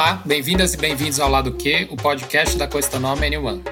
Olá, 0.00 0.22
bem-vindas 0.24 0.72
e 0.72 0.78
bem-vindos 0.78 1.20
ao 1.20 1.28
Lado 1.28 1.52
Q, 1.52 1.88
o 1.90 1.94
podcast 1.94 2.56
da 2.56 2.66
Questonome 2.66 3.26
Anyone. 3.26 3.62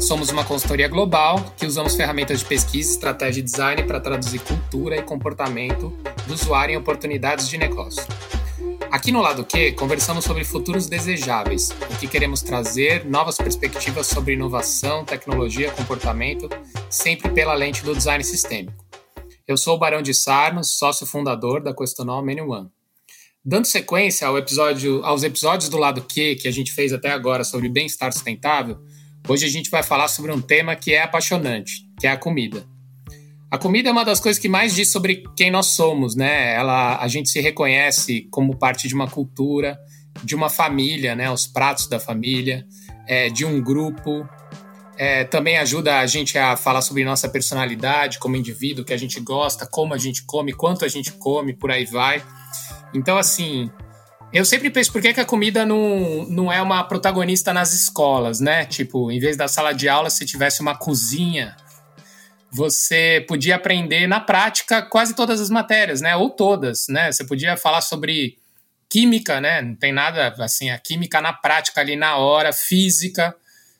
Somos 0.00 0.28
uma 0.30 0.44
consultoria 0.44 0.88
global 0.88 1.54
que 1.56 1.64
usamos 1.64 1.94
ferramentas 1.94 2.40
de 2.40 2.44
pesquisa, 2.44 2.90
estratégia 2.90 3.38
e 3.38 3.44
design 3.44 3.84
para 3.84 4.00
traduzir 4.00 4.40
cultura 4.40 4.96
e 4.96 5.02
comportamento 5.02 5.90
do 6.26 6.34
usuário 6.34 6.72
em 6.72 6.76
oportunidades 6.76 7.48
de 7.48 7.56
negócio. 7.56 8.02
Aqui 8.90 9.12
no 9.12 9.22
Lado 9.22 9.44
Q, 9.44 9.74
conversamos 9.74 10.24
sobre 10.24 10.42
futuros 10.42 10.88
desejáveis, 10.88 11.70
o 11.88 11.98
que 12.00 12.08
queremos 12.08 12.42
trazer, 12.42 13.04
novas 13.04 13.36
perspectivas 13.36 14.08
sobre 14.08 14.34
inovação, 14.34 15.04
tecnologia, 15.04 15.70
comportamento, 15.70 16.48
sempre 16.90 17.30
pela 17.30 17.54
lente 17.54 17.84
do 17.84 17.94
design 17.94 18.24
sistêmico. 18.24 18.84
Eu 19.46 19.56
sou 19.56 19.76
o 19.76 19.78
Barão 19.78 20.02
de 20.02 20.14
Sarnos, 20.14 20.76
sócio 20.76 21.06
fundador 21.06 21.62
da 21.62 21.72
Questonal 21.72 22.24
Menu 22.24 22.50
One. 22.50 22.70
Dando 23.46 23.66
sequência 23.66 24.26
ao 24.26 24.38
episódio, 24.38 25.04
aos 25.04 25.22
episódios 25.22 25.68
do 25.68 25.76
lado 25.76 26.00
Q 26.00 26.36
que 26.36 26.48
a 26.48 26.50
gente 26.50 26.72
fez 26.72 26.94
até 26.94 27.10
agora 27.10 27.44
sobre 27.44 27.68
bem-estar 27.68 28.10
sustentável, 28.10 28.78
hoje 29.28 29.44
a 29.44 29.50
gente 29.50 29.68
vai 29.68 29.82
falar 29.82 30.08
sobre 30.08 30.32
um 30.32 30.40
tema 30.40 30.74
que 30.74 30.94
é 30.94 31.02
apaixonante, 31.02 31.86
que 32.00 32.06
é 32.06 32.10
a 32.10 32.16
comida. 32.16 32.64
A 33.50 33.58
comida 33.58 33.90
é 33.90 33.92
uma 33.92 34.04
das 34.04 34.18
coisas 34.18 34.40
que 34.40 34.48
mais 34.48 34.74
diz 34.74 34.90
sobre 34.90 35.24
quem 35.36 35.50
nós 35.50 35.66
somos, 35.66 36.16
né? 36.16 36.54
Ela, 36.54 36.96
a 36.96 37.06
gente 37.06 37.28
se 37.28 37.38
reconhece 37.38 38.26
como 38.30 38.56
parte 38.56 38.88
de 38.88 38.94
uma 38.94 39.10
cultura, 39.10 39.78
de 40.22 40.34
uma 40.34 40.48
família, 40.48 41.14
né? 41.14 41.30
Os 41.30 41.46
pratos 41.46 41.86
da 41.86 42.00
família, 42.00 42.66
é, 43.06 43.28
de 43.28 43.44
um 43.44 43.62
grupo. 43.62 44.26
É, 44.96 45.22
também 45.24 45.58
ajuda 45.58 45.98
a 45.98 46.06
gente 46.06 46.38
a 46.38 46.56
falar 46.56 46.80
sobre 46.80 47.04
nossa 47.04 47.28
personalidade 47.28 48.18
como 48.18 48.36
indivíduo, 48.36 48.86
que 48.86 48.94
a 48.94 48.96
gente 48.96 49.20
gosta, 49.20 49.66
como 49.66 49.92
a 49.92 49.98
gente 49.98 50.24
come, 50.24 50.54
quanto 50.54 50.82
a 50.82 50.88
gente 50.88 51.12
come, 51.12 51.52
por 51.52 51.70
aí 51.70 51.84
vai. 51.84 52.22
Então, 52.94 53.18
assim, 53.18 53.70
eu 54.32 54.44
sempre 54.44 54.70
penso 54.70 54.92
por 54.92 55.02
que, 55.02 55.12
que 55.12 55.20
a 55.20 55.24
comida 55.24 55.66
não, 55.66 56.26
não 56.28 56.52
é 56.52 56.62
uma 56.62 56.84
protagonista 56.84 57.52
nas 57.52 57.72
escolas, 57.72 58.40
né? 58.40 58.64
Tipo, 58.64 59.10
em 59.10 59.18
vez 59.18 59.36
da 59.36 59.48
sala 59.48 59.72
de 59.72 59.88
aula, 59.88 60.10
se 60.10 60.24
tivesse 60.24 60.60
uma 60.60 60.76
cozinha, 60.76 61.56
você 62.50 63.24
podia 63.26 63.56
aprender 63.56 64.06
na 64.06 64.20
prática 64.20 64.80
quase 64.80 65.14
todas 65.14 65.40
as 65.40 65.50
matérias, 65.50 66.00
né? 66.00 66.14
Ou 66.14 66.30
todas, 66.30 66.86
né? 66.88 67.10
Você 67.10 67.24
podia 67.24 67.56
falar 67.56 67.80
sobre 67.80 68.38
química, 68.88 69.40
né? 69.40 69.60
Não 69.60 69.74
tem 69.74 69.92
nada 69.92 70.34
assim, 70.38 70.70
a 70.70 70.78
química 70.78 71.20
na 71.20 71.32
prática 71.32 71.80
ali 71.80 71.96
na 71.96 72.16
hora, 72.16 72.52
física. 72.52 73.34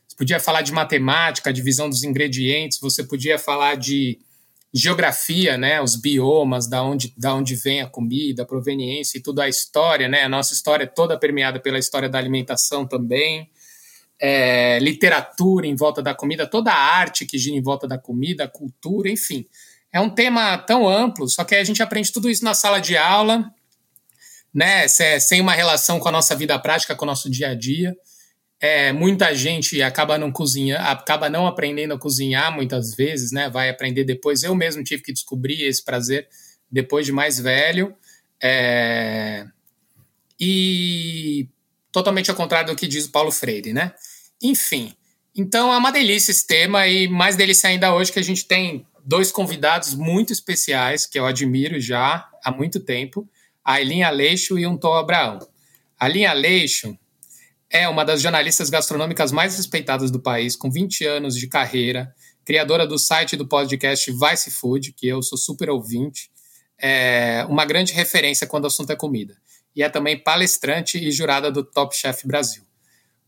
Você 0.08 0.16
podia 0.16 0.40
falar 0.40 0.62
de 0.62 0.72
matemática, 0.72 1.52
divisão 1.52 1.88
dos 1.88 2.02
ingredientes, 2.02 2.80
você 2.80 3.04
podia 3.04 3.38
falar 3.38 3.76
de 3.76 4.18
geografia, 4.76 5.56
né, 5.56 5.80
os 5.80 5.94
biomas, 5.94 6.66
da 6.66 6.82
onde, 6.82 7.14
da 7.16 7.32
onde 7.32 7.54
vem 7.54 7.80
a 7.80 7.86
comida, 7.86 8.42
a 8.42 8.46
proveniência 8.46 9.18
e 9.18 9.22
tudo 9.22 9.40
a 9.40 9.48
história, 9.48 10.08
né, 10.08 10.24
a 10.24 10.28
nossa 10.28 10.52
história 10.52 10.82
é 10.82 10.86
toda 10.86 11.16
permeada 11.16 11.60
pela 11.60 11.78
história 11.78 12.08
da 12.08 12.18
alimentação 12.18 12.84
também, 12.84 13.48
é, 14.20 14.80
literatura 14.80 15.64
em 15.64 15.76
volta 15.76 16.02
da 16.02 16.12
comida, 16.12 16.44
toda 16.44 16.72
a 16.72 16.96
arte 16.98 17.24
que 17.24 17.38
gira 17.38 17.56
em 17.56 17.62
volta 17.62 17.86
da 17.86 17.96
comida, 17.96 18.48
cultura, 18.48 19.08
enfim. 19.08 19.46
É 19.92 20.00
um 20.00 20.10
tema 20.10 20.58
tão 20.58 20.88
amplo, 20.88 21.28
só 21.28 21.44
que 21.44 21.54
a 21.54 21.62
gente 21.62 21.80
aprende 21.80 22.12
tudo 22.12 22.28
isso 22.28 22.44
na 22.44 22.52
sala 22.52 22.80
de 22.80 22.96
aula, 22.96 23.48
né, 24.52 24.88
sem 24.88 25.40
uma 25.40 25.52
relação 25.52 26.00
com 26.00 26.08
a 26.08 26.12
nossa 26.12 26.34
vida 26.34 26.58
prática, 26.58 26.96
com 26.96 27.04
o 27.04 27.06
nosso 27.06 27.30
dia 27.30 27.50
a 27.50 27.54
dia. 27.54 27.94
É, 28.60 28.92
muita 28.92 29.34
gente 29.34 29.82
acaba 29.82 30.16
não 30.16 30.32
cozinhando, 30.32 30.82
acaba 30.86 31.28
não 31.28 31.46
aprendendo 31.46 31.94
a 31.94 31.98
cozinhar 31.98 32.54
muitas 32.54 32.94
vezes, 32.94 33.30
né? 33.30 33.50
Vai 33.50 33.68
aprender 33.68 34.04
depois. 34.04 34.42
Eu 34.42 34.54
mesmo 34.54 34.82
tive 34.82 35.02
que 35.02 35.12
descobrir 35.12 35.62
esse 35.62 35.84
prazer 35.84 36.28
depois 36.70 37.04
de 37.04 37.12
mais 37.12 37.38
velho. 37.38 37.94
É, 38.42 39.46
e 40.38 41.48
totalmente 41.92 42.30
ao 42.30 42.36
contrário 42.36 42.72
do 42.72 42.76
que 42.76 42.88
diz 42.88 43.06
o 43.06 43.12
Paulo 43.12 43.30
Freire, 43.30 43.72
né? 43.72 43.94
Enfim, 44.42 44.92
então 45.36 45.72
é 45.72 45.76
uma 45.76 45.90
delícia 45.92 46.30
esse 46.30 46.46
tema 46.46 46.86
e 46.86 47.08
mais 47.08 47.36
delícia 47.36 47.70
ainda 47.70 47.94
hoje 47.94 48.12
que 48.12 48.18
a 48.18 48.24
gente 48.24 48.44
tem 48.46 48.86
dois 49.04 49.30
convidados 49.30 49.94
muito 49.94 50.32
especiais 50.32 51.06
que 51.06 51.18
eu 51.18 51.26
admiro 51.26 51.78
já 51.78 52.28
há 52.44 52.50
muito 52.50 52.80
tempo, 52.80 53.28
a 53.64 53.80
Elin 53.80 54.02
Aleixo 54.02 54.58
e 54.58 54.66
um 54.66 54.76
Tom 54.76 54.94
Abraão. 54.94 55.38
A 55.98 56.08
Elin 56.08 56.26
Aleixo 56.26 56.98
é 57.74 57.88
uma 57.88 58.04
das 58.04 58.22
jornalistas 58.22 58.70
gastronômicas 58.70 59.32
mais 59.32 59.56
respeitadas 59.56 60.08
do 60.08 60.20
país, 60.20 60.54
com 60.54 60.70
20 60.70 61.04
anos 61.06 61.34
de 61.34 61.48
carreira, 61.48 62.14
criadora 62.44 62.86
do 62.86 62.96
site 62.96 63.36
do 63.36 63.48
podcast 63.48 64.12
Vice 64.12 64.52
Food, 64.52 64.92
que 64.92 65.08
eu 65.08 65.20
sou 65.20 65.36
super 65.36 65.68
ouvinte, 65.68 66.30
é 66.80 67.44
uma 67.48 67.64
grande 67.64 67.92
referência 67.92 68.46
quando 68.46 68.62
o 68.62 68.66
assunto 68.68 68.92
é 68.92 68.96
comida. 68.96 69.36
E 69.74 69.82
é 69.82 69.88
também 69.88 70.16
palestrante 70.16 70.98
e 70.98 71.10
jurada 71.10 71.50
do 71.50 71.64
Top 71.64 71.96
Chef 71.96 72.24
Brasil. 72.24 72.62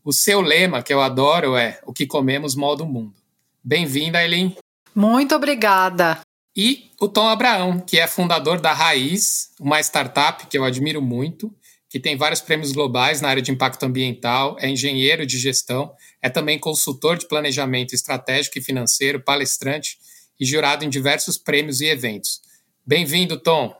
O 0.01 0.13
seu 0.13 0.39
lema, 0.39 0.81
que 0.81 0.93
eu 0.93 1.01
adoro, 1.01 1.57
é 1.57 1.81
O 1.85 1.91
que 1.91 2.07
comemos 2.07 2.55
molda 2.55 2.83
o 2.83 2.87
mundo. 2.87 3.15
Bem-vinda, 3.61 4.23
Eileen. 4.23 4.55
Muito 4.95 5.35
obrigada. 5.35 6.21
E 6.55 6.89
o 7.01 7.09
Tom 7.09 7.27
Abraão, 7.27 7.81
que 7.81 7.99
é 7.99 8.07
fundador 8.07 8.61
da 8.61 8.71
Raiz, 8.71 9.49
uma 9.59 9.81
startup 9.81 10.47
que 10.47 10.57
eu 10.57 10.63
admiro 10.63 11.01
muito, 11.01 11.53
que 11.89 11.99
tem 11.99 12.17
vários 12.17 12.41
prêmios 12.41 12.71
globais 12.71 13.21
na 13.21 13.29
área 13.29 13.41
de 13.41 13.51
impacto 13.51 13.83
ambiental, 13.83 14.57
é 14.59 14.69
engenheiro 14.69 15.25
de 15.25 15.37
gestão, 15.37 15.91
é 16.21 16.29
também 16.29 16.59
consultor 16.59 17.17
de 17.17 17.27
planejamento 17.27 17.93
estratégico 17.93 18.57
e 18.57 18.61
financeiro, 18.61 19.21
palestrante 19.21 19.97
e 20.39 20.45
jurado 20.45 20.83
em 20.83 20.89
diversos 20.89 21.37
prêmios 21.37 21.81
e 21.81 21.85
eventos. 21.85 22.41
Bem-vindo, 22.85 23.37
Tom. 23.39 23.73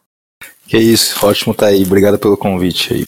Que 0.67 0.77
isso, 0.77 1.25
ótimo 1.25 1.51
estar 1.51 1.67
tá 1.67 1.71
aí. 1.71 1.83
Obrigado 1.83 2.17
pelo 2.17 2.37
convite 2.37 2.93
aí. 2.93 3.03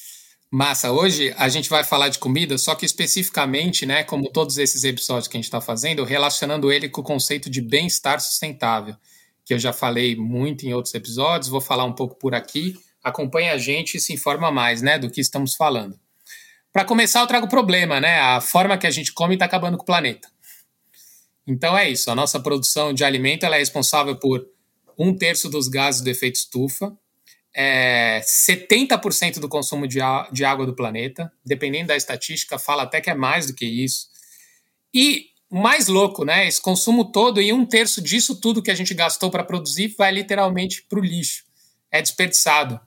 Massa, 0.52 0.92
hoje 0.92 1.34
a 1.38 1.48
gente 1.48 1.70
vai 1.70 1.84
falar 1.84 2.10
de 2.10 2.18
comida, 2.18 2.58
só 2.58 2.74
que 2.74 2.86
especificamente, 2.86 3.86
né, 3.86 4.04
como 4.04 4.32
todos 4.32 4.58
esses 4.58 4.84
episódios 4.84 5.28
que 5.28 5.38
a 5.38 5.40
gente 5.40 5.46
está 5.46 5.62
fazendo, 5.62 6.04
relacionando 6.04 6.72
ele 6.72 6.90
com 6.90 7.02
o 7.02 7.04
conceito 7.04 7.52
de 7.52 7.62
bem-estar 7.62 8.20
sustentável, 8.20 8.96
que 9.46 9.54
eu 9.54 9.60
já 9.60 9.72
falei 9.72 10.16
muito 10.16 10.66
em 10.66 10.74
outros 10.74 10.96
episódios, 10.96 11.50
vou 11.50 11.62
falar 11.62 11.84
um 11.84 11.94
pouco 11.94 12.16
por 12.16 12.34
aqui, 12.34 12.76
acompanha 13.04 13.54
a 13.54 13.58
gente 13.58 13.98
e 13.98 14.00
se 14.00 14.14
informa 14.14 14.52
mais 14.52 14.82
né, 14.82 14.98
do 14.98 15.10
que 15.10 15.22
estamos 15.22 15.56
falando. 15.56 16.00
Para 16.72 16.86
começar, 16.86 17.22
eu 17.22 17.28
trago 17.28 17.48
o 17.48 17.50
problema, 17.50 18.00
né? 18.00 18.20
A 18.20 18.40
forma 18.40 18.78
que 18.78 18.86
a 18.86 18.92
gente 18.92 19.12
come 19.12 19.34
está 19.34 19.46
acabando 19.46 19.76
com 19.78 19.84
o 19.84 19.86
planeta. 19.86 20.30
Então 21.48 21.76
é 21.76 21.90
isso. 21.90 22.12
A 22.12 22.16
nossa 22.16 22.40
produção 22.40 22.94
de 22.94 23.04
alimento 23.04 23.46
é 23.46 23.58
responsável 23.58 24.16
por 24.16 24.46
um 24.98 25.16
terço 25.16 25.50
dos 25.50 25.68
gases 25.68 26.02
do 26.02 26.10
efeito 26.10 26.36
estufa, 26.36 26.96
é 27.56 28.22
70% 28.22 29.40
do 29.40 29.50
consumo 29.50 29.88
de, 29.88 30.00
de 30.32 30.46
água 30.46 30.66
do 30.66 30.76
planeta, 30.76 31.32
dependendo 31.44 31.88
da 31.88 31.98
estatística, 31.98 32.60
fala 32.60 32.84
até 32.84 33.02
que 33.02 33.10
é 33.10 33.16
mais 33.16 33.48
do 33.48 33.56
que 33.56 33.66
isso. 33.66 34.08
E 34.94 35.30
o 35.50 35.60
mais 35.60 35.88
louco, 35.88 36.24
né? 36.24 36.48
Esse 36.48 36.62
consumo 36.62 37.12
todo 37.12 37.42
e 37.42 37.52
um 37.52 37.66
terço 37.66 38.02
disso 38.02 38.40
tudo 38.40 38.62
que 38.62 38.70
a 38.70 38.76
gente 38.76 38.94
gastou 38.94 39.32
para 39.32 39.44
produzir 39.44 39.96
vai 39.98 40.12
literalmente 40.12 40.84
para 40.84 41.00
o 41.00 41.04
lixo, 41.04 41.44
é 41.92 42.02
desperdiçado. 42.02 42.80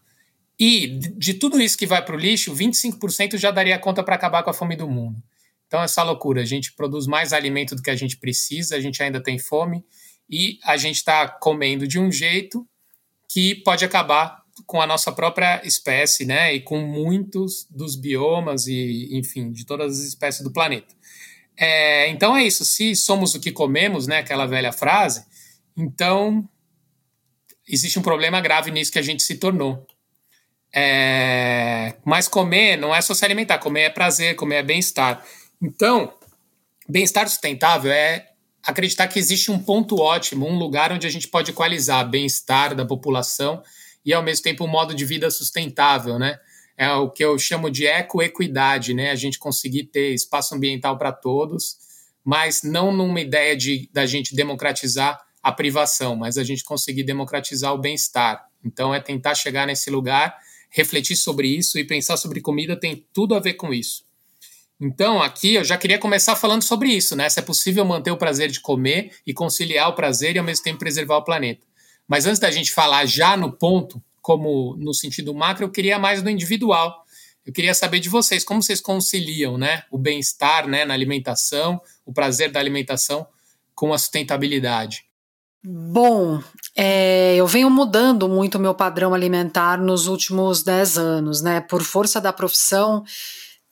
E 0.58 0.86
de 0.88 1.34
tudo 1.34 1.60
isso 1.60 1.76
que 1.76 1.86
vai 1.86 2.04
para 2.04 2.14
o 2.14 2.18
lixo, 2.18 2.54
25% 2.54 3.36
já 3.36 3.50
daria 3.50 3.78
conta 3.78 4.02
para 4.02 4.14
acabar 4.14 4.42
com 4.42 4.50
a 4.50 4.54
fome 4.54 4.76
do 4.76 4.88
mundo. 4.88 5.22
Então, 5.66 5.82
essa 5.82 6.02
loucura. 6.02 6.42
A 6.42 6.44
gente 6.44 6.72
produz 6.72 7.06
mais 7.06 7.32
alimento 7.32 7.74
do 7.74 7.82
que 7.82 7.90
a 7.90 7.96
gente 7.96 8.18
precisa, 8.18 8.76
a 8.76 8.80
gente 8.80 9.02
ainda 9.02 9.22
tem 9.22 9.38
fome 9.38 9.84
e 10.28 10.58
a 10.64 10.76
gente 10.76 10.96
está 10.96 11.26
comendo 11.26 11.86
de 11.86 11.98
um 11.98 12.12
jeito 12.12 12.66
que 13.28 13.54
pode 13.54 13.84
acabar 13.84 14.42
com 14.66 14.80
a 14.80 14.86
nossa 14.86 15.10
própria 15.10 15.66
espécie, 15.66 16.26
né? 16.26 16.54
E 16.54 16.60
com 16.60 16.78
muitos 16.78 17.66
dos 17.70 17.96
biomas 17.96 18.66
e, 18.66 19.08
enfim, 19.12 19.50
de 19.50 19.64
todas 19.64 19.98
as 19.98 20.06
espécies 20.06 20.42
do 20.42 20.52
planeta. 20.52 20.94
É, 21.56 22.08
então 22.08 22.36
é 22.36 22.44
isso. 22.44 22.64
Se 22.64 22.94
somos 22.94 23.34
o 23.34 23.40
que 23.40 23.50
comemos, 23.50 24.06
né? 24.06 24.18
Aquela 24.18 24.46
velha 24.46 24.72
frase. 24.72 25.24
Então 25.76 26.46
existe 27.66 27.98
um 27.98 28.02
problema 28.02 28.40
grave 28.40 28.70
nisso 28.70 28.92
que 28.92 28.98
a 28.98 29.02
gente 29.02 29.22
se 29.22 29.36
tornou. 29.36 29.86
É, 30.74 31.94
mas 32.04 32.28
comer 32.28 32.76
não 32.76 32.94
é 32.94 33.00
só 33.00 33.12
se 33.12 33.24
alimentar, 33.24 33.58
comer 33.58 33.82
é 33.82 33.90
prazer, 33.90 34.34
comer 34.36 34.56
é 34.56 34.62
bem-estar. 34.62 35.24
Então, 35.60 36.12
bem-estar 36.88 37.28
sustentável 37.28 37.92
é 37.92 38.28
acreditar 38.62 39.08
que 39.08 39.18
existe 39.18 39.50
um 39.50 39.58
ponto 39.58 40.00
ótimo, 40.00 40.46
um 40.46 40.56
lugar 40.56 40.92
onde 40.92 41.06
a 41.06 41.10
gente 41.10 41.28
pode 41.28 41.50
equalizar 41.50 42.08
bem-estar 42.08 42.74
da 42.74 42.86
população 42.86 43.62
e 44.04 44.14
ao 44.14 44.22
mesmo 44.22 44.44
tempo 44.44 44.64
um 44.64 44.68
modo 44.68 44.94
de 44.94 45.04
vida 45.04 45.30
sustentável, 45.30 46.18
né? 46.18 46.38
É 46.76 46.90
o 46.92 47.10
que 47.10 47.22
eu 47.22 47.38
chamo 47.38 47.70
de 47.70 47.86
ecoequidade, 47.86 48.94
né? 48.94 49.10
A 49.10 49.14
gente 49.14 49.38
conseguir 49.38 49.84
ter 49.84 50.14
espaço 50.14 50.54
ambiental 50.54 50.96
para 50.96 51.12
todos, 51.12 51.76
mas 52.24 52.62
não 52.62 52.90
numa 52.90 53.20
ideia 53.20 53.56
de 53.56 53.88
da 53.92 54.06
gente 54.06 54.34
democratizar 54.34 55.20
a 55.42 55.52
privação, 55.52 56.16
mas 56.16 56.38
a 56.38 56.44
gente 56.44 56.64
conseguir 56.64 57.02
democratizar 57.02 57.74
o 57.74 57.78
bem-estar. 57.78 58.46
Então 58.64 58.94
é 58.94 59.00
tentar 59.00 59.34
chegar 59.34 59.66
nesse 59.66 59.90
lugar 59.90 60.36
refletir 60.72 61.16
sobre 61.16 61.46
isso 61.48 61.78
e 61.78 61.84
pensar 61.84 62.16
sobre 62.16 62.40
comida 62.40 62.74
tem 62.74 63.06
tudo 63.12 63.34
a 63.34 63.40
ver 63.40 63.54
com 63.54 63.72
isso. 63.72 64.04
Então, 64.80 65.22
aqui 65.22 65.54
eu 65.54 65.62
já 65.62 65.76
queria 65.76 65.98
começar 65.98 66.34
falando 66.34 66.62
sobre 66.62 66.88
isso, 66.88 67.14
né? 67.14 67.28
Se 67.28 67.38
é 67.38 67.42
possível 67.42 67.84
manter 67.84 68.10
o 68.10 68.16
prazer 68.16 68.50
de 68.50 68.58
comer 68.58 69.12
e 69.24 69.32
conciliar 69.32 69.88
o 69.88 69.94
prazer 69.94 70.34
e 70.34 70.38
ao 70.38 70.44
mesmo 70.44 70.64
tempo 70.64 70.80
preservar 70.80 71.18
o 71.18 71.24
planeta. 71.24 71.64
Mas 72.08 72.26
antes 72.26 72.40
da 72.40 72.50
gente 72.50 72.72
falar 72.72 73.06
já 73.06 73.36
no 73.36 73.52
ponto, 73.52 74.02
como 74.20 74.74
no 74.76 74.92
sentido 74.92 75.32
macro, 75.32 75.66
eu 75.66 75.70
queria 75.70 75.98
mais 75.98 76.22
no 76.22 76.30
individual. 76.30 77.04
Eu 77.44 77.52
queria 77.52 77.74
saber 77.74 78.00
de 78.00 78.08
vocês, 78.08 78.42
como 78.42 78.62
vocês 78.62 78.80
conciliam 78.80 79.56
né, 79.58 79.84
o 79.90 79.98
bem-estar 79.98 80.66
né, 80.66 80.84
na 80.84 80.94
alimentação, 80.94 81.80
o 82.04 82.12
prazer 82.12 82.50
da 82.50 82.58
alimentação 82.58 83.26
com 83.74 83.92
a 83.92 83.98
sustentabilidade? 83.98 85.04
Bom, 85.64 86.42
é, 86.76 87.36
eu 87.36 87.46
venho 87.46 87.70
mudando 87.70 88.28
muito 88.28 88.56
o 88.56 88.60
meu 88.60 88.74
padrão 88.74 89.14
alimentar 89.14 89.78
nos 89.78 90.08
últimos 90.08 90.64
10 90.64 90.98
anos, 90.98 91.40
né? 91.40 91.60
Por 91.60 91.84
força 91.84 92.20
da 92.20 92.32
profissão, 92.32 93.04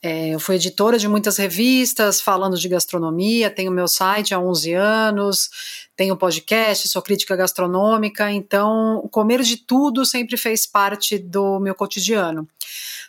é, 0.01 0.29
eu 0.29 0.39
fui 0.39 0.55
editora 0.55 0.97
de 0.97 1.09
muitas 1.09 1.35
revistas 1.35 2.21
falando 2.21 2.57
de 2.57 2.69
gastronomia, 2.69 3.49
tenho 3.51 3.73
meu 3.73 3.89
site 3.89 4.33
há 4.33 4.39
11 4.39 4.73
anos, 4.73 5.49
tenho 5.93 6.15
podcast, 6.15 6.87
sou 6.87 7.01
crítica 7.01 7.35
gastronômica, 7.35 8.31
então 8.31 9.05
comer 9.11 9.41
de 9.41 9.57
tudo 9.57 10.05
sempre 10.05 10.37
fez 10.37 10.65
parte 10.65 11.17
do 11.17 11.59
meu 11.59 11.75
cotidiano. 11.75 12.47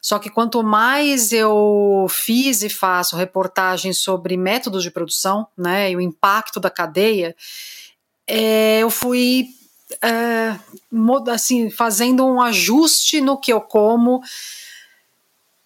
Só 0.02 0.18
que 0.18 0.28
quanto 0.28 0.60
mais 0.60 1.32
eu 1.32 2.08
fiz 2.10 2.62
e 2.62 2.68
faço 2.68 3.14
reportagens 3.14 3.98
sobre 3.98 4.36
métodos 4.36 4.82
de 4.82 4.90
produção, 4.90 5.46
né, 5.56 5.92
e 5.92 5.96
o 5.96 6.00
impacto 6.00 6.58
da 6.58 6.68
cadeia, 6.68 7.36
é, 8.26 8.80
eu 8.80 8.90
fui 8.90 9.48
é, 10.02 10.56
assim 11.30 11.70
fazendo 11.70 12.24
um 12.24 12.40
ajuste 12.40 13.20
no 13.20 13.38
que 13.38 13.52
eu 13.52 13.60
como 13.60 14.22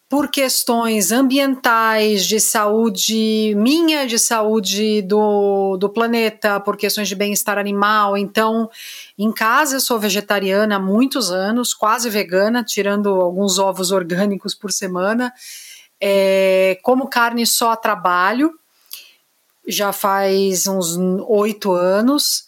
por 0.08 0.30
questões 0.30 1.10
ambientais, 1.10 2.24
de 2.24 2.38
saúde 2.38 3.54
minha, 3.56 4.06
de 4.06 4.18
saúde 4.18 5.02
do, 5.02 5.76
do 5.76 5.88
planeta, 5.88 6.60
por 6.60 6.76
questões 6.76 7.08
de 7.08 7.16
bem-estar 7.16 7.58
animal. 7.58 8.16
Então, 8.16 8.70
em 9.18 9.32
casa 9.32 9.76
eu 9.76 9.80
sou 9.80 9.98
vegetariana 9.98 10.76
há 10.76 10.78
muitos 10.78 11.32
anos, 11.32 11.74
quase 11.74 12.08
vegana, 12.08 12.62
tirando 12.62 13.08
alguns 13.08 13.58
ovos 13.58 13.90
orgânicos 13.90 14.54
por 14.54 14.70
semana. 14.70 15.32
É, 16.00 16.78
como 16.82 17.08
carne 17.08 17.44
só 17.44 17.72
a 17.72 17.76
trabalho, 17.76 18.52
já 19.66 19.92
faz 19.92 20.68
uns 20.68 20.96
oito 21.26 21.72
anos. 21.72 22.45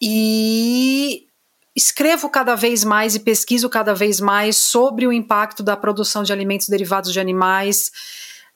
E 0.00 1.26
escrevo 1.74 2.28
cada 2.28 2.54
vez 2.54 2.82
mais 2.84 3.14
e 3.14 3.20
pesquiso 3.20 3.68
cada 3.68 3.94
vez 3.94 4.20
mais 4.20 4.56
sobre 4.56 5.06
o 5.06 5.12
impacto 5.12 5.62
da 5.62 5.76
produção 5.76 6.22
de 6.22 6.32
alimentos 6.32 6.68
derivados 6.68 7.12
de 7.12 7.20
animais 7.20 7.92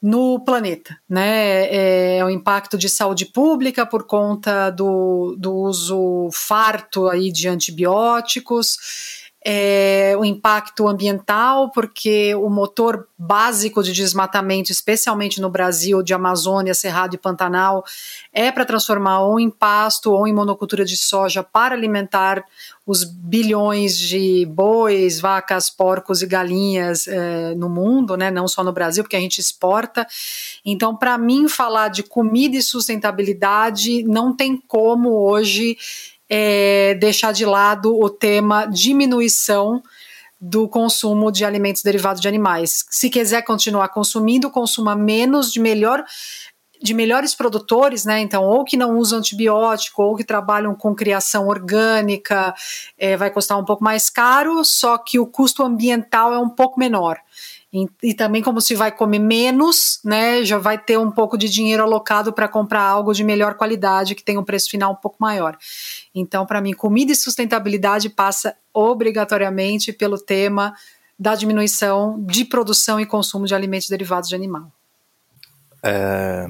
no 0.03 0.41
planeta, 0.41 0.99
né? 1.09 1.67
É, 1.67 2.17
é 2.17 2.25
o 2.25 2.31
impacto 2.31 2.77
de 2.77 2.89
saúde 2.89 3.27
pública 3.27 3.87
por 3.87 4.05
conta 4.05 4.69
do, 4.71 5.37
do 5.39 5.55
uso 5.55 6.29
farto 6.33 7.09
aí 7.09 7.31
de 7.31 7.47
antibióticos, 7.47 9.22
é, 9.45 10.15
o 10.17 10.25
impacto 10.25 10.87
ambiental, 10.87 11.71
porque 11.71 12.35
o 12.35 12.49
motor 12.49 13.09
básico 13.19 13.83
de 13.83 13.93
desmatamento, 13.93 14.71
especialmente 14.71 15.41
no 15.41 15.51
Brasil, 15.51 16.03
de 16.03 16.15
Amazônia, 16.15 16.75
Cerrado 16.75 17.15
e 17.15 17.19
Pantanal, 17.19 17.85
é 18.33 18.53
para 18.53 18.65
transformar 18.65 19.21
ou 19.21 19.41
em 19.41 19.51
pasto 19.51 20.13
ou 20.13 20.27
em 20.29 20.33
monocultura 20.33 20.85
de 20.85 20.97
soja 20.97 21.43
para 21.43 21.75
alimentar 21.75 22.45
os 22.87 23.05
bilhões 23.05 23.97
de 23.97 24.45
bois, 24.47 25.21
vacas, 25.21 25.71
porcos 25.71 26.21
e 26.21 26.27
galinhas 26.27 27.07
é, 27.07 27.55
no 27.55 27.69
mundo, 27.69 28.17
né? 28.17 28.31
não 28.31 28.49
só 28.49 28.65
no 28.65 28.73
Brasil, 28.73 29.05
porque 29.05 29.17
a 29.17 29.21
gente 29.21 29.41
exporta. 29.41 30.07
Então, 30.65 30.97
para 30.97 31.17
mim, 31.17 31.49
falar 31.49 31.89
de 31.89 32.03
comida 32.03 32.57
e 32.57 32.63
sustentabilidade 32.63 34.03
não 34.05 34.35
tem 34.35 34.57
como 34.57 35.11
hoje 35.11 35.77
é, 36.35 36.95
deixar 36.95 37.31
de 37.31 37.45
lado 37.45 37.95
o 37.95 38.09
tema 38.09 38.65
diminuição 38.65 39.83
do 40.41 40.67
consumo 40.67 41.31
de 41.31 41.45
alimentos 41.45 41.83
derivados 41.83 42.23
de 42.23 42.27
animais. 42.27 42.87
Se 42.89 43.11
quiser 43.11 43.43
continuar 43.43 43.89
consumindo, 43.89 44.51
consuma 44.51 44.97
menos 44.97 45.53
de 45.53 45.61
melhor 45.61 46.03
de 46.83 46.95
melhores 46.95 47.33
produtores, 47.33 48.05
né? 48.05 48.19
Então, 48.19 48.43
ou 48.43 48.65
que 48.65 48.77
não 48.77 48.99
usam 48.99 49.21
antibiótico, 49.21 50.03
ou 50.03 50.17
que 50.17 50.25
trabalham 50.25 50.75
com 50.75 50.97
criação 50.97 51.47
orgânica, 51.47 52.53
é, 52.99 53.17
vai 53.17 53.31
custar 53.31 53.57
um 53.57 53.65
pouco 53.65 53.85
mais 53.85 54.11
caro, 54.11 54.65
só 54.65 54.99
que 54.99 55.17
o 55.17 55.27
custo 55.27 55.63
ambiental 55.63 56.33
é 56.33 56.39
um 56.39 56.49
pouco 56.49 56.81
menor. 56.81 57.19
E, 57.73 57.87
e, 58.03 58.15
também 58.15 58.43
como 58.43 58.61
se 58.61 58.75
vai 58.75 58.93
comer 58.93 59.19
menos, 59.19 59.99
né, 60.05 60.45
já 60.45 60.59
vai 60.59 60.77
ter 60.77 60.99
um 60.99 61.11
pouco 61.11 61.39
de 61.39 61.49
dinheiro 61.49 61.83
alocado 61.83 62.31
para 62.31 62.47
comprar 62.47 62.83
algo 62.83 63.15
de 63.15 63.25
melhor 63.25 63.55
qualidade 63.55 64.15
que 64.15 64.23
tem 64.23 64.37
um 64.37 64.45
preço 64.45 64.69
final 64.69 64.93
um 64.93 64.97
pouco 64.97 65.17
maior. 65.19 65.57
Então, 66.15 66.45
para 66.45 66.61
mim, 66.61 66.75
comida 66.75 67.13
e 67.13 67.17
sustentabilidade 67.17 68.11
passa 68.11 68.55
obrigatoriamente 68.75 69.91
pelo 69.91 70.19
tema 70.19 70.75
da 71.19 71.35
diminuição 71.35 72.23
de 72.27 72.45
produção 72.45 73.01
e 73.01 73.07
consumo 73.07 73.47
de 73.47 73.55
alimentos 73.55 73.89
derivados 73.89 74.29
de 74.29 74.35
animal. 74.35 74.71
É 75.83 76.47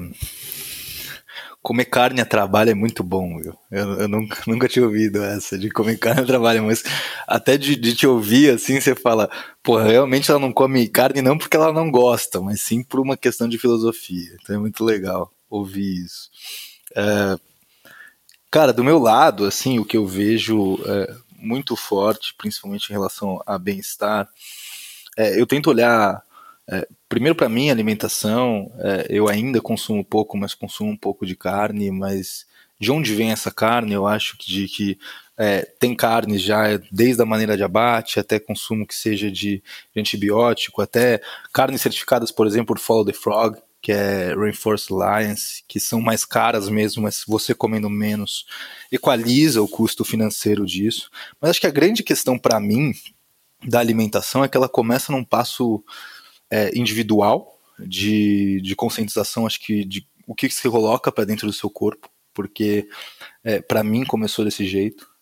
comer 1.63 1.85
carne 1.85 2.19
a 2.19 2.25
trabalho 2.25 2.71
é 2.71 2.73
muito 2.75 3.01
bom, 3.01 3.39
viu? 3.39 3.57
Eu, 3.71 4.01
eu 4.01 4.07
nunca, 4.09 4.37
nunca 4.45 4.67
tinha 4.67 4.85
ouvido 4.85 5.23
essa 5.23 5.57
de 5.57 5.71
comer 5.71 5.97
carne 5.97 6.21
a 6.21 6.25
trabalho, 6.25 6.65
mas 6.65 6.83
até 7.25 7.57
de, 7.57 7.77
de, 7.77 7.95
te 7.95 8.05
ouvir 8.05 8.51
assim, 8.51 8.79
você 8.79 8.93
fala, 8.93 9.29
pô, 9.63 9.77
realmente 9.77 10.29
ela 10.29 10.39
não 10.39 10.51
come 10.51 10.87
carne 10.89 11.21
não 11.21 11.37
porque 11.37 11.55
ela 11.55 11.71
não 11.71 11.89
gosta, 11.89 12.41
mas 12.41 12.61
sim 12.61 12.83
por 12.83 12.99
uma 12.99 13.15
questão 13.15 13.47
de 13.47 13.57
filosofia. 13.57 14.37
Então 14.41 14.57
é 14.57 14.59
muito 14.59 14.83
legal 14.83 15.31
ouvir 15.49 16.03
isso. 16.03 16.29
É, 16.95 17.37
cara, 18.51 18.73
do 18.73 18.83
meu 18.83 18.99
lado, 18.99 19.45
assim, 19.45 19.79
o 19.79 19.85
que 19.85 19.95
eu 19.95 20.05
vejo 20.05 20.77
é, 20.85 21.15
muito 21.39 21.77
forte, 21.77 22.35
principalmente 22.37 22.89
em 22.89 22.93
relação 22.93 23.41
a 23.45 23.57
bem-estar, 23.57 24.27
é, 25.17 25.39
eu 25.39 25.47
tento 25.47 25.69
olhar 25.69 26.21
é, 26.69 26.87
primeiro, 27.09 27.35
para 27.35 27.49
mim, 27.49 27.69
alimentação, 27.69 28.71
é, 28.79 29.07
eu 29.09 29.27
ainda 29.27 29.61
consumo 29.61 30.03
pouco, 30.03 30.37
mas 30.37 30.53
consumo 30.53 30.91
um 30.91 30.97
pouco 30.97 31.25
de 31.25 31.35
carne, 31.35 31.91
mas 31.91 32.45
de 32.79 32.91
onde 32.91 33.13
vem 33.13 33.31
essa 33.31 33.51
carne? 33.51 33.93
Eu 33.93 34.07
acho 34.07 34.37
que, 34.37 34.47
de, 34.49 34.67
que 34.67 34.97
é, 35.37 35.61
tem 35.79 35.95
carne 35.95 36.37
já 36.37 36.77
desde 36.91 37.21
a 37.21 37.25
maneira 37.25 37.57
de 37.57 37.63
abate, 37.63 38.19
até 38.19 38.39
consumo 38.39 38.87
que 38.87 38.95
seja 38.95 39.29
de, 39.29 39.61
de 39.93 39.99
antibiótico, 39.99 40.81
até 40.81 41.21
carnes 41.53 41.81
certificadas, 41.81 42.31
por 42.31 42.47
exemplo, 42.47 42.67
por 42.67 42.79
Follow 42.79 43.05
the 43.05 43.13
Frog, 43.13 43.57
que 43.81 43.91
é 43.91 44.33
Rainforest 44.33 44.89
Alliance, 44.91 45.63
que 45.67 45.77
são 45.77 45.99
mais 45.99 46.23
caras 46.23 46.69
mesmo, 46.69 47.03
mas 47.03 47.23
você 47.27 47.53
comendo 47.53 47.89
menos 47.89 48.45
equaliza 48.89 49.61
o 49.61 49.67
custo 49.67 50.05
financeiro 50.05 50.65
disso. 50.65 51.09
Mas 51.41 51.51
acho 51.51 51.61
que 51.61 51.67
a 51.67 51.71
grande 51.71 52.01
questão 52.01 52.39
para 52.39 52.61
mim 52.61 52.93
da 53.67 53.79
alimentação 53.79 54.43
é 54.43 54.47
que 54.47 54.55
ela 54.55 54.69
começa 54.69 55.11
num 55.11 55.23
passo 55.23 55.83
é, 56.49 56.77
individual 56.77 57.59
de, 57.79 58.61
de 58.61 58.75
conscientização, 58.75 59.45
acho 59.45 59.59
que 59.59 59.83
de 59.83 60.07
o 60.25 60.33
que 60.33 60.49
se 60.49 60.69
coloca 60.69 61.11
para 61.11 61.25
dentro 61.25 61.47
do 61.47 61.53
seu 61.53 61.69
corpo, 61.69 62.09
porque 62.33 62.87
é, 63.43 63.61
para 63.61 63.83
mim 63.83 64.05
começou 64.05 64.45
desse 64.45 64.65
jeito. 64.65 65.12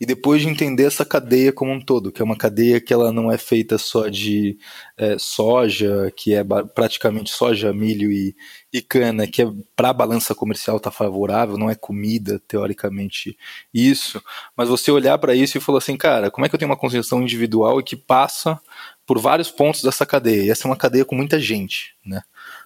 E 0.00 0.06
depois 0.06 0.42
de 0.42 0.48
entender 0.48 0.84
essa 0.84 1.04
cadeia 1.04 1.52
como 1.52 1.72
um 1.72 1.80
todo, 1.80 2.12
que 2.12 2.22
é 2.22 2.24
uma 2.24 2.36
cadeia 2.36 2.80
que 2.80 2.92
ela 2.92 3.12
não 3.12 3.32
é 3.32 3.36
feita 3.36 3.76
só 3.78 4.08
de 4.08 4.56
é, 4.96 5.16
soja, 5.18 6.12
que 6.16 6.34
é 6.34 6.44
praticamente 6.74 7.30
soja, 7.30 7.72
milho 7.72 8.10
e, 8.12 8.36
e 8.72 8.80
cana, 8.80 9.26
que 9.26 9.42
é 9.42 9.46
para 9.74 9.90
a 9.90 9.92
balança 9.92 10.34
comercial 10.34 10.78
tá 10.78 10.90
favorável, 10.90 11.58
não 11.58 11.68
é 11.68 11.74
comida, 11.74 12.40
teoricamente, 12.46 13.36
isso. 13.74 14.22
Mas 14.56 14.68
você 14.68 14.90
olhar 14.92 15.18
para 15.18 15.34
isso 15.34 15.58
e 15.58 15.60
falar 15.60 15.78
assim, 15.78 15.96
cara, 15.96 16.30
como 16.30 16.46
é 16.46 16.48
que 16.48 16.54
eu 16.54 16.58
tenho 16.58 16.70
uma 16.70 16.76
consciência 16.76 17.16
individual 17.16 17.80
e 17.80 17.82
que 17.82 17.96
passa 17.96 18.60
por 19.08 19.18
vários 19.18 19.50
pontos 19.50 19.82
dessa 19.82 20.04
cadeia. 20.04 20.42
E 20.44 20.50
essa 20.50 20.68
é 20.68 20.70
uma 20.70 20.76
cadeia 20.76 21.02
com 21.02 21.14
muita 21.16 21.40
gente, 21.40 21.94
né? 22.04 22.22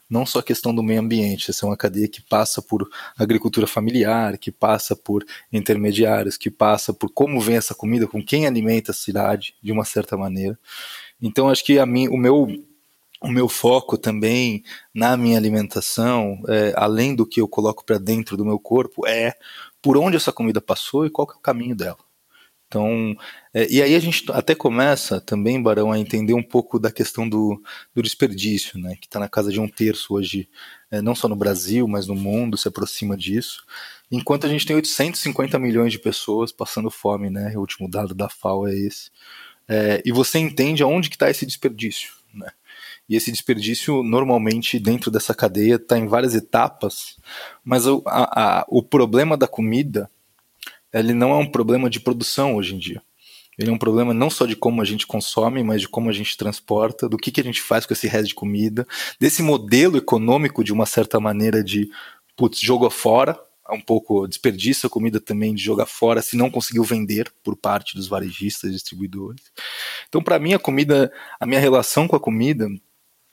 Não 0.08 0.26
só 0.26 0.40
a 0.40 0.42
questão 0.42 0.74
do 0.74 0.82
meio 0.82 1.00
ambiente, 1.00 1.50
essa 1.50 1.64
é 1.64 1.68
uma 1.68 1.76
cadeia 1.76 2.08
que 2.08 2.20
passa 2.20 2.60
por 2.60 2.88
agricultura 3.16 3.66
familiar, 3.66 4.36
que 4.36 4.52
passa 4.52 4.94
por 4.94 5.24
intermediários, 5.52 6.36
que 6.36 6.50
passa 6.50 6.92
por 6.92 7.10
como 7.10 7.40
vem 7.40 7.56
essa 7.56 7.74
comida, 7.74 8.06
com 8.06 8.22
quem 8.22 8.46
alimenta 8.46 8.90
a 8.90 8.94
cidade, 8.94 9.54
de 9.62 9.72
uma 9.72 9.84
certa 9.84 10.16
maneira. 10.16 10.58
Então, 11.20 11.48
acho 11.48 11.64
que 11.64 11.78
a 11.78 11.86
mim, 11.86 12.08
o 12.08 12.16
meu 12.16 12.48
o 13.22 13.28
meu 13.28 13.48
foco 13.48 13.96
também 13.96 14.64
na 14.92 15.16
minha 15.16 15.38
alimentação, 15.38 16.42
é, 16.48 16.72
além 16.76 17.14
do 17.14 17.24
que 17.24 17.40
eu 17.40 17.46
coloco 17.46 17.84
para 17.84 17.96
dentro 17.98 18.36
do 18.36 18.44
meu 18.44 18.58
corpo, 18.58 19.06
é 19.06 19.34
por 19.80 19.96
onde 19.96 20.16
essa 20.16 20.32
comida 20.32 20.60
passou 20.60 21.06
e 21.06 21.10
qual 21.10 21.28
é 21.30 21.34
o 21.34 21.40
caminho 21.40 21.76
dela. 21.76 21.98
Então, 22.72 23.14
é, 23.52 23.70
e 23.70 23.82
aí 23.82 23.94
a 23.94 23.98
gente 23.98 24.24
até 24.32 24.54
começa 24.54 25.20
também, 25.20 25.62
Barão, 25.62 25.92
a 25.92 25.98
entender 25.98 26.32
um 26.32 26.42
pouco 26.42 26.78
da 26.78 26.90
questão 26.90 27.28
do, 27.28 27.62
do 27.94 28.02
desperdício, 28.02 28.80
né, 28.80 28.96
que 28.98 29.06
está 29.06 29.20
na 29.20 29.28
casa 29.28 29.52
de 29.52 29.60
um 29.60 29.68
terço 29.68 30.14
hoje, 30.14 30.48
é, 30.90 31.02
não 31.02 31.14
só 31.14 31.28
no 31.28 31.36
Brasil, 31.36 31.86
mas 31.86 32.06
no 32.06 32.14
mundo, 32.14 32.56
se 32.56 32.66
aproxima 32.66 33.14
disso, 33.14 33.62
enquanto 34.10 34.46
a 34.46 34.48
gente 34.48 34.64
tem 34.64 34.74
850 34.74 35.58
milhões 35.58 35.92
de 35.92 35.98
pessoas 35.98 36.50
passando 36.50 36.90
fome, 36.90 37.28
né, 37.28 37.52
o 37.54 37.60
último 37.60 37.90
dado 37.90 38.14
da 38.14 38.30
FAO 38.30 38.66
é 38.66 38.74
esse, 38.74 39.10
é, 39.68 40.02
e 40.02 40.10
você 40.10 40.38
entende 40.38 40.82
aonde 40.82 41.10
que 41.10 41.16
está 41.16 41.28
esse 41.28 41.44
desperdício, 41.44 42.10
né, 42.32 42.48
e 43.06 43.16
esse 43.16 43.30
desperdício 43.30 44.02
normalmente 44.02 44.78
dentro 44.78 45.10
dessa 45.10 45.34
cadeia 45.34 45.74
está 45.74 45.98
em 45.98 46.06
várias 46.06 46.34
etapas, 46.34 47.18
mas 47.62 47.86
o, 47.86 48.02
a, 48.06 48.60
a, 48.60 48.66
o 48.66 48.82
problema 48.82 49.36
da 49.36 49.46
comida 49.46 50.10
ele 50.92 51.14
não 51.14 51.32
é 51.32 51.36
um 51.36 51.50
problema 51.50 51.88
de 51.88 52.00
produção 52.00 52.56
hoje 52.56 52.74
em 52.74 52.78
dia. 52.78 53.02
Ele 53.58 53.70
é 53.70 53.72
um 53.72 53.78
problema 53.78 54.14
não 54.14 54.30
só 54.30 54.46
de 54.46 54.56
como 54.56 54.80
a 54.80 54.84
gente 54.84 55.06
consome, 55.06 55.62
mas 55.62 55.82
de 55.82 55.88
como 55.88 56.08
a 56.08 56.12
gente 56.12 56.36
transporta, 56.36 57.08
do 57.08 57.18
que, 57.18 57.30
que 57.30 57.40
a 57.40 57.44
gente 57.44 57.60
faz 57.60 57.84
com 57.84 57.92
esse 57.92 58.08
resto 58.08 58.28
de 58.28 58.34
comida, 58.34 58.86
desse 59.20 59.42
modelo 59.42 59.98
econômico 59.98 60.64
de 60.64 60.72
uma 60.72 60.86
certa 60.86 61.20
maneira 61.20 61.62
de, 61.62 61.88
putz, 62.36 62.58
jogo 62.60 62.88
fora, 62.88 63.38
um 63.70 63.80
pouco 63.80 64.26
desperdício 64.26 64.86
a 64.86 64.90
comida 64.90 65.20
também 65.20 65.54
de 65.54 65.62
jogar 65.62 65.86
fora 65.86 66.20
se 66.20 66.36
não 66.36 66.50
conseguiu 66.50 66.84
vender 66.84 67.32
por 67.42 67.56
parte 67.56 67.94
dos 67.94 68.08
varejistas, 68.08 68.72
distribuidores. 68.72 69.42
Então, 70.08 70.22
para 70.22 70.38
mim, 70.38 70.52
a 70.54 70.58
comida, 70.58 71.12
a 71.38 71.46
minha 71.46 71.60
relação 71.60 72.08
com 72.08 72.16
a 72.16 72.20
comida, 72.20 72.68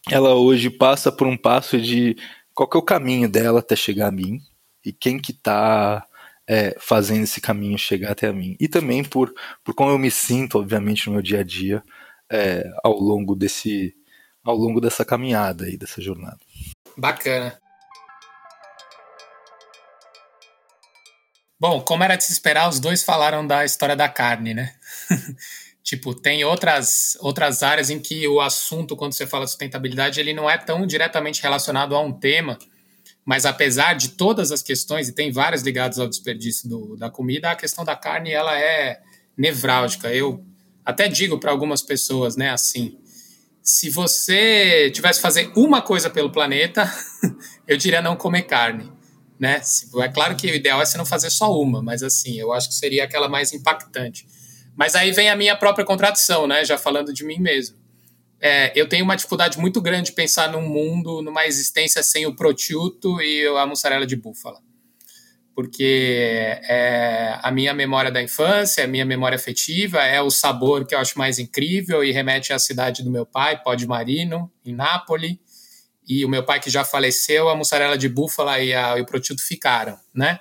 ela 0.10 0.36
hoje 0.36 0.70
passa 0.70 1.12
por 1.12 1.28
um 1.28 1.38
passo 1.38 1.80
de 1.80 2.16
qual 2.54 2.70
é 2.74 2.78
o 2.78 2.82
caminho 2.82 3.30
dela 3.30 3.60
até 3.60 3.76
chegar 3.76 4.08
a 4.08 4.12
mim 4.12 4.42
e 4.86 4.92
quem 4.92 5.20
que 5.20 5.32
está 5.32 6.06
é, 6.50 6.76
fazendo 6.80 7.24
esse 7.24 7.40
caminho 7.40 7.78
chegar 7.78 8.12
até 8.12 8.32
mim. 8.34 8.58
E 8.60 8.68
também 8.68 9.04
por, 9.04 9.32
por 9.64 9.76
como 9.76 9.92
eu 9.92 10.00
me 10.00 10.10
sinto, 10.10 10.58
obviamente, 10.58 11.06
no 11.06 11.14
meu 11.14 11.22
dia 11.22 11.42
a 11.42 11.44
dia 11.44 11.84
é, 12.32 12.64
ao 12.84 13.00
longo 13.00 13.36
desse 13.36 13.96
ao 14.44 14.56
longo 14.56 14.82
dessa 14.82 15.06
caminhada 15.06 15.66
aí, 15.66 15.78
dessa 15.78 16.02
jornada. 16.02 16.40
Bacana. 16.98 17.60
Bom, 21.60 21.82
como 21.82 22.04
era 22.04 22.16
de 22.16 22.24
se 22.24 22.32
esperar, 22.32 22.68
os 22.68 22.80
dois 22.80 23.04
falaram 23.04 23.46
da 23.46 23.64
história 23.64 23.96
da 23.96 24.10
carne, 24.10 24.54
né? 24.54 24.74
tipo, 25.84 26.16
tem 26.16 26.44
outras, 26.46 27.18
outras 27.20 27.62
áreas 27.62 27.90
em 27.90 28.00
que 28.00 28.28
o 28.28 28.40
assunto, 28.40 28.96
quando 28.96 29.14
você 29.14 29.28
fala 29.28 29.44
de 29.44 29.52
sustentabilidade, 29.52 30.20
ele 30.20 30.34
não 30.34 30.50
é 30.50 30.58
tão 30.58 30.88
diretamente 30.88 31.44
relacionado 31.44 31.96
a 31.96 32.00
um 32.00 32.14
tema, 32.14 32.58
mas 33.26 33.46
apesar 33.46 33.94
de 33.94 34.10
todas 34.10 34.52
as 34.52 34.62
questões, 34.62 35.08
e 35.08 35.14
tem 35.14 35.32
várias 35.32 35.62
ligadas 35.62 36.00
ao 36.00 36.08
desperdício 36.08 36.68
do, 36.70 36.96
da 36.96 37.10
comida, 37.10 37.52
a 37.52 37.56
questão 37.56 37.86
da 37.86 37.96
carne, 37.96 38.32
ela 38.32 38.58
é 38.60 39.02
nevrálgica. 39.38 40.14
Eu 40.14 40.44
até 40.84 41.08
digo 41.08 41.40
para 41.40 41.52
algumas 41.52 41.82
pessoas, 41.82 42.36
né, 42.36 42.50
assim, 42.50 42.98
se 43.62 43.90
você 43.90 44.90
tivesse 44.92 45.20
que 45.20 45.24
fazer 45.24 45.52
uma 45.56 45.82
coisa 45.82 46.10
pelo 46.10 46.32
planeta, 46.32 46.92
eu 47.68 47.78
diria 47.78 48.02
não 48.02 48.16
comer 48.16 48.44
carne 48.44 49.00
né? 49.40 49.62
É 50.02 50.10
claro 50.10 50.36
que 50.36 50.52
o 50.52 50.56
ideal 50.56 50.82
é 50.82 50.86
você 50.86 50.98
não 50.98 51.06
fazer 51.06 51.30
só 51.30 51.58
uma, 51.58 51.82
mas 51.82 52.04
assim, 52.04 52.38
eu 52.38 52.52
acho 52.52 52.68
que 52.68 52.76
seria 52.76 53.06
aquela 53.06 53.30
mais 53.30 53.54
impactante. 53.54 54.28
Mas 54.76 54.96
aí 54.96 55.12
vem 55.12 55.30
a 55.30 55.36
minha 55.36 55.56
própria 55.56 55.86
contradição, 55.86 56.46
né? 56.46 56.66
Já 56.66 56.78
falando 56.78 57.14
de 57.14 57.24
mim 57.24 57.40
mesmo. 57.40 57.78
É, 58.42 58.72
eu 58.80 58.88
tenho 58.88 59.04
uma 59.04 59.16
dificuldade 59.16 59.58
muito 59.60 59.82
grande 59.82 60.08
de 60.10 60.12
pensar 60.14 60.52
num 60.52 60.62
mundo, 60.62 61.22
numa 61.22 61.46
existência 61.46 62.02
sem 62.02 62.26
o 62.26 62.36
prosciutto 62.36 63.22
e 63.22 63.46
a 63.48 63.66
mussarela 63.66 64.06
de 64.06 64.16
búfala. 64.16 64.60
Porque 65.54 66.58
é 66.64 67.38
a 67.44 67.52
minha 67.52 67.74
memória 67.74 68.10
da 68.10 68.22
infância, 68.22 68.86
a 68.86 68.88
minha 68.88 69.06
memória 69.06 69.36
afetiva, 69.36 70.02
é 70.04 70.22
o 70.22 70.30
sabor 70.30 70.86
que 70.86 70.96
eu 70.96 71.00
acho 71.00 71.18
mais 71.18 71.38
incrível 71.38 72.02
e 72.02 72.12
remete 72.12 72.54
à 72.54 72.60
cidade 72.60 73.04
do 73.04 73.12
meu 73.12 73.26
pai, 73.26 73.62
Pó 73.62 73.76
de 73.76 73.86
Marino, 73.86 74.50
em 74.66 74.74
Nápoles 74.74 75.38
e 76.08 76.26
o 76.26 76.30
meu 76.30 76.44
pai 76.44 76.60
que 76.60 76.72
já 76.72 76.84
faleceu, 76.84 77.50
a 77.50 77.56
mussarela 77.56 77.96
de 77.96 78.10
búfala 78.10 78.60
e, 78.60 78.74
a, 78.74 78.98
e 78.98 79.02
o 79.02 79.06
prosciutto 79.06 79.44
ficaram, 79.46 79.96
né? 80.12 80.40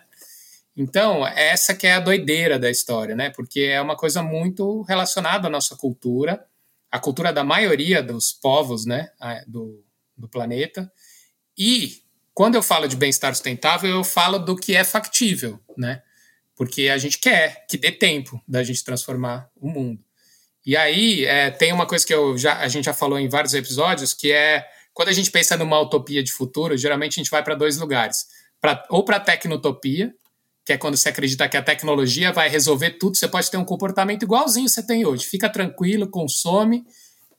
Então, 0.75 1.27
essa 1.27 1.75
que 1.75 1.87
é 1.87 1.95
a 1.95 2.01
doideira 2.01 2.59
da 2.59 2.71
história, 2.71 3.15
né? 3.15 3.31
Porque 3.31 3.63
é 3.63 3.81
uma 3.81 3.97
coisa 3.97 4.23
muito 4.23 4.83
relacionada 4.83 5.49
à 5.49 5.51
nossa 5.51 5.77
cultura, 5.77 6.43
à 6.91 6.99
cultura 6.99 7.33
da 7.33 7.45
maioria 7.45 8.03
dos 8.03 8.33
povos, 8.33 8.87
né, 8.87 9.11
do, 9.47 9.85
do 10.17 10.29
planeta. 10.29 10.91
E 11.57 12.03
quando 12.35 12.55
eu 12.55 12.63
falo 12.63 12.87
de 12.87 12.97
bem-estar 12.97 13.35
sustentável, 13.35 13.91
eu 13.91 14.05
falo 14.05 14.39
do 14.39 14.57
que 14.57 14.75
é 14.75 14.85
factível, 14.85 15.61
né? 15.77 16.03
Porque 16.55 16.89
a 16.89 16.99
gente 16.99 17.19
quer 17.19 17.67
que 17.69 17.77
dê 17.77 17.93
tempo 17.93 18.41
da 18.47 18.63
gente 18.63 18.85
transformar 18.85 19.51
o 19.57 19.69
mundo. 19.69 20.03
E 20.65 20.77
aí 20.77 21.25
é, 21.25 21.51
tem 21.51 21.73
uma 21.73 21.87
coisa 21.87 22.07
que 22.07 22.13
eu 22.13 22.37
já, 22.37 22.59
a 22.59 22.69
gente 22.69 22.85
já 22.85 22.95
falou 22.95 23.19
em 23.19 23.29
vários 23.29 23.55
episódios, 23.55 24.13
que 24.13 24.31
é 24.31 24.67
quando 24.93 25.09
a 25.09 25.13
gente 25.13 25.31
pensa 25.31 25.57
numa 25.57 25.81
utopia 25.81 26.23
de 26.23 26.33
futuro, 26.33 26.77
geralmente 26.77 27.13
a 27.13 27.23
gente 27.23 27.31
vai 27.31 27.43
para 27.43 27.55
dois 27.55 27.77
lugares. 27.77 28.27
Pra, 28.61 28.85
ou 28.91 29.05
para 29.05 29.17
a 29.17 29.21
tecnotopia, 29.21 30.13
que 30.69 30.73
é 30.75 30.77
quando 30.77 30.99
você 30.99 31.09
acredita 31.09 31.49
que 31.49 31.57
a 31.57 31.63
tecnologia 31.63 32.31
vai 32.31 32.47
resolver 32.47 32.99
tudo, 32.99 33.17
você 33.17 33.27
pode 33.27 33.51
ter 33.51 33.57
um 33.57 33.65
comportamento 33.65 34.25
igualzinho 34.25 34.69
você 34.69 34.87
tem 34.87 35.07
hoje. 35.07 35.25
Fica 35.25 35.49
tranquilo, 35.49 36.07
consome, 36.07 36.85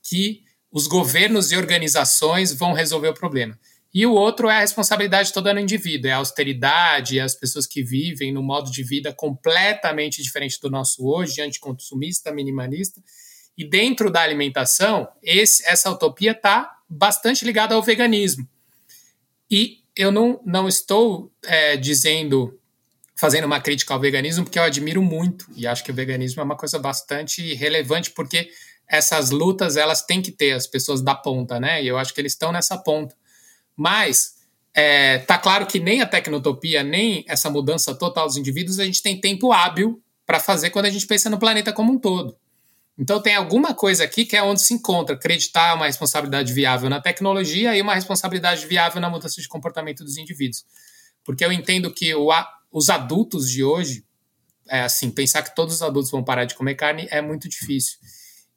que 0.02 0.42
os 0.68 0.88
governos 0.88 1.52
e 1.52 1.56
organizações 1.56 2.52
vão 2.52 2.72
resolver 2.72 3.06
o 3.06 3.14
problema. 3.14 3.56
E 3.94 4.04
o 4.04 4.14
outro 4.14 4.48
é 4.48 4.56
a 4.56 4.60
responsabilidade 4.60 5.32
toda 5.32 5.54
no 5.54 5.60
indivíduo, 5.60 6.10
é 6.10 6.12
a 6.12 6.16
austeridade, 6.16 7.20
é 7.20 7.22
as 7.22 7.36
pessoas 7.36 7.68
que 7.68 7.84
vivem 7.84 8.32
num 8.32 8.42
modo 8.42 8.68
de 8.68 8.82
vida 8.82 9.12
completamente 9.12 10.20
diferente 10.24 10.58
do 10.60 10.68
nosso 10.68 11.06
hoje, 11.06 11.40
anticonsumista, 11.40 12.32
minimalista. 12.32 13.00
E 13.56 13.64
dentro 13.64 14.10
da 14.10 14.22
alimentação, 14.22 15.06
esse, 15.22 15.64
essa 15.68 15.88
utopia 15.88 16.32
está 16.32 16.68
bastante 16.88 17.44
ligado 17.44 17.74
ao 17.74 17.82
veganismo. 17.82 18.44
E 19.48 19.84
eu 19.94 20.10
não, 20.10 20.40
não 20.44 20.66
estou 20.66 21.30
é, 21.44 21.76
dizendo, 21.76 22.59
fazendo 23.20 23.44
uma 23.44 23.60
crítica 23.60 23.92
ao 23.92 24.00
veganismo, 24.00 24.44
porque 24.44 24.58
eu 24.58 24.62
admiro 24.62 25.02
muito 25.02 25.44
e 25.54 25.66
acho 25.66 25.84
que 25.84 25.90
o 25.90 25.94
veganismo 25.94 26.40
é 26.40 26.44
uma 26.44 26.56
coisa 26.56 26.78
bastante 26.78 27.52
relevante, 27.52 28.10
porque 28.12 28.48
essas 28.88 29.30
lutas 29.30 29.76
elas 29.76 30.00
têm 30.00 30.22
que 30.22 30.32
ter 30.32 30.52
as 30.52 30.66
pessoas 30.66 31.02
da 31.02 31.14
ponta, 31.14 31.60
né? 31.60 31.84
E 31.84 31.86
eu 31.86 31.98
acho 31.98 32.14
que 32.14 32.20
eles 32.22 32.32
estão 32.32 32.50
nessa 32.50 32.78
ponta. 32.78 33.14
Mas 33.76 34.36
é, 34.72 35.18
tá 35.18 35.36
claro 35.36 35.66
que 35.66 35.78
nem 35.78 36.00
a 36.00 36.06
tecnotopia, 36.06 36.82
nem 36.82 37.22
essa 37.28 37.50
mudança 37.50 37.94
total 37.94 38.26
dos 38.26 38.38
indivíduos, 38.38 38.78
a 38.78 38.86
gente 38.86 39.02
tem 39.02 39.20
tempo 39.20 39.52
hábil 39.52 40.02
para 40.24 40.40
fazer 40.40 40.70
quando 40.70 40.86
a 40.86 40.90
gente 40.90 41.06
pensa 41.06 41.28
no 41.28 41.38
planeta 41.38 41.74
como 41.74 41.92
um 41.92 41.98
todo. 41.98 42.34
Então 42.98 43.20
tem 43.20 43.34
alguma 43.34 43.74
coisa 43.74 44.02
aqui 44.02 44.24
que 44.24 44.34
é 44.34 44.42
onde 44.42 44.62
se 44.62 44.72
encontra 44.72 45.14
acreditar 45.14 45.74
uma 45.74 45.84
responsabilidade 45.84 46.54
viável 46.54 46.88
na 46.88 47.02
tecnologia 47.02 47.76
e 47.76 47.82
uma 47.82 47.94
responsabilidade 47.94 48.66
viável 48.66 48.98
na 48.98 49.10
mudança 49.10 49.42
de 49.42 49.48
comportamento 49.48 50.04
dos 50.04 50.16
indivíduos. 50.16 50.64
Porque 51.22 51.44
eu 51.44 51.52
entendo 51.52 51.92
que 51.92 52.14
o, 52.14 52.30
os 52.70 52.88
adultos 52.88 53.50
de 53.50 53.64
hoje, 53.64 54.04
é 54.68 54.82
assim, 54.82 55.10
pensar 55.10 55.42
que 55.42 55.54
todos 55.54 55.74
os 55.74 55.82
adultos 55.82 56.10
vão 56.10 56.22
parar 56.22 56.44
de 56.44 56.54
comer 56.54 56.74
carne 56.74 57.08
é 57.10 57.20
muito 57.20 57.48
difícil. 57.48 57.98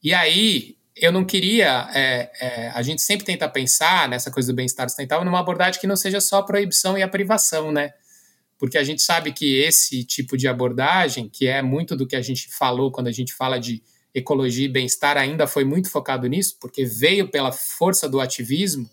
E 0.01 0.13
aí 0.13 0.77
eu 0.95 1.11
não 1.11 1.25
queria. 1.25 1.89
É, 1.93 2.31
é, 2.39 2.69
a 2.69 2.81
gente 2.81 3.01
sempre 3.01 3.25
tenta 3.25 3.49
pensar 3.49 4.07
nessa 4.07 4.29
coisa 4.29 4.51
do 4.51 4.55
bem-estar 4.55 4.87
sustentável 4.87 5.25
numa 5.25 5.39
abordagem 5.39 5.79
que 5.81 5.87
não 5.87 5.95
seja 5.95 6.21
só 6.21 6.37
a 6.37 6.43
proibição 6.43 6.97
e 6.97 7.01
a 7.01 7.07
privação, 7.07 7.71
né? 7.71 7.93
Porque 8.59 8.77
a 8.77 8.83
gente 8.83 9.01
sabe 9.01 9.33
que 9.33 9.59
esse 9.59 10.03
tipo 10.03 10.37
de 10.37 10.47
abordagem, 10.47 11.27
que 11.27 11.47
é 11.47 11.61
muito 11.61 11.95
do 11.95 12.05
que 12.05 12.15
a 12.15 12.21
gente 12.21 12.47
falou 12.49 12.91
quando 12.91 13.07
a 13.07 13.11
gente 13.11 13.33
fala 13.33 13.59
de 13.59 13.81
ecologia 14.13 14.65
e 14.65 14.69
bem-estar 14.69 15.17
ainda 15.17 15.47
foi 15.47 15.65
muito 15.65 15.89
focado 15.89 16.27
nisso, 16.27 16.57
porque 16.61 16.85
veio 16.85 17.27
pela 17.29 17.51
força 17.51 18.07
do 18.07 18.21
ativismo, 18.21 18.87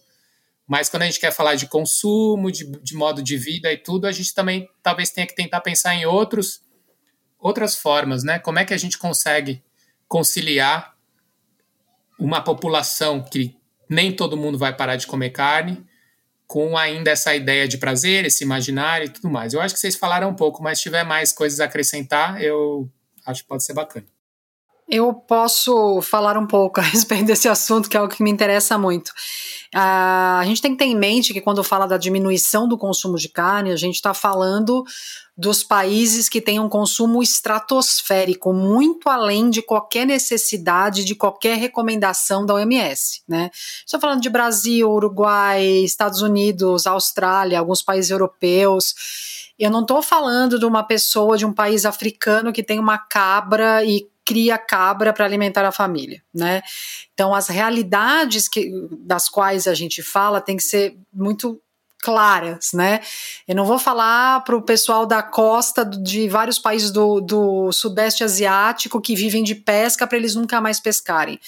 mas 0.71 0.89
quando 0.89 1.03
a 1.03 1.07
gente 1.07 1.19
quer 1.19 1.33
falar 1.33 1.57
de 1.57 1.67
consumo, 1.67 2.49
de, 2.49 2.65
de 2.65 2.95
modo 2.95 3.25
de 3.25 3.37
vida 3.37 3.73
e 3.73 3.77
tudo, 3.77 4.07
a 4.07 4.13
gente 4.13 4.33
também 4.33 4.71
talvez 4.81 5.11
tenha 5.11 5.27
que 5.27 5.35
tentar 5.35 5.61
pensar 5.63 5.97
em 5.97 6.07
outros, 6.07 6.63
outras 7.41 7.75
formas, 7.75 8.23
né? 8.23 8.39
Como 8.39 8.57
é 8.57 8.65
que 8.65 8.73
a 8.73 8.77
gente 8.77 8.97
consegue 8.97 9.65
conciliar 10.07 10.95
uma 12.17 12.41
população 12.41 13.21
que 13.21 13.57
nem 13.89 14.15
todo 14.15 14.37
mundo 14.37 14.57
vai 14.57 14.73
parar 14.73 14.95
de 14.95 15.09
comer 15.09 15.31
carne, 15.31 15.85
com 16.47 16.79
ainda 16.79 17.11
essa 17.11 17.35
ideia 17.35 17.67
de 17.67 17.77
prazer, 17.77 18.25
esse 18.25 18.45
imaginário 18.45 19.07
e 19.07 19.11
tudo 19.11 19.29
mais. 19.29 19.53
Eu 19.53 19.61
acho 19.61 19.75
que 19.75 19.81
vocês 19.81 19.97
falaram 19.97 20.29
um 20.29 20.37
pouco, 20.37 20.63
mas 20.63 20.79
se 20.79 20.85
tiver 20.85 21.03
mais 21.03 21.33
coisas 21.33 21.59
a 21.59 21.65
acrescentar, 21.65 22.41
eu 22.41 22.89
acho 23.27 23.43
que 23.43 23.49
pode 23.49 23.65
ser 23.65 23.73
bacana. 23.73 24.07
Eu 24.91 25.15
posso 25.15 26.03
falar 26.03 26.37
um 26.37 26.47
pouco 26.47 26.81
a 26.81 26.83
respeito 26.85 27.27
desse 27.27 27.49
assunto, 27.49 27.89
que 27.89 27.97
é 27.97 28.01
algo 28.01 28.13
que 28.13 28.25
me 28.25 28.31
interessa 28.31 28.77
muito. 28.77 29.13
A 29.73 30.43
gente 30.45 30.61
tem 30.61 30.73
que 30.73 30.79
ter 30.79 30.87
em 30.87 30.97
mente 30.97 31.33
que 31.33 31.41
quando 31.41 31.63
fala 31.63 31.87
da 31.87 31.97
diminuição 31.97 32.67
do 32.67 32.77
consumo 32.77 33.17
de 33.17 33.29
carne, 33.29 33.71
a 33.71 33.77
gente 33.77 33.95
está 33.95 34.13
falando 34.13 34.83
dos 35.37 35.63
países 35.63 36.29
que 36.29 36.41
têm 36.41 36.59
um 36.59 36.69
consumo 36.69 37.23
estratosférico, 37.23 38.53
muito 38.53 39.09
além 39.09 39.49
de 39.49 39.63
qualquer 39.63 40.05
necessidade, 40.05 41.05
de 41.05 41.15
qualquer 41.15 41.57
recomendação 41.57 42.45
da 42.45 42.55
OMS. 42.55 43.23
Né? 43.29 43.49
Estou 43.87 44.01
falando 44.01 44.21
de 44.21 44.29
Brasil, 44.29 44.91
Uruguai, 44.91 45.65
Estados 45.65 46.21
Unidos, 46.21 46.87
Austrália, 46.87 47.61
alguns 47.61 47.81
países 47.81 48.11
europeus. 48.11 48.95
Eu 49.57 49.71
não 49.71 49.83
estou 49.83 50.03
falando 50.03 50.59
de 50.59 50.67
uma 50.67 50.83
pessoa 50.83 51.39
de 51.39 51.47
um 51.47 51.55
país 51.55 51.87
africano 51.87 52.53
que 52.53 52.63
tem 52.63 52.81
uma 52.81 52.99
cabra 52.99 53.85
e 53.85 54.11
cria 54.31 54.57
cabra 54.57 55.13
para 55.13 55.25
alimentar 55.25 55.65
a 55.65 55.73
família, 55.73 56.23
né? 56.33 56.63
Então 57.13 57.35
as 57.35 57.49
realidades 57.49 58.49
que, 58.49 58.71
das 59.01 59.29
quais 59.29 59.67
a 59.67 59.75
gente 59.75 60.05
fala 60.05 60.41
tem 60.41 60.57
que 60.57 60.63
ser 60.63 60.97
muito 61.13 61.61
claras, 61.99 62.71
né? 62.73 63.01
Eu 63.49 63.57
não 63.57 63.67
vou 63.67 63.77
falar 63.77 64.45
para 64.45 64.57
o 64.57 64.63
pessoal 64.63 65.05
da 65.05 65.21
costa 65.21 65.85
de 65.85 66.29
vários 66.29 66.61
países 66.61 66.93
do, 66.93 67.21
do 67.21 67.73
sudeste 67.73 68.23
asiático 68.23 69.01
que 69.01 69.17
vivem 69.17 69.43
de 69.43 69.57
pesca 69.57 70.07
para 70.07 70.17
eles 70.17 70.37
nunca 70.37 70.61
mais 70.61 70.79
pescarem. 70.79 71.41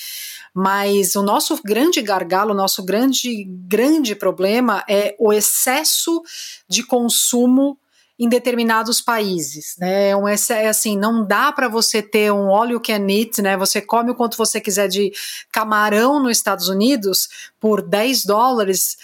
Mas 0.52 1.14
o 1.14 1.22
nosso 1.22 1.62
grande 1.62 2.02
gargalo, 2.02 2.50
o 2.50 2.56
nosso 2.56 2.84
grande, 2.84 3.44
grande 3.44 4.16
problema 4.16 4.84
é 4.88 5.14
o 5.20 5.32
excesso 5.32 6.20
de 6.68 6.82
consumo 6.82 7.78
em 8.18 8.28
determinados 8.28 9.00
países, 9.00 9.74
né? 9.78 10.10
É, 10.10 10.14
é 10.50 10.68
assim, 10.68 10.96
não 10.96 11.26
dá 11.26 11.50
para 11.50 11.68
você 11.68 12.02
ter 12.02 12.32
um 12.32 12.48
óleo 12.48 12.80
que 12.80 12.92
can 12.92 13.10
eat, 13.10 13.40
né? 13.42 13.56
Você 13.56 13.80
come 13.80 14.10
o 14.10 14.14
quanto 14.14 14.36
você 14.36 14.60
quiser 14.60 14.88
de 14.88 15.12
camarão 15.50 16.22
nos 16.22 16.36
Estados 16.36 16.68
Unidos 16.68 17.28
por 17.58 17.82
10 17.82 18.24
dólares 18.24 18.96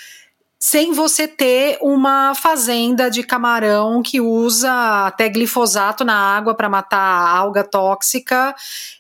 sem 0.61 0.93
você 0.93 1.29
ter 1.29 1.79
uma 1.81 2.35
fazenda 2.35 3.09
de 3.09 3.23
camarão 3.23 4.03
que 4.03 4.21
usa 4.21 5.07
até 5.07 5.29
glifosato 5.29 6.05
na 6.05 6.17
água 6.17 6.53
para 6.53 6.69
matar 6.69 7.29
alga 7.29 7.63
tóxica 7.63 8.55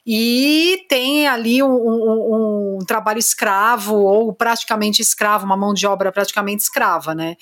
e 0.06 0.84
tem 0.88 1.26
ali 1.26 1.60
um, 1.60 1.68
um, 1.68 2.76
um, 2.76 2.84
trabalho 2.86 3.18
escravo 3.18 3.96
ou 3.96 4.32
praticamente 4.32 5.02
escravo, 5.02 5.44
uma 5.44 5.56
mão 5.56 5.74
de 5.74 5.84
obra 5.84 6.12
praticamente 6.12 6.62
escrava, 6.62 7.12
né? 7.12 7.36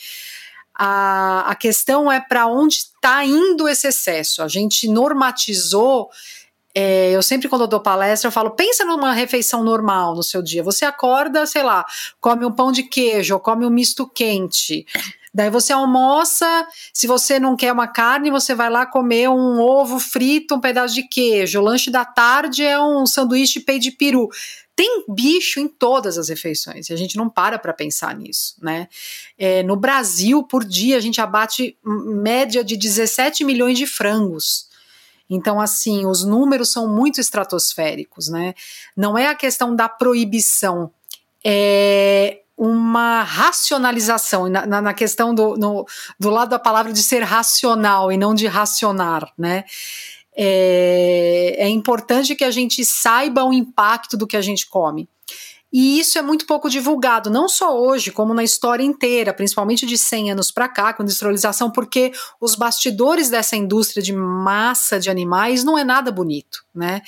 A, 0.78 1.50
a 1.50 1.54
questão 1.54 2.12
é 2.12 2.20
para 2.20 2.46
onde 2.46 2.76
está 2.76 3.24
indo 3.24 3.68
esse 3.68 3.86
excesso. 3.88 4.42
A 4.42 4.48
gente 4.48 4.88
normatizou 4.88 6.10
é, 6.78 7.10
eu 7.12 7.22
sempre, 7.22 7.48
quando 7.48 7.62
eu 7.62 7.66
dou 7.66 7.80
palestra, 7.80 8.28
eu 8.28 8.32
falo: 8.32 8.50
pensa 8.50 8.84
numa 8.84 9.14
refeição 9.14 9.64
normal 9.64 10.14
no 10.14 10.22
seu 10.22 10.42
dia. 10.42 10.62
Você 10.62 10.84
acorda, 10.84 11.46
sei 11.46 11.62
lá, 11.62 11.86
come 12.20 12.44
um 12.44 12.52
pão 12.52 12.70
de 12.70 12.82
queijo, 12.82 13.32
ou 13.32 13.40
come 13.40 13.64
um 13.64 13.70
misto 13.70 14.06
quente. 14.06 14.84
Daí 15.32 15.48
você 15.48 15.72
almoça, 15.72 16.66
se 16.92 17.06
você 17.06 17.38
não 17.40 17.56
quer 17.56 17.72
uma 17.72 17.86
carne, 17.86 18.30
você 18.30 18.54
vai 18.54 18.68
lá 18.68 18.84
comer 18.84 19.28
um 19.28 19.58
ovo 19.60 19.98
frito, 19.98 20.54
um 20.54 20.60
pedaço 20.60 20.94
de 20.94 21.02
queijo. 21.02 21.60
O 21.60 21.62
lanche 21.62 21.90
da 21.90 22.04
tarde 22.04 22.62
é 22.62 22.78
um 22.78 23.06
sanduíche 23.06 23.60
peito 23.60 23.82
de 23.82 23.90
peru. 23.90 24.28
Tem 24.76 25.06
bicho 25.08 25.58
em 25.58 25.66
todas 25.66 26.18
as 26.18 26.28
refeições 26.28 26.90
e 26.90 26.92
a 26.92 26.96
gente 26.96 27.16
não 27.16 27.30
para 27.30 27.58
para 27.58 27.72
pensar 27.72 28.14
nisso, 28.14 28.56
né? 28.60 28.88
É, 29.38 29.62
no 29.62 29.74
Brasil, 29.74 30.42
por 30.42 30.62
dia, 30.62 30.98
a 30.98 31.00
gente 31.00 31.18
abate 31.18 31.78
média 31.82 32.62
de 32.62 32.76
17 32.76 33.42
milhões 33.42 33.78
de 33.78 33.86
frangos. 33.86 34.68
Então, 35.30 35.58
assim, 35.58 36.04
os 36.04 36.22
números 36.22 36.70
são 36.70 36.86
muito 36.86 37.20
estratosféricos, 37.20 38.28
né? 38.28 38.54
Não 38.94 39.16
é 39.16 39.28
a 39.28 39.34
questão 39.34 39.74
da 39.74 39.88
proibição, 39.88 40.92
é 41.42 42.42
uma 42.56 43.22
racionalização, 43.22 44.48
na, 44.48 44.66
na 44.66 44.94
questão 44.94 45.34
do, 45.34 45.56
no, 45.56 45.86
do 46.18 46.30
lado 46.30 46.48
da 46.48 46.58
palavra 46.58 46.92
de 46.92 47.02
ser 47.02 47.22
racional 47.22 48.10
e 48.10 48.16
não 48.16 48.34
de 48.34 48.46
racionar, 48.46 49.30
né? 49.36 49.64
É, 50.36 51.56
é 51.58 51.68
importante 51.68 52.34
que 52.34 52.44
a 52.44 52.50
gente 52.50 52.84
saiba 52.84 53.44
o 53.44 53.52
impacto 53.52 54.16
do 54.16 54.26
que 54.26 54.36
a 54.36 54.42
gente 54.42 54.68
come. 54.68 55.08
E 55.72 55.98
isso 55.98 56.16
é 56.18 56.22
muito 56.22 56.46
pouco 56.46 56.70
divulgado, 56.70 57.28
não 57.28 57.48
só 57.48 57.76
hoje, 57.78 58.12
como 58.12 58.32
na 58.32 58.44
história 58.44 58.84
inteira, 58.84 59.34
principalmente 59.34 59.84
de 59.84 59.98
100 59.98 60.30
anos 60.30 60.50
para 60.50 60.68
cá, 60.68 60.92
com 60.92 61.02
industrialização, 61.02 61.70
porque 61.70 62.12
os 62.40 62.54
bastidores 62.54 63.28
dessa 63.28 63.56
indústria 63.56 64.02
de 64.02 64.12
massa 64.12 64.98
de 64.98 65.10
animais 65.10 65.64
não 65.64 65.76
é 65.76 65.84
nada 65.84 66.12
bonito, 66.12 66.64
né? 66.74 67.02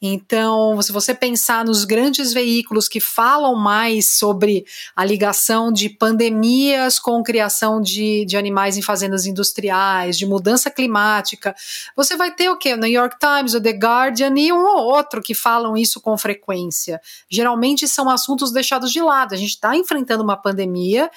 Então, 0.00 0.80
se 0.80 0.92
você 0.92 1.12
pensar 1.12 1.64
nos 1.64 1.84
grandes 1.84 2.32
veículos 2.32 2.88
que 2.88 3.00
falam 3.00 3.56
mais 3.56 4.12
sobre 4.12 4.64
a 4.94 5.04
ligação 5.04 5.72
de 5.72 5.88
pandemias 5.88 7.00
com 7.00 7.20
criação 7.22 7.80
de, 7.80 8.24
de 8.24 8.36
animais 8.36 8.76
em 8.76 8.82
fazendas 8.82 9.26
industriais, 9.26 10.16
de 10.16 10.24
mudança 10.24 10.70
climática, 10.70 11.54
você 11.96 12.16
vai 12.16 12.32
ter 12.32 12.48
o 12.48 12.56
quê? 12.56 12.74
O 12.74 12.76
New 12.76 12.90
York 12.90 13.16
Times, 13.18 13.54
o 13.54 13.60
The 13.60 13.72
Guardian 13.72 14.38
e 14.38 14.52
um 14.52 14.64
ou 14.64 14.84
outro 14.84 15.20
que 15.20 15.34
falam 15.34 15.76
isso 15.76 16.00
com 16.00 16.16
frequência. 16.16 17.00
Geralmente 17.28 17.88
são 17.88 18.08
assuntos 18.08 18.52
deixados 18.52 18.92
de 18.92 19.00
lado. 19.00 19.34
A 19.34 19.36
gente 19.36 19.50
está 19.50 19.76
enfrentando 19.76 20.22
uma 20.22 20.36
pandemia 20.36 21.10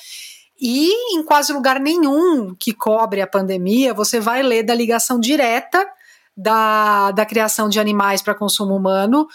e 0.59 1.15
em 1.15 1.23
quase 1.23 1.53
lugar 1.53 1.79
nenhum 1.79 2.55
que 2.55 2.73
cobre 2.73 3.21
a 3.21 3.27
pandemia 3.27 3.93
você 3.93 4.19
vai 4.19 4.43
ler 4.43 4.61
da 4.61 4.75
ligação 4.75 5.19
direta 5.19 5.87
da, 6.35 7.11
da 7.11 7.25
criação 7.25 7.69
de 7.69 7.79
animais 7.79 8.21
para 8.21 8.35
consumo 8.35 8.75
humano, 8.75 9.27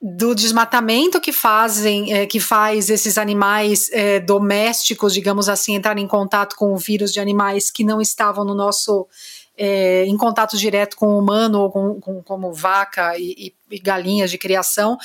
do 0.00 0.34
desmatamento 0.34 1.20
que 1.20 1.32
fazem, 1.32 2.12
é, 2.12 2.26
que 2.26 2.38
faz 2.38 2.88
esses 2.88 3.18
animais 3.18 3.90
é, 3.92 4.20
domésticos, 4.20 5.12
digamos 5.12 5.48
assim, 5.48 5.74
entrarem 5.74 6.04
em 6.04 6.08
contato 6.08 6.54
com 6.54 6.72
o 6.72 6.76
vírus 6.76 7.12
de 7.12 7.18
animais 7.18 7.70
que 7.70 7.82
não 7.82 8.00
estavam 8.00 8.44
no 8.44 8.54
nosso 8.54 9.08
é, 9.56 10.04
em 10.06 10.16
contato 10.16 10.56
direto 10.56 10.96
com 10.96 11.08
o 11.08 11.18
humano 11.18 11.62
ou 11.62 11.70
com, 11.70 12.00
com 12.00 12.22
como 12.22 12.52
vaca 12.52 13.18
e, 13.18 13.52
e, 13.70 13.76
e 13.76 13.78
galinhas 13.80 14.30
de 14.30 14.38
criação. 14.38 14.96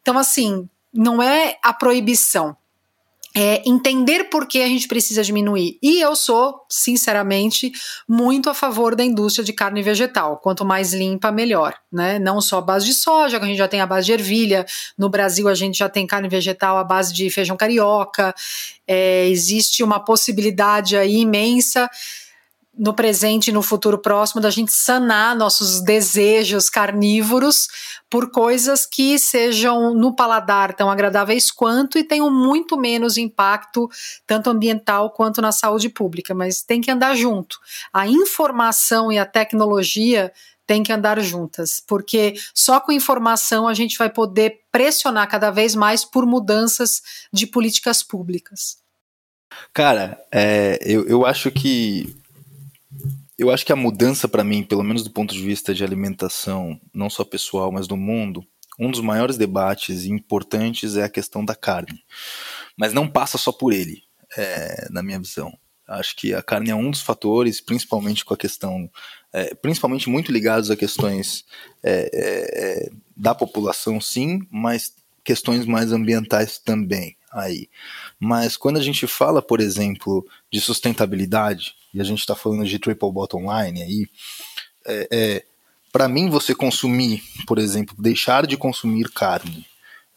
Então, 0.00 0.16
assim, 0.16 0.66
não 0.92 1.22
é 1.22 1.58
a 1.62 1.74
proibição, 1.74 2.56
é, 3.34 3.62
entender 3.66 4.24
por 4.24 4.46
que 4.46 4.62
a 4.62 4.66
gente 4.66 4.86
precisa 4.86 5.22
diminuir. 5.22 5.78
E 5.82 6.00
eu 6.00 6.14
sou, 6.14 6.60
sinceramente, 6.68 7.72
muito 8.08 8.50
a 8.50 8.54
favor 8.54 8.94
da 8.94 9.04
indústria 9.04 9.44
de 9.44 9.52
carne 9.52 9.82
vegetal. 9.82 10.38
Quanto 10.38 10.64
mais 10.64 10.92
limpa, 10.92 11.32
melhor. 11.32 11.74
Né? 11.90 12.18
Não 12.18 12.40
só 12.40 12.58
a 12.58 12.62
base 12.62 12.86
de 12.86 12.94
soja, 12.94 13.38
que 13.38 13.44
a 13.44 13.48
gente 13.48 13.58
já 13.58 13.68
tem 13.68 13.80
a 13.80 13.86
base 13.86 14.06
de 14.06 14.12
ervilha. 14.12 14.66
No 14.98 15.08
Brasil, 15.08 15.48
a 15.48 15.54
gente 15.54 15.78
já 15.78 15.88
tem 15.88 16.06
carne 16.06 16.28
vegetal 16.28 16.76
à 16.76 16.84
base 16.84 17.14
de 17.14 17.30
feijão 17.30 17.56
carioca. 17.56 18.34
É, 18.86 19.26
existe 19.28 19.82
uma 19.82 19.98
possibilidade 19.98 20.96
aí 20.96 21.18
imensa 21.18 21.88
no 22.76 22.94
presente 22.94 23.48
e 23.48 23.52
no 23.52 23.62
futuro 23.62 23.98
próximo 23.98 24.40
da 24.40 24.48
gente 24.48 24.72
sanar 24.72 25.36
nossos 25.36 25.82
desejos 25.82 26.70
carnívoros 26.70 27.68
por 28.08 28.30
coisas 28.30 28.86
que 28.86 29.18
sejam 29.18 29.94
no 29.94 30.14
paladar 30.14 30.74
tão 30.74 30.90
agradáveis 30.90 31.50
quanto 31.50 31.98
e 31.98 32.04
tenham 32.04 32.30
muito 32.30 32.78
menos 32.78 33.18
impacto 33.18 33.90
tanto 34.26 34.48
ambiental 34.48 35.10
quanto 35.10 35.42
na 35.42 35.52
saúde 35.52 35.90
pública, 35.90 36.34
mas 36.34 36.62
tem 36.62 36.80
que 36.80 36.90
andar 36.90 37.14
junto. 37.14 37.58
A 37.92 38.06
informação 38.06 39.12
e 39.12 39.18
a 39.18 39.26
tecnologia 39.26 40.32
têm 40.66 40.82
que 40.82 40.92
andar 40.92 41.20
juntas, 41.20 41.82
porque 41.86 42.34
só 42.54 42.80
com 42.80 42.92
informação 42.92 43.68
a 43.68 43.74
gente 43.74 43.98
vai 43.98 44.08
poder 44.08 44.62
pressionar 44.70 45.28
cada 45.28 45.50
vez 45.50 45.74
mais 45.74 46.04
por 46.04 46.24
mudanças 46.24 47.02
de 47.30 47.46
políticas 47.46 48.02
públicas. 48.02 48.78
Cara, 49.74 50.18
é, 50.32 50.78
eu, 50.82 51.06
eu 51.06 51.26
acho 51.26 51.50
que 51.50 52.21
eu 53.42 53.50
acho 53.50 53.66
que 53.66 53.72
a 53.72 53.76
mudança 53.76 54.28
para 54.28 54.44
mim, 54.44 54.62
pelo 54.62 54.84
menos 54.84 55.02
do 55.02 55.10
ponto 55.10 55.34
de 55.34 55.42
vista 55.42 55.74
de 55.74 55.82
alimentação, 55.82 56.80
não 56.94 57.10
só 57.10 57.24
pessoal, 57.24 57.72
mas 57.72 57.88
do 57.88 57.96
mundo, 57.96 58.44
um 58.78 58.90
dos 58.90 59.00
maiores 59.00 59.36
debates 59.36 60.04
importantes 60.04 60.96
é 60.96 61.02
a 61.02 61.08
questão 61.08 61.44
da 61.44 61.54
carne. 61.54 62.02
Mas 62.76 62.92
não 62.92 63.08
passa 63.08 63.36
só 63.36 63.50
por 63.52 63.72
ele, 63.72 64.02
é, 64.36 64.86
na 64.90 65.02
minha 65.02 65.18
visão. 65.18 65.52
Acho 65.86 66.16
que 66.16 66.32
a 66.32 66.42
carne 66.42 66.70
é 66.70 66.74
um 66.74 66.90
dos 66.90 67.02
fatores, 67.02 67.60
principalmente 67.60 68.24
com 68.24 68.32
a 68.32 68.36
questão, 68.36 68.88
é, 69.32 69.54
principalmente 69.54 70.08
muito 70.08 70.30
ligados 70.30 70.70
a 70.70 70.76
questões 70.76 71.44
é, 71.82 72.10
é, 72.12 72.86
é 72.86 72.90
da 73.16 73.34
população, 73.34 74.00
sim, 74.00 74.40
mas 74.50 74.94
questões 75.24 75.66
mais 75.66 75.92
ambientais 75.92 76.58
também 76.58 77.16
aí. 77.32 77.68
Mas 78.20 78.56
quando 78.56 78.76
a 78.76 78.82
gente 78.82 79.06
fala, 79.06 79.42
por 79.42 79.60
exemplo, 79.60 80.26
de 80.50 80.60
sustentabilidade, 80.60 81.74
e 81.92 82.00
a 82.00 82.04
gente 82.04 82.20
está 82.20 82.34
falando 82.34 82.64
de 82.64 82.78
triple 82.78 83.10
bottom 83.10 83.40
line 83.40 83.82
aí, 83.82 84.06
é, 84.86 85.08
é 85.10 85.44
para 85.92 86.08
mim 86.08 86.30
você 86.30 86.54
consumir, 86.54 87.22
por 87.46 87.58
exemplo, 87.58 87.94
deixar 87.98 88.46
de 88.46 88.56
consumir 88.56 89.10
carne 89.10 89.66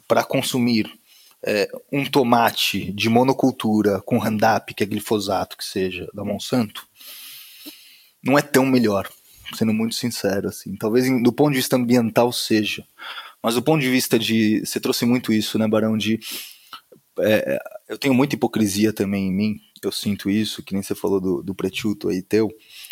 para 0.07 0.23
consumir 0.23 0.89
é, 1.43 1.69
um 1.91 2.05
tomate 2.05 2.91
de 2.91 3.09
monocultura 3.09 4.01
com 4.01 4.17
Roundup, 4.17 4.73
que 4.73 4.83
é 4.83 4.87
glifosato, 4.87 5.57
que 5.57 5.65
seja, 5.65 6.07
da 6.13 6.23
Monsanto, 6.23 6.87
não 8.23 8.37
é 8.37 8.41
tão 8.41 8.65
melhor, 8.65 9.07
sendo 9.53 9.73
muito 9.73 9.93
sincero, 9.95 10.47
assim. 10.47 10.75
Talvez 10.75 11.05
do 11.21 11.31
ponto 11.31 11.51
de 11.51 11.57
vista 11.57 11.75
ambiental 11.75 12.31
seja, 12.31 12.83
mas 13.43 13.53
do 13.53 13.61
ponto 13.61 13.81
de 13.81 13.89
vista 13.89 14.17
de, 14.17 14.65
você 14.65 14.79
trouxe 14.79 15.05
muito 15.05 15.31
isso, 15.31 15.59
né, 15.59 15.67
Barão, 15.67 15.97
de 15.97 16.19
é, 17.19 17.59
eu 17.87 17.97
tenho 17.97 18.13
muita 18.13 18.35
hipocrisia 18.35 18.91
também 18.91 19.27
em 19.27 19.33
mim, 19.33 19.59
eu 19.83 19.91
sinto 19.91 20.29
isso, 20.29 20.63
que 20.63 20.73
nem 20.73 20.81
você 20.81 20.95
falou 20.95 21.19
do, 21.19 21.43
do 21.43 21.55
prechuto 21.55 22.09
aí 22.09 22.21
teu, 22.21 22.51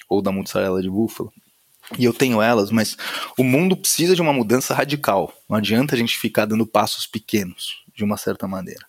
ou 0.09 0.21
da 0.21 0.31
mussarela 0.31 0.81
de 0.81 0.89
búfalo. 0.89 1.31
E 1.97 2.05
eu 2.05 2.13
tenho 2.13 2.41
elas, 2.41 2.71
mas 2.71 2.97
o 3.37 3.43
mundo 3.43 3.75
precisa 3.75 4.15
de 4.15 4.21
uma 4.21 4.33
mudança 4.33 4.73
radical. 4.73 5.33
Não 5.49 5.57
adianta 5.57 5.95
a 5.95 5.97
gente 5.97 6.17
ficar 6.17 6.45
dando 6.45 6.65
passos 6.65 7.05
pequenos, 7.05 7.83
de 7.95 8.03
uma 8.03 8.17
certa 8.17 8.47
maneira. 8.47 8.85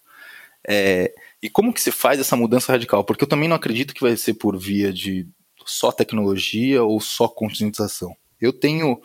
É, 0.66 1.12
e 1.42 1.50
como 1.50 1.74
que 1.74 1.82
se 1.82 1.90
faz 1.90 2.20
essa 2.20 2.36
mudança 2.36 2.72
radical? 2.72 3.04
Porque 3.04 3.24
eu 3.24 3.28
também 3.28 3.48
não 3.48 3.56
acredito 3.56 3.94
que 3.94 4.00
vai 4.00 4.16
ser 4.16 4.34
por 4.34 4.56
via 4.56 4.92
de 4.92 5.26
só 5.66 5.90
tecnologia 5.90 6.82
ou 6.82 7.00
só 7.00 7.28
conscientização. 7.28 8.16
Eu 8.40 8.52
tenho 8.52 9.00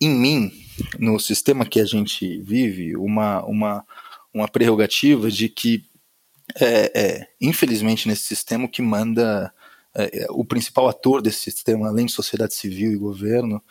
em 0.00 0.10
mim, 0.10 0.52
no 0.98 1.18
sistema 1.20 1.66
que 1.66 1.78
a 1.78 1.84
gente 1.84 2.40
vive, 2.40 2.96
uma, 2.96 3.44
uma, 3.44 3.84
uma 4.32 4.48
prerrogativa 4.48 5.30
de 5.30 5.48
que 5.48 5.84
é, 6.58 6.92
é, 6.94 7.28
infelizmente, 7.40 8.08
nesse 8.08 8.22
sistema, 8.22 8.68
que 8.68 8.82
manda 8.82 9.52
é, 9.94 10.22
é, 10.22 10.26
o 10.30 10.44
principal 10.44 10.88
ator 10.88 11.20
desse 11.20 11.40
sistema, 11.40 11.88
além 11.88 12.06
de 12.06 12.12
sociedade 12.12 12.54
civil 12.54 12.92
e 12.92 12.96
governo, 12.96 13.62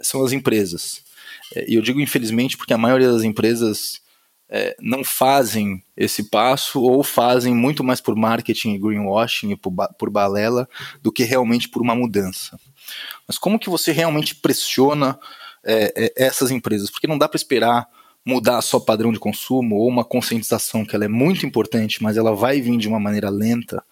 são 0.00 0.24
as 0.24 0.32
empresas. 0.32 1.02
É, 1.54 1.70
e 1.70 1.74
eu 1.74 1.82
digo 1.82 2.00
infelizmente 2.00 2.56
porque 2.56 2.74
a 2.74 2.78
maioria 2.78 3.10
das 3.10 3.22
empresas 3.22 4.00
é, 4.50 4.76
não 4.80 5.02
fazem 5.02 5.82
esse 5.96 6.24
passo 6.24 6.82
ou 6.82 7.02
fazem 7.02 7.54
muito 7.54 7.82
mais 7.82 8.02
por 8.02 8.14
marketing 8.14 8.74
e 8.74 8.78
greenwashing 8.78 9.52
e 9.52 9.56
por, 9.56 9.72
por 9.98 10.10
balela 10.10 10.68
do 11.00 11.10
que 11.10 11.24
realmente 11.24 11.70
por 11.70 11.80
uma 11.80 11.94
mudança. 11.94 12.58
Mas 13.26 13.38
como 13.38 13.58
que 13.58 13.70
você 13.70 13.92
realmente 13.92 14.34
pressiona 14.34 15.18
essas 16.16 16.50
empresas? 16.50 16.90
Porque 16.90 17.06
não 17.06 17.16
dá 17.16 17.28
para 17.28 17.36
esperar 17.36 17.86
mudar 18.24 18.62
só 18.62 18.78
padrão 18.78 19.12
de 19.12 19.18
consumo 19.18 19.76
ou 19.76 19.88
uma 19.88 20.04
conscientização 20.04 20.84
que 20.84 20.94
ela 20.94 21.04
é 21.04 21.08
muito 21.08 21.44
importante, 21.44 22.02
mas 22.02 22.16
ela 22.16 22.34
vai 22.34 22.60
vir 22.60 22.76
de 22.78 22.88
uma 22.88 23.00
maneira 23.00 23.30
lenta 23.30 23.82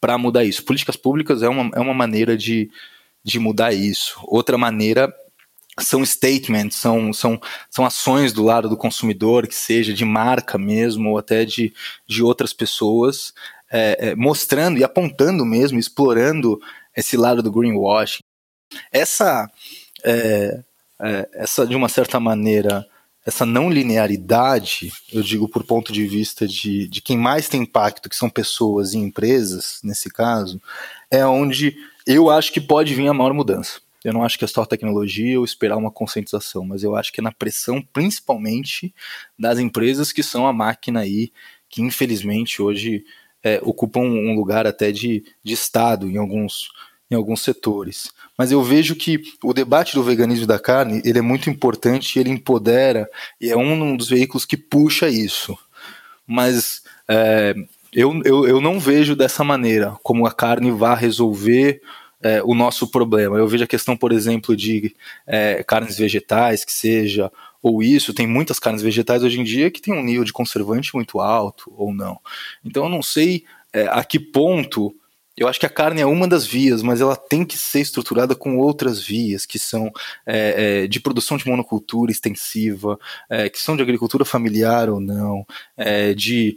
para 0.00 0.18
mudar 0.18 0.44
isso. 0.44 0.64
Políticas 0.64 0.96
públicas 0.96 1.42
é 1.42 1.48
uma, 1.48 1.70
é 1.74 1.80
uma 1.80 1.94
maneira 1.94 2.36
de, 2.36 2.70
de 3.22 3.38
mudar 3.38 3.72
isso. 3.72 4.18
Outra 4.24 4.58
maneira 4.58 5.12
são 5.80 6.04
statements, 6.04 6.76
são, 6.76 7.12
são, 7.12 7.40
são 7.70 7.86
ações 7.86 8.32
do 8.32 8.42
lado 8.42 8.68
do 8.68 8.76
consumidor, 8.76 9.46
que 9.46 9.54
seja 9.54 9.92
de 9.92 10.04
marca 10.04 10.58
mesmo, 10.58 11.10
ou 11.10 11.18
até 11.18 11.44
de, 11.44 11.72
de 12.06 12.22
outras 12.22 12.52
pessoas, 12.52 13.32
é, 13.70 14.10
é, 14.10 14.14
mostrando 14.14 14.78
e 14.78 14.84
apontando 14.84 15.46
mesmo, 15.46 15.78
explorando 15.78 16.60
esse 16.94 17.16
lado 17.16 17.42
do 17.42 17.50
greenwashing. 17.50 18.22
Essa, 18.90 19.50
é, 20.04 20.62
é 21.00 21.28
essa 21.32 21.66
de 21.66 21.74
uma 21.74 21.88
certa 21.88 22.20
maneira, 22.20 22.86
essa 23.24 23.46
não 23.46 23.70
linearidade, 23.70 24.92
eu 25.12 25.22
digo 25.22 25.48
por 25.48 25.64
ponto 25.64 25.92
de 25.92 26.06
vista 26.06 26.46
de, 26.46 26.88
de 26.88 27.00
quem 27.00 27.16
mais 27.16 27.48
tem 27.48 27.62
impacto, 27.62 28.08
que 28.08 28.16
são 28.16 28.28
pessoas 28.28 28.94
e 28.94 28.98
empresas, 28.98 29.78
nesse 29.84 30.10
caso, 30.10 30.60
é 31.10 31.24
onde 31.24 31.76
eu 32.06 32.30
acho 32.30 32.52
que 32.52 32.60
pode 32.60 32.94
vir 32.94 33.06
a 33.08 33.14
maior 33.14 33.32
mudança. 33.32 33.80
Eu 34.04 34.12
não 34.12 34.24
acho 34.24 34.36
que 34.36 34.44
é 34.44 34.48
só 34.48 34.64
tecnologia 34.64 35.38
ou 35.38 35.44
esperar 35.44 35.76
uma 35.76 35.90
conscientização, 35.90 36.64
mas 36.64 36.82
eu 36.82 36.96
acho 36.96 37.12
que 37.12 37.20
é 37.20 37.22
na 37.22 37.30
pressão, 37.30 37.80
principalmente, 37.92 38.92
das 39.38 39.60
empresas 39.60 40.10
que 40.10 40.22
são 40.22 40.46
a 40.46 40.52
máquina 40.52 41.00
aí, 41.00 41.30
que 41.68 41.80
infelizmente 41.80 42.60
hoje 42.60 43.04
é, 43.42 43.60
ocupam 43.62 44.00
um 44.00 44.34
lugar 44.34 44.66
até 44.66 44.90
de, 44.90 45.24
de 45.44 45.52
Estado 45.52 46.10
em 46.10 46.16
alguns, 46.16 46.70
em 47.12 47.16
alguns 47.16 47.42
setores. 47.42 48.10
Mas 48.36 48.50
eu 48.50 48.62
vejo 48.62 48.96
que 48.96 49.22
o 49.42 49.52
debate 49.52 49.94
do 49.94 50.02
veganismo 50.02 50.46
da 50.46 50.58
carne 50.58 51.02
ele 51.04 51.18
é 51.18 51.22
muito 51.22 51.50
importante, 51.50 52.18
ele 52.18 52.30
empodera 52.30 53.08
e 53.40 53.50
é 53.50 53.56
um 53.56 53.96
dos 53.96 54.08
veículos 54.08 54.44
que 54.44 54.56
puxa 54.56 55.08
isso. 55.08 55.56
Mas 56.26 56.82
é, 57.06 57.54
eu, 57.92 58.22
eu, 58.24 58.48
eu 58.48 58.60
não 58.60 58.80
vejo 58.80 59.14
dessa 59.14 59.44
maneira 59.44 59.96
como 60.02 60.26
a 60.26 60.32
carne 60.32 60.70
vá 60.70 60.94
resolver 60.94 61.82
é, 62.22 62.42
o 62.42 62.54
nosso 62.54 62.90
problema. 62.90 63.36
Eu 63.36 63.46
vejo 63.46 63.64
a 63.64 63.68
questão, 63.68 63.96
por 63.96 64.12
exemplo, 64.12 64.56
de 64.56 64.94
é, 65.26 65.62
carnes 65.62 65.98
vegetais, 65.98 66.64
que 66.64 66.72
seja, 66.72 67.30
ou 67.60 67.82
isso, 67.82 68.14
tem 68.14 68.26
muitas 68.26 68.58
carnes 68.58 68.80
vegetais 68.80 69.22
hoje 69.22 69.40
em 69.40 69.44
dia 69.44 69.70
que 69.70 69.82
tem 69.82 69.92
um 69.92 70.02
nível 70.02 70.24
de 70.24 70.32
conservante 70.32 70.94
muito 70.94 71.20
alto, 71.20 71.72
ou 71.76 71.92
não. 71.92 72.18
Então 72.64 72.84
eu 72.84 72.88
não 72.88 73.02
sei 73.02 73.44
é, 73.72 73.86
a 73.90 74.02
que 74.04 74.18
ponto. 74.18 74.94
Eu 75.42 75.48
acho 75.48 75.58
que 75.58 75.66
a 75.66 75.70
carne 75.70 76.00
é 76.00 76.06
uma 76.06 76.28
das 76.28 76.46
vias, 76.46 76.82
mas 76.82 77.00
ela 77.00 77.16
tem 77.16 77.44
que 77.44 77.58
ser 77.58 77.80
estruturada 77.80 78.34
com 78.34 78.56
outras 78.58 79.02
vias, 79.02 79.44
que 79.44 79.58
são 79.58 79.90
é, 80.24 80.82
é, 80.84 80.86
de 80.86 81.00
produção 81.00 81.36
de 81.36 81.46
monocultura 81.46 82.12
extensiva, 82.12 82.98
é, 83.28 83.48
que 83.48 83.58
são 83.58 83.76
de 83.76 83.82
agricultura 83.82 84.24
familiar 84.24 84.88
ou 84.88 85.00
não, 85.00 85.44
de 86.16 86.56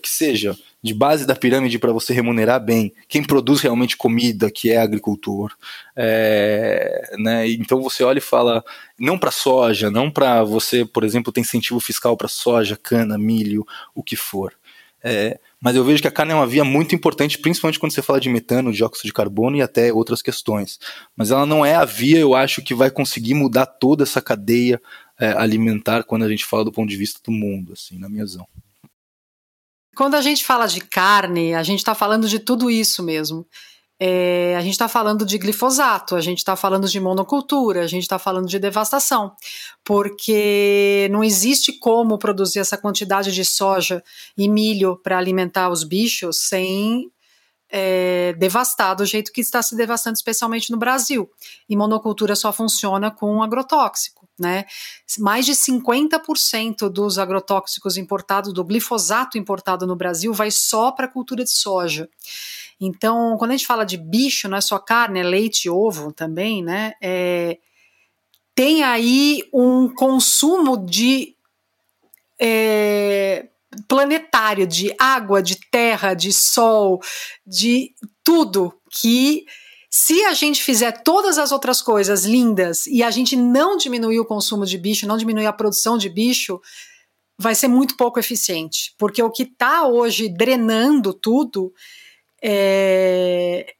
que 0.00 0.08
seja 0.08 0.56
de 0.82 0.92
base 0.92 1.26
da 1.26 1.34
pirâmide 1.34 1.78
para 1.78 1.92
você 1.92 2.12
remunerar 2.12 2.62
bem 2.62 2.92
quem 3.08 3.24
produz 3.24 3.62
realmente 3.62 3.96
comida, 3.96 4.50
que 4.50 4.70
é 4.70 4.76
agricultor. 4.76 5.52
É, 5.96 7.10
né? 7.18 7.48
Então 7.48 7.82
você 7.82 8.04
olha 8.04 8.18
e 8.18 8.20
fala, 8.20 8.62
não 8.98 9.18
para 9.18 9.30
soja, 9.30 9.90
não 9.90 10.10
para 10.10 10.44
você, 10.44 10.84
por 10.84 11.02
exemplo, 11.02 11.32
ter 11.32 11.40
incentivo 11.40 11.80
fiscal 11.80 12.16
para 12.16 12.28
soja, 12.28 12.78
cana, 12.80 13.18
milho, 13.18 13.66
o 13.94 14.02
que 14.02 14.14
for. 14.14 14.52
É, 15.02 15.38
mas 15.64 15.74
eu 15.74 15.82
vejo 15.82 16.02
que 16.02 16.08
a 16.08 16.10
carne 16.10 16.32
é 16.32 16.34
uma 16.34 16.46
via 16.46 16.62
muito 16.62 16.94
importante, 16.94 17.38
principalmente 17.38 17.78
quando 17.78 17.92
você 17.92 18.02
fala 18.02 18.20
de 18.20 18.28
metano, 18.28 18.70
dióxido 18.70 19.06
de 19.06 19.14
carbono 19.14 19.56
e 19.56 19.62
até 19.62 19.90
outras 19.90 20.20
questões. 20.20 20.78
Mas 21.16 21.30
ela 21.30 21.46
não 21.46 21.64
é 21.64 21.74
a 21.74 21.86
via, 21.86 22.18
eu 22.18 22.34
acho, 22.34 22.62
que 22.62 22.74
vai 22.74 22.90
conseguir 22.90 23.32
mudar 23.32 23.64
toda 23.64 24.02
essa 24.02 24.20
cadeia 24.20 24.78
é, 25.18 25.32
alimentar 25.32 26.04
quando 26.04 26.24
a 26.24 26.28
gente 26.28 26.44
fala 26.44 26.66
do 26.66 26.70
ponto 26.70 26.90
de 26.90 26.98
vista 26.98 27.18
do 27.24 27.32
mundo, 27.32 27.72
assim, 27.72 27.98
na 27.98 28.10
minha 28.10 28.24
visão. 28.26 28.46
Quando 29.96 30.16
a 30.16 30.20
gente 30.20 30.44
fala 30.44 30.66
de 30.66 30.82
carne, 30.82 31.54
a 31.54 31.62
gente 31.62 31.78
está 31.78 31.94
falando 31.94 32.28
de 32.28 32.38
tudo 32.38 32.70
isso 32.70 33.02
mesmo. 33.02 33.46
É, 33.98 34.56
a 34.56 34.60
gente 34.60 34.72
está 34.72 34.88
falando 34.88 35.24
de 35.24 35.38
glifosato, 35.38 36.16
a 36.16 36.20
gente 36.20 36.38
está 36.38 36.56
falando 36.56 36.88
de 36.88 36.98
monocultura, 36.98 37.82
a 37.82 37.86
gente 37.86 38.02
está 38.02 38.18
falando 38.18 38.48
de 38.48 38.58
devastação, 38.58 39.32
porque 39.84 41.08
não 41.12 41.22
existe 41.22 41.72
como 41.72 42.18
produzir 42.18 42.58
essa 42.58 42.76
quantidade 42.76 43.32
de 43.32 43.44
soja 43.44 44.02
e 44.36 44.48
milho 44.48 44.96
para 44.96 45.16
alimentar 45.16 45.70
os 45.70 45.84
bichos 45.84 46.38
sem 46.38 47.10
é, 47.70 48.32
devastar 48.34 48.96
do 48.96 49.04
jeito 49.04 49.32
que 49.32 49.40
está 49.40 49.62
se 49.62 49.76
devastando, 49.76 50.16
especialmente 50.16 50.70
no 50.70 50.76
Brasil. 50.76 51.30
E 51.68 51.76
monocultura 51.76 52.34
só 52.36 52.52
funciona 52.52 53.10
com 53.10 53.42
agrotóxico. 53.42 54.23
Né? 54.38 54.64
Mais 55.18 55.46
de 55.46 55.52
50% 55.52 56.88
dos 56.88 57.18
agrotóxicos 57.18 57.96
importados, 57.96 58.52
do 58.52 58.64
glifosato 58.64 59.38
importado 59.38 59.86
no 59.86 59.94
Brasil, 59.94 60.32
vai 60.32 60.50
só 60.50 60.90
para 60.90 61.06
a 61.06 61.10
cultura 61.10 61.44
de 61.44 61.52
soja. 61.52 62.08
Então, 62.80 63.36
quando 63.38 63.52
a 63.52 63.56
gente 63.56 63.66
fala 63.66 63.84
de 63.84 63.96
bicho, 63.96 64.48
não 64.48 64.58
é 64.58 64.60
só 64.60 64.78
carne, 64.78 65.20
é 65.20 65.22
leite 65.22 65.66
e 65.66 65.70
ovo 65.70 66.12
também, 66.12 66.62
né? 66.62 66.94
É, 67.00 67.58
tem 68.54 68.82
aí 68.82 69.42
um 69.52 69.88
consumo 69.88 70.76
de 70.84 71.34
é, 72.38 73.48
planetário, 73.88 74.66
de 74.66 74.94
água, 74.98 75.42
de 75.42 75.56
terra, 75.70 76.14
de 76.14 76.32
sol, 76.32 77.00
de 77.46 77.94
tudo 78.22 78.72
que 78.90 79.44
se 79.96 80.24
a 80.24 80.34
gente 80.34 80.60
fizer 80.60 80.90
todas 81.04 81.38
as 81.38 81.52
outras 81.52 81.80
coisas 81.80 82.24
lindas 82.24 82.84
e 82.88 83.00
a 83.00 83.12
gente 83.12 83.36
não 83.36 83.76
diminuir 83.76 84.18
o 84.18 84.24
consumo 84.24 84.66
de 84.66 84.76
bicho, 84.76 85.06
não 85.06 85.16
diminuir 85.16 85.46
a 85.46 85.52
produção 85.52 85.96
de 85.96 86.08
bicho, 86.08 86.60
vai 87.38 87.54
ser 87.54 87.68
muito 87.68 87.96
pouco 87.96 88.18
eficiente. 88.18 88.92
Porque 88.98 89.22
o 89.22 89.30
que 89.30 89.44
está 89.44 89.86
hoje 89.86 90.28
drenando 90.28 91.14
tudo 91.14 91.72
é, 92.42 93.72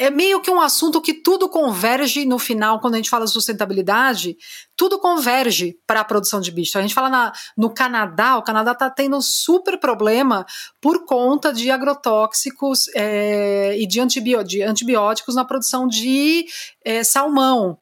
é 0.00 0.08
meio 0.08 0.40
que 0.40 0.50
um 0.50 0.62
assunto 0.62 0.98
que 0.98 1.12
tudo 1.12 1.46
converge 1.46 2.24
no 2.24 2.38
final, 2.38 2.80
quando 2.80 2.94
a 2.94 2.96
gente 2.96 3.10
fala 3.10 3.26
de 3.26 3.32
sustentabilidade, 3.32 4.34
tudo 4.74 4.98
converge 4.98 5.78
para 5.86 6.00
a 6.00 6.04
produção 6.04 6.40
de 6.40 6.50
bicho. 6.50 6.78
A 6.78 6.80
gente 6.80 6.94
fala 6.94 7.10
na, 7.10 7.32
no 7.54 7.68
Canadá, 7.68 8.38
o 8.38 8.42
Canadá 8.42 8.72
está 8.72 8.88
tendo 8.88 9.20
super 9.20 9.78
problema 9.78 10.46
por 10.80 11.04
conta 11.04 11.52
de 11.52 11.70
agrotóxicos 11.70 12.88
é, 12.94 13.76
e 13.78 13.86
de, 13.86 14.00
de, 14.42 14.62
antibióticos 14.62 15.34
na 15.34 15.44
produção 15.44 15.86
de 15.86 16.46
é, 16.82 17.04
salmão. 17.04 17.78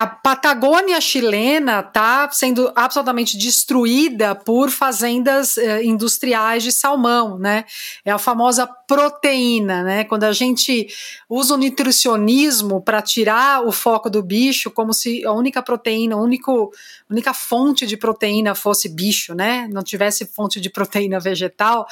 A 0.00 0.06
Patagônia 0.06 0.98
chilena 0.98 1.80
está 1.80 2.26
sendo 2.32 2.72
absolutamente 2.74 3.36
destruída 3.36 4.34
por 4.34 4.70
fazendas 4.70 5.58
eh, 5.58 5.84
industriais 5.84 6.62
de 6.62 6.72
salmão, 6.72 7.38
né? 7.38 7.66
É 8.02 8.10
a 8.10 8.16
famosa 8.16 8.66
proteína, 8.66 9.84
né? 9.84 10.04
Quando 10.04 10.24
a 10.24 10.32
gente 10.32 10.88
usa 11.28 11.52
o 11.52 11.58
nutricionismo 11.58 12.80
para 12.80 13.02
tirar 13.02 13.62
o 13.66 13.70
foco 13.70 14.08
do 14.08 14.22
bicho, 14.22 14.70
como 14.70 14.94
se 14.94 15.22
a 15.26 15.32
única 15.32 15.62
proteína, 15.62 16.14
a 16.14 16.18
único, 16.18 16.72
única 17.10 17.34
fonte 17.34 17.86
de 17.86 17.98
proteína 17.98 18.54
fosse 18.54 18.88
bicho, 18.88 19.34
né? 19.34 19.68
Não 19.70 19.82
tivesse 19.82 20.24
fonte 20.24 20.62
de 20.62 20.70
proteína 20.70 21.20
vegetal 21.20 21.86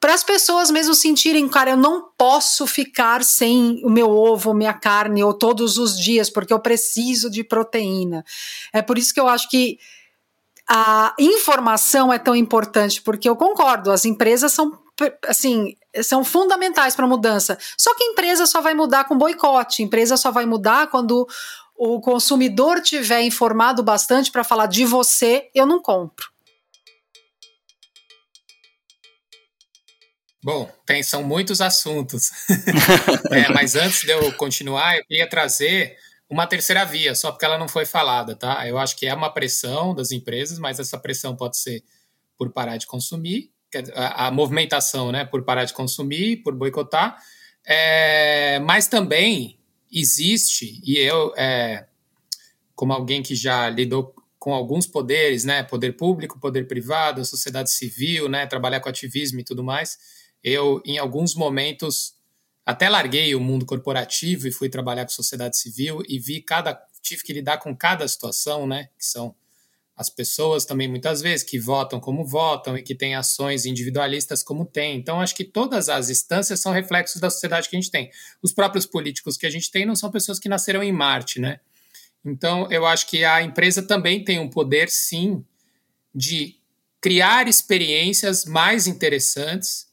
para 0.00 0.14
as 0.14 0.24
pessoas 0.24 0.70
mesmo 0.70 0.94
sentirem, 0.94 1.46
cara, 1.46 1.72
eu 1.72 1.76
não 1.76 2.08
posso 2.16 2.66
ficar 2.66 3.22
sem 3.22 3.82
o 3.84 3.90
meu 3.90 4.10
ovo, 4.10 4.54
minha 4.54 4.72
carne, 4.72 5.22
ou 5.22 5.34
todos 5.34 5.76
os 5.76 5.98
dias, 5.98 6.30
porque 6.30 6.52
eu 6.52 6.58
preciso 6.58 7.30
de 7.30 7.44
proteína. 7.44 8.24
É 8.72 8.80
por 8.80 8.96
isso 8.96 9.12
que 9.12 9.20
eu 9.20 9.28
acho 9.28 9.48
que 9.50 9.78
a 10.66 11.14
informação 11.18 12.10
é 12.10 12.18
tão 12.18 12.34
importante, 12.34 13.02
porque 13.02 13.28
eu 13.28 13.36
concordo, 13.36 13.92
as 13.92 14.06
empresas 14.06 14.52
são 14.52 14.78
assim, 15.26 15.76
são 16.02 16.24
fundamentais 16.24 16.94
para 16.94 17.04
a 17.04 17.08
mudança. 17.08 17.58
Só 17.76 17.94
que 17.94 18.04
a 18.04 18.06
empresa 18.08 18.46
só 18.46 18.60
vai 18.60 18.74
mudar 18.74 19.04
com 19.04 19.18
boicote, 19.18 19.82
a 19.82 19.84
empresa 19.84 20.16
só 20.16 20.30
vai 20.30 20.46
mudar 20.46 20.86
quando 20.88 21.26
o 21.76 22.00
consumidor 22.00 22.80
tiver 22.80 23.22
informado 23.22 23.82
bastante 23.82 24.30
para 24.30 24.44
falar 24.44 24.66
de 24.66 24.84
você, 24.84 25.50
eu 25.54 25.66
não 25.66 25.80
compro. 25.80 26.28
Bom, 30.42 30.70
tem, 30.86 31.02
são 31.02 31.22
muitos 31.22 31.60
assuntos. 31.60 32.30
é, 33.30 33.52
mas 33.52 33.74
antes 33.74 34.00
de 34.00 34.10
eu 34.10 34.32
continuar, 34.34 34.96
eu 34.96 35.04
queria 35.04 35.28
trazer 35.28 35.96
uma 36.30 36.46
terceira 36.46 36.84
via, 36.84 37.14
só 37.14 37.32
porque 37.32 37.44
ela 37.44 37.58
não 37.58 37.68
foi 37.68 37.84
falada, 37.84 38.36
tá? 38.36 38.66
Eu 38.66 38.78
acho 38.78 38.96
que 38.96 39.06
é 39.06 39.12
uma 39.12 39.32
pressão 39.32 39.94
das 39.94 40.12
empresas, 40.12 40.58
mas 40.58 40.78
essa 40.78 40.96
pressão 40.96 41.34
pode 41.34 41.58
ser 41.58 41.82
por 42.38 42.50
parar 42.52 42.76
de 42.76 42.86
consumir, 42.86 43.50
a, 43.94 44.28
a 44.28 44.30
movimentação, 44.30 45.12
né, 45.12 45.24
por 45.24 45.42
parar 45.42 45.64
de 45.64 45.74
consumir, 45.74 46.38
por 46.38 46.54
boicotar, 46.54 47.18
é, 47.66 48.58
mas 48.60 48.86
também 48.86 49.58
existe, 49.92 50.80
e 50.84 50.96
eu, 50.98 51.34
é, 51.36 51.86
como 52.74 52.92
alguém 52.92 53.22
que 53.22 53.34
já 53.34 53.68
lidou 53.68 54.14
com 54.38 54.54
alguns 54.54 54.86
poderes, 54.86 55.44
né, 55.44 55.62
poder 55.62 55.92
público, 55.96 56.40
poder 56.40 56.66
privado, 56.66 57.24
sociedade 57.24 57.70
civil, 57.70 58.28
né, 58.28 58.46
trabalhar 58.46 58.80
com 58.80 58.88
ativismo 58.88 59.40
e 59.40 59.44
tudo 59.44 59.62
mais, 59.62 59.98
eu 60.42 60.82
em 60.84 60.98
alguns 60.98 61.34
momentos 61.34 62.14
até 62.64 62.88
larguei 62.88 63.34
o 63.34 63.40
mundo 63.40 63.66
corporativo 63.66 64.46
e 64.46 64.52
fui 64.52 64.68
trabalhar 64.68 65.04
com 65.04 65.10
sociedade 65.10 65.58
civil 65.58 66.02
e 66.08 66.18
vi 66.18 66.40
cada 66.40 66.74
tive 67.02 67.22
que 67.22 67.32
lidar 67.32 67.58
com 67.58 67.74
cada 67.74 68.06
situação, 68.06 68.66
né, 68.66 68.88
que 68.98 69.04
são 69.06 69.34
as 70.00 70.08
pessoas 70.08 70.64
também 70.64 70.88
muitas 70.88 71.20
vezes 71.20 71.44
que 71.44 71.58
votam 71.58 72.00
como 72.00 72.24
votam 72.24 72.74
e 72.74 72.82
que 72.82 72.94
têm 72.94 73.14
ações 73.14 73.66
individualistas 73.66 74.42
como 74.42 74.64
têm. 74.64 74.96
Então 74.96 75.20
acho 75.20 75.34
que 75.34 75.44
todas 75.44 75.90
as 75.90 76.08
instâncias 76.08 76.58
são 76.58 76.72
reflexos 76.72 77.20
da 77.20 77.28
sociedade 77.28 77.68
que 77.68 77.76
a 77.76 77.80
gente 77.80 77.90
tem. 77.90 78.10
Os 78.40 78.50
próprios 78.50 78.86
políticos 78.86 79.36
que 79.36 79.44
a 79.44 79.50
gente 79.50 79.70
tem 79.70 79.84
não 79.84 79.94
são 79.94 80.10
pessoas 80.10 80.38
que 80.38 80.48
nasceram 80.48 80.82
em 80.82 80.90
Marte, 80.90 81.38
né? 81.38 81.60
Então 82.24 82.66
eu 82.72 82.86
acho 82.86 83.06
que 83.08 83.24
a 83.24 83.42
empresa 83.42 83.82
também 83.82 84.24
tem 84.24 84.38
um 84.38 84.48
poder 84.48 84.88
sim 84.88 85.44
de 86.14 86.56
criar 86.98 87.46
experiências 87.46 88.46
mais 88.46 88.86
interessantes 88.86 89.89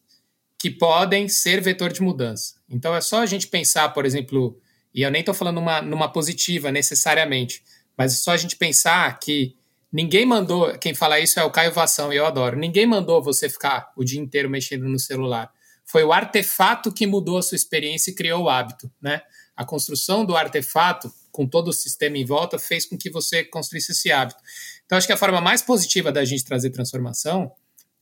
que 0.59 0.71
podem 0.71 1.27
ser 1.29 1.61
vetor 1.61 1.91
de 1.91 2.01
mudança. 2.01 2.55
Então 2.69 2.95
é 2.95 3.01
só 3.01 3.21
a 3.21 3.25
gente 3.25 3.47
pensar, 3.47 3.89
por 3.89 4.05
exemplo, 4.05 4.59
e 4.93 5.03
eu 5.03 5.11
nem 5.11 5.19
estou 5.19 5.35
falando 5.35 5.55
numa, 5.55 5.81
numa 5.81 6.11
positiva 6.11 6.71
necessariamente, 6.71 7.63
mas 7.97 8.13
é 8.13 8.15
só 8.17 8.31
a 8.31 8.37
gente 8.37 8.55
pensar 8.55 9.19
que 9.19 9.55
ninguém 9.91 10.25
mandou, 10.25 10.77
quem 10.79 10.93
fala 10.93 11.19
isso 11.19 11.39
é 11.39 11.43
o 11.43 11.51
Caio 11.51 11.71
Vação, 11.71 12.11
e 12.11 12.17
eu 12.17 12.25
adoro, 12.25 12.57
ninguém 12.57 12.85
mandou 12.85 13.21
você 13.21 13.49
ficar 13.49 13.91
o 13.95 14.03
dia 14.03 14.19
inteiro 14.19 14.49
mexendo 14.49 14.87
no 14.87 14.99
celular. 14.99 15.51
Foi 15.85 16.03
o 16.03 16.11
artefato 16.11 16.91
que 16.91 17.07
mudou 17.07 17.37
a 17.37 17.41
sua 17.41 17.55
experiência 17.55 18.11
e 18.11 18.15
criou 18.15 18.43
o 18.43 18.49
hábito, 18.49 18.91
né? 19.01 19.21
A 19.55 19.63
construção 19.63 20.25
do 20.25 20.35
artefato, 20.35 21.11
com 21.31 21.47
todo 21.47 21.69
o 21.69 21.73
sistema 21.73 22.17
em 22.17 22.25
volta, 22.25 22.59
fez 22.59 22.85
com 22.85 22.97
que 22.97 23.09
você 23.09 23.43
construísse 23.43 23.93
esse 23.93 24.11
hábito. 24.11 24.39
Então, 24.85 24.97
acho 24.97 25.07
que 25.07 25.13
a 25.13 25.17
forma 25.17 25.39
mais 25.39 25.61
positiva 25.61 26.11
da 26.11 26.25
gente 26.25 26.43
trazer 26.43 26.69
transformação 26.71 27.51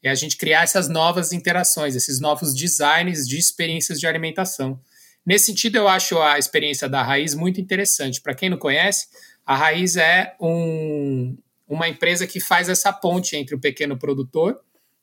é 0.08 0.12
a 0.12 0.16
gente 0.16 0.38
criar 0.38 0.64
essas 0.64 0.88
novas 0.88 1.32
interações, 1.32 1.96
esses 1.96 2.20
novos 2.20 2.54
designs 2.54 3.28
de 3.28 3.38
experiências 3.38 4.00
de 4.00 4.08
alimentação. 4.08 4.80
Nesse 5.26 5.48
sentido, 5.48 5.78
eu 5.78 5.88
acho 5.88 6.20
a 6.20 6.38
experiência 6.38 6.88
da 6.88 7.02
Raiz 7.02 7.34
muito 7.34 7.60
interessante. 7.60 8.22
Para 8.22 8.36
quem 8.36 8.50
não 8.50 8.58
conhece, 8.58 9.08
a 9.46 9.56
Raiz 9.56 9.98
é 9.98 10.36
um, 10.40 11.36
uma 11.68 11.90
empresa 11.90 12.28
que 12.28 12.40
faz 12.40 12.70
essa 12.70 12.94
ponte 12.94 13.36
entre 13.36 13.56
o 13.56 13.60
pequeno 13.60 13.98
produtor 13.98 14.60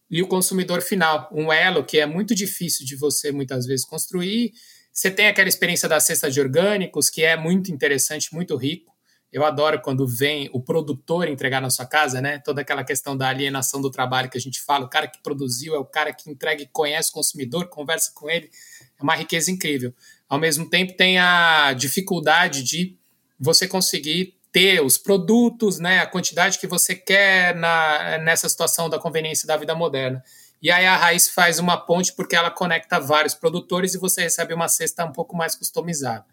e 0.09 0.23
o 0.23 0.29
consumidor 0.29 0.83
final, 0.83 1.29
um 1.33 1.53
elo 1.53 1.83
que 1.83 1.99
é 1.99 2.07
muito 2.07 2.35
difícil 2.35 2.87
de 2.87 2.95
você 2.95 3.33
muitas 3.33 3.67
vezes 3.67 3.85
construir. 3.85 4.53
Você 4.93 5.11
tem 5.11 5.27
aquela 5.27 5.49
experiência 5.49 5.89
da 5.89 5.99
cesta 5.99 6.31
de 6.31 6.41
orgânicos, 6.41 7.09
que 7.09 7.23
é 7.23 7.37
muito 7.37 7.73
interessante, 7.73 8.33
muito 8.33 8.55
rico. 8.57 8.92
Eu 9.33 9.45
adoro 9.45 9.81
quando 9.81 10.07
vem 10.07 10.51
o 10.53 10.61
produtor 10.61 11.27
entregar 11.27 11.61
na 11.63 11.71
sua 11.71 11.87
casa, 11.87 12.21
né? 12.21 12.39
Toda 12.39 12.61
aquela 12.61 12.85
questão 12.85 13.17
da 13.17 13.29
alienação 13.29 13.81
do 13.81 13.91
trabalho 13.91 14.29
que 14.29 14.37
a 14.37 14.41
gente 14.41 14.61
fala, 14.61 14.85
o 14.85 14.91
cara 14.91 15.09
que 15.09 15.23
produziu 15.23 15.75
é 15.75 15.79
o 15.79 15.85
cara 15.87 16.13
que 16.13 16.31
entrega 16.31 16.63
e 16.63 16.67
conhece 16.67 17.09
o 17.09 17.15
consumidor, 17.15 17.69
conversa 17.69 18.13
com 18.15 18.29
ele, 18.29 18.51
é 18.99 19.03
uma 19.03 19.15
riqueza 19.15 19.51
incrível. 19.51 19.95
Ao 20.29 20.39
mesmo 20.39 20.69
tempo, 20.69 20.95
tem 20.95 21.19
a 21.19 21.73
dificuldade 21.73 22.63
de 22.63 22.99
você 23.41 23.67
conseguir 23.67 24.37
ter 24.53 24.83
os 24.83 24.99
produtos, 24.99 25.79
né, 25.79 26.01
a 26.01 26.07
quantidade 26.07 26.59
que 26.59 26.67
você 26.67 26.95
quer 26.95 27.57
na, 27.57 28.19
nessa 28.19 28.47
situação 28.51 28.91
da 28.91 28.99
conveniência 28.99 29.47
da 29.47 29.57
vida 29.57 29.75
moderna. 29.75 30.23
E 30.61 30.71
aí 30.71 30.85
a 30.85 30.97
Raiz 30.97 31.29
faz 31.29 31.59
uma 31.59 31.77
ponte 31.77 32.13
porque 32.13 32.37
ela 32.37 32.51
conecta 32.51 33.01
vários 33.01 33.35
produtores 33.35 33.95
e 33.95 33.99
você 33.99 34.23
recebe 34.23 34.53
uma 34.53 34.69
cesta 34.69 35.05
um 35.07 35.11
pouco 35.11 35.35
mais 35.35 35.57
customizada. 35.57 36.25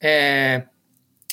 É, 0.00 0.64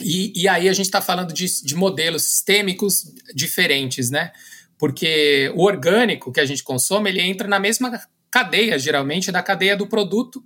e, 0.02 0.34
e, 0.36 0.48
aí 0.48 0.68
a 0.68 0.74
gente 0.74 0.86
está 0.86 1.02
falando 1.02 1.34
de, 1.34 1.46
de, 1.64 1.76
modelos 1.76 2.24
sistêmicos 2.24 3.14
diferentes, 3.36 4.10
né? 4.10 4.32
Porque 4.78 5.52
o 5.56 5.64
orgânico 5.64 6.32
que 6.32 6.40
a 6.40 6.46
gente 6.46 6.64
consome, 6.64 7.10
ele 7.10 7.22
entra 7.22 7.48
na 7.48 7.60
mesma 7.60 8.02
cadeia, 8.32 8.80
geralmente, 8.80 9.32
da 9.32 9.44
cadeia 9.44 9.78
do 9.78 9.88
produto, 9.88 10.44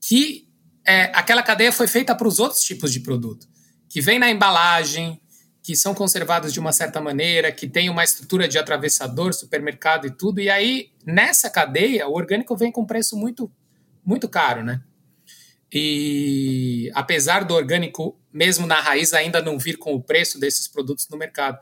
que 0.00 0.48
é, 0.86 1.10
aquela 1.14 1.42
cadeia 1.42 1.70
foi 1.70 1.86
feita 1.86 2.14
para 2.14 2.26
os 2.26 2.38
outros 2.38 2.62
tipos 2.62 2.92
de 2.92 3.00
produto 3.00 3.46
que 3.92 4.00
vem 4.00 4.18
na 4.18 4.30
embalagem, 4.30 5.20
que 5.62 5.76
são 5.76 5.94
conservados 5.94 6.50
de 6.50 6.58
uma 6.58 6.72
certa 6.72 6.98
maneira, 6.98 7.52
que 7.52 7.68
tem 7.68 7.90
uma 7.90 8.02
estrutura 8.02 8.48
de 8.48 8.56
atravessador, 8.56 9.34
supermercado 9.34 10.06
e 10.06 10.10
tudo. 10.10 10.40
E 10.40 10.48
aí, 10.48 10.90
nessa 11.04 11.50
cadeia, 11.50 12.08
o 12.08 12.14
orgânico 12.14 12.56
vem 12.56 12.72
com 12.72 12.86
preço 12.86 13.18
muito, 13.18 13.52
muito 14.02 14.30
caro, 14.30 14.64
né? 14.64 14.82
E 15.70 16.90
apesar 16.94 17.44
do 17.44 17.52
orgânico, 17.52 18.18
mesmo 18.32 18.66
na 18.66 18.80
raiz, 18.80 19.12
ainda 19.12 19.42
não 19.42 19.58
vir 19.58 19.76
com 19.76 19.94
o 19.94 20.02
preço 20.02 20.38
desses 20.38 20.66
produtos 20.66 21.08
no 21.08 21.16
mercado. 21.16 21.58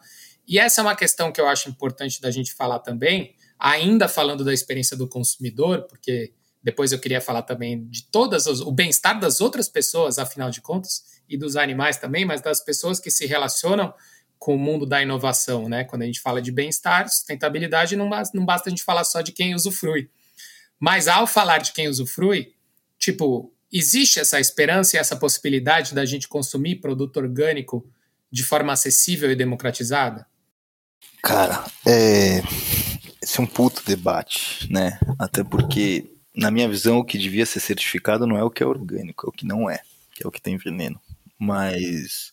E 0.47 0.59
essa 0.59 0.81
é 0.81 0.83
uma 0.83 0.97
questão 0.97 1.31
que 1.31 1.41
eu 1.41 1.47
acho 1.47 1.69
importante 1.69 2.21
da 2.21 2.31
gente 2.31 2.55
falar 2.55 2.81
também, 2.81 3.35
ainda 3.59 4.09
falando 4.09 4.45
da 4.45 4.53
experiência 4.53 4.97
do 4.97 5.09
consumidor, 5.09 5.83
porque 5.89 6.33
depois 6.63 6.93
eu 6.93 6.99
queria 6.99 7.21
falar 7.21 7.43
também 7.43 7.87
de 7.87 8.05
todas 8.05 8.47
as, 8.47 8.61
o 8.61 8.71
bem-estar 8.71 9.19
das 9.19 9.41
outras 9.41 9.69
pessoas, 9.69 10.19
afinal 10.19 10.51
de 10.51 10.61
contas 10.61 11.21
e 11.29 11.37
dos 11.37 11.57
animais 11.57 11.97
também, 11.97 12.25
mas 12.25 12.41
das 12.41 12.61
pessoas 12.61 12.99
que 13.01 13.11
se 13.11 13.27
relacionam 13.27 13.95
com 14.39 14.55
o 14.55 14.59
mundo 14.59 14.87
da 14.87 15.03
inovação, 15.03 15.69
né? 15.69 15.85
Quando 15.85 16.03
a 16.03 16.07
gente 16.07 16.21
fala 16.21 16.41
de 16.41 16.51
bem-estar, 16.51 17.09
sustentabilidade, 17.09 17.95
não 17.95 18.09
basta, 18.09 18.37
não 18.37 18.45
basta 18.45 18.69
a 18.69 18.71
gente 18.71 18.83
falar 18.83 19.05
só 19.05 19.21
de 19.21 19.33
quem 19.33 19.55
usufrui. 19.55 20.11
Mas 20.79 21.09
ao 21.09 21.27
falar 21.27 21.59
de 21.59 21.73
quem 21.73 21.89
usufrui, 21.89 22.55
tipo, 22.99 23.53
existe 23.73 24.21
essa 24.21 24.41
esperança 24.41 24.97
e 24.97 24.99
essa 24.99 25.17
possibilidade 25.17 25.95
da 25.95 26.05
gente 26.05 26.29
consumir 26.29 26.77
produto 26.77 27.19
orgânico 27.19 27.89
de 28.31 28.43
forma 28.43 28.73
acessível 28.73 29.31
e 29.31 29.37
democratizada? 29.37 30.27
Cara, 31.23 31.65
é... 31.87 32.43
esse 33.23 33.39
é 33.39 33.43
um 33.43 33.47
puto 33.47 33.83
debate, 33.85 34.71
né? 34.73 34.99
Até 35.19 35.45
porque, 35.45 36.11
na 36.35 36.51
minha 36.51 36.69
visão, 36.69 36.99
o 36.99 37.05
que 37.05 37.19
devia 37.19 37.47
ser 37.47 37.61
certificado 37.61 38.27
não 38.27 38.37
é 38.37 38.45
o 38.45 38.51
que 38.51 38.63
é 38.63 38.67
orgânico, 38.67 39.27
é 39.27 39.29
o 39.29 39.33
que 39.33 39.47
não 39.47 39.69
é, 39.69 39.81
que 40.15 40.25
é 40.25 40.29
o 40.29 40.31
que 40.31 40.41
tem 40.41 40.57
veneno 40.57 41.01
mas 41.41 42.33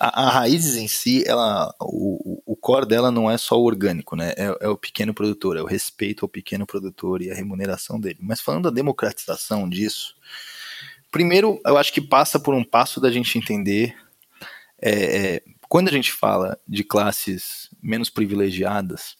a, 0.00 0.22
a 0.24 0.30
raízes 0.30 0.76
em 0.76 0.88
si, 0.88 1.22
ela, 1.26 1.74
o, 1.78 2.42
o 2.46 2.56
core 2.56 2.86
dela 2.86 3.10
não 3.10 3.30
é 3.30 3.36
só 3.36 3.60
o 3.60 3.64
orgânico, 3.64 4.16
né? 4.16 4.32
É, 4.38 4.56
é, 4.62 4.68
o 4.68 4.76
pequeno 4.78 5.12
produtor, 5.12 5.58
é 5.58 5.62
o 5.62 5.66
respeito 5.66 6.24
ao 6.24 6.30
pequeno 6.30 6.66
produtor 6.66 7.20
e 7.20 7.30
a 7.30 7.34
remuneração 7.34 8.00
dele. 8.00 8.16
Mas 8.22 8.40
falando 8.40 8.64
da 8.64 8.70
democratização 8.70 9.68
disso, 9.68 10.14
primeiro 11.10 11.60
eu 11.64 11.76
acho 11.76 11.92
que 11.92 12.00
passa 12.00 12.38
por 12.38 12.54
um 12.54 12.64
passo 12.64 13.00
da 13.00 13.10
gente 13.10 13.38
entender 13.38 13.96
é, 14.80 14.92
é, 14.92 15.42
quando 15.68 15.88
a 15.88 15.92
gente 15.92 16.12
fala 16.12 16.58
de 16.66 16.84
classes 16.84 17.68
menos 17.82 18.08
privilegiadas, 18.08 19.16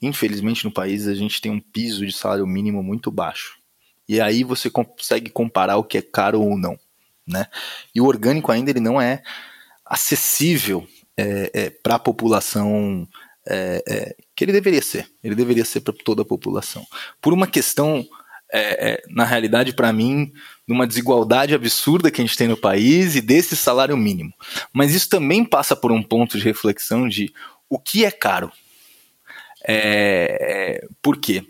infelizmente 0.00 0.64
no 0.64 0.72
país 0.72 1.08
a 1.08 1.14
gente 1.14 1.40
tem 1.40 1.50
um 1.50 1.60
piso 1.60 2.06
de 2.06 2.12
salário 2.12 2.46
mínimo 2.46 2.82
muito 2.82 3.10
baixo. 3.10 3.58
E 4.08 4.20
aí 4.20 4.42
você 4.42 4.68
consegue 4.68 5.30
comparar 5.30 5.76
o 5.76 5.84
que 5.84 5.98
é 5.98 6.02
caro 6.02 6.40
ou 6.40 6.58
não 6.58 6.78
né? 7.30 7.46
E 7.94 8.00
o 8.00 8.06
orgânico 8.06 8.50
ainda 8.50 8.70
ele 8.70 8.80
não 8.80 9.00
é 9.00 9.22
acessível 9.84 10.86
é, 11.16 11.50
é, 11.54 11.70
para 11.70 11.94
a 11.94 11.98
população 11.98 13.08
é, 13.46 13.82
é, 13.88 14.16
que 14.34 14.44
ele 14.44 14.52
deveria 14.52 14.82
ser. 14.82 15.08
Ele 15.22 15.34
deveria 15.34 15.64
ser 15.64 15.80
para 15.80 15.94
toda 16.04 16.22
a 16.22 16.26
população. 16.26 16.84
Por 17.20 17.32
uma 17.32 17.46
questão, 17.46 18.04
é, 18.52 18.92
é, 18.92 19.02
na 19.08 19.24
realidade, 19.24 19.72
para 19.72 19.92
mim, 19.92 20.32
de 20.70 20.72
uma 20.72 20.86
desigualdade 20.86 21.52
absurda 21.52 22.12
que 22.12 22.20
a 22.20 22.24
gente 22.24 22.36
tem 22.36 22.46
no 22.46 22.56
país 22.56 23.16
e 23.16 23.20
desse 23.20 23.56
salário 23.56 23.96
mínimo. 23.96 24.32
Mas 24.72 24.94
isso 24.94 25.08
também 25.08 25.44
passa 25.44 25.74
por 25.74 25.90
um 25.90 26.00
ponto 26.00 26.38
de 26.38 26.44
reflexão 26.44 27.08
de 27.08 27.34
o 27.68 27.76
que 27.76 28.04
é 28.04 28.10
caro. 28.12 28.52
por 31.02 31.16
quê? 31.16 31.44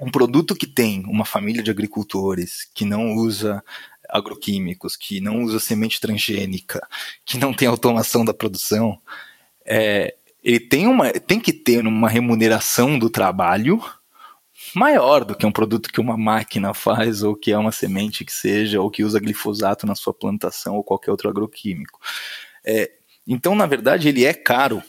Um 0.00 0.10
produto 0.10 0.56
que 0.56 0.66
tem 0.66 1.04
uma 1.04 1.26
família 1.26 1.62
de 1.62 1.70
agricultores, 1.70 2.66
que 2.72 2.86
não 2.86 3.16
usa 3.16 3.62
agroquímicos, 4.08 4.96
que 4.96 5.20
não 5.20 5.42
usa 5.42 5.60
semente 5.60 6.00
transgênica, 6.00 6.80
que 7.26 7.36
não 7.36 7.52
tem 7.52 7.68
automação 7.68 8.24
da 8.24 8.32
produção, 8.32 8.98
é, 9.66 10.14
ele 10.42 10.60
tem, 10.60 10.86
uma, 10.86 11.10
tem 11.12 11.38
que 11.38 11.52
ter 11.52 11.86
uma 11.86 12.08
remuneração 12.08 12.98
do 12.98 13.10
trabalho 13.10 13.78
maior 14.74 15.24
do 15.24 15.34
que 15.34 15.46
um 15.46 15.52
produto 15.52 15.90
que 15.90 16.00
uma 16.00 16.16
máquina 16.16 16.74
faz, 16.74 17.22
ou 17.22 17.34
que 17.34 17.52
é 17.52 17.58
uma 17.58 17.72
semente 17.72 18.24
que 18.24 18.32
seja, 18.32 18.80
ou 18.80 18.90
que 18.90 19.04
usa 19.04 19.20
glifosato 19.20 19.86
na 19.86 19.94
sua 19.94 20.14
plantação, 20.14 20.76
ou 20.76 20.84
qualquer 20.84 21.10
outro 21.10 21.28
agroquímico. 21.28 21.98
É, 22.64 22.90
então, 23.26 23.54
na 23.54 23.66
verdade, 23.66 24.08
ele 24.08 24.24
é 24.24 24.32
caro, 24.32 24.82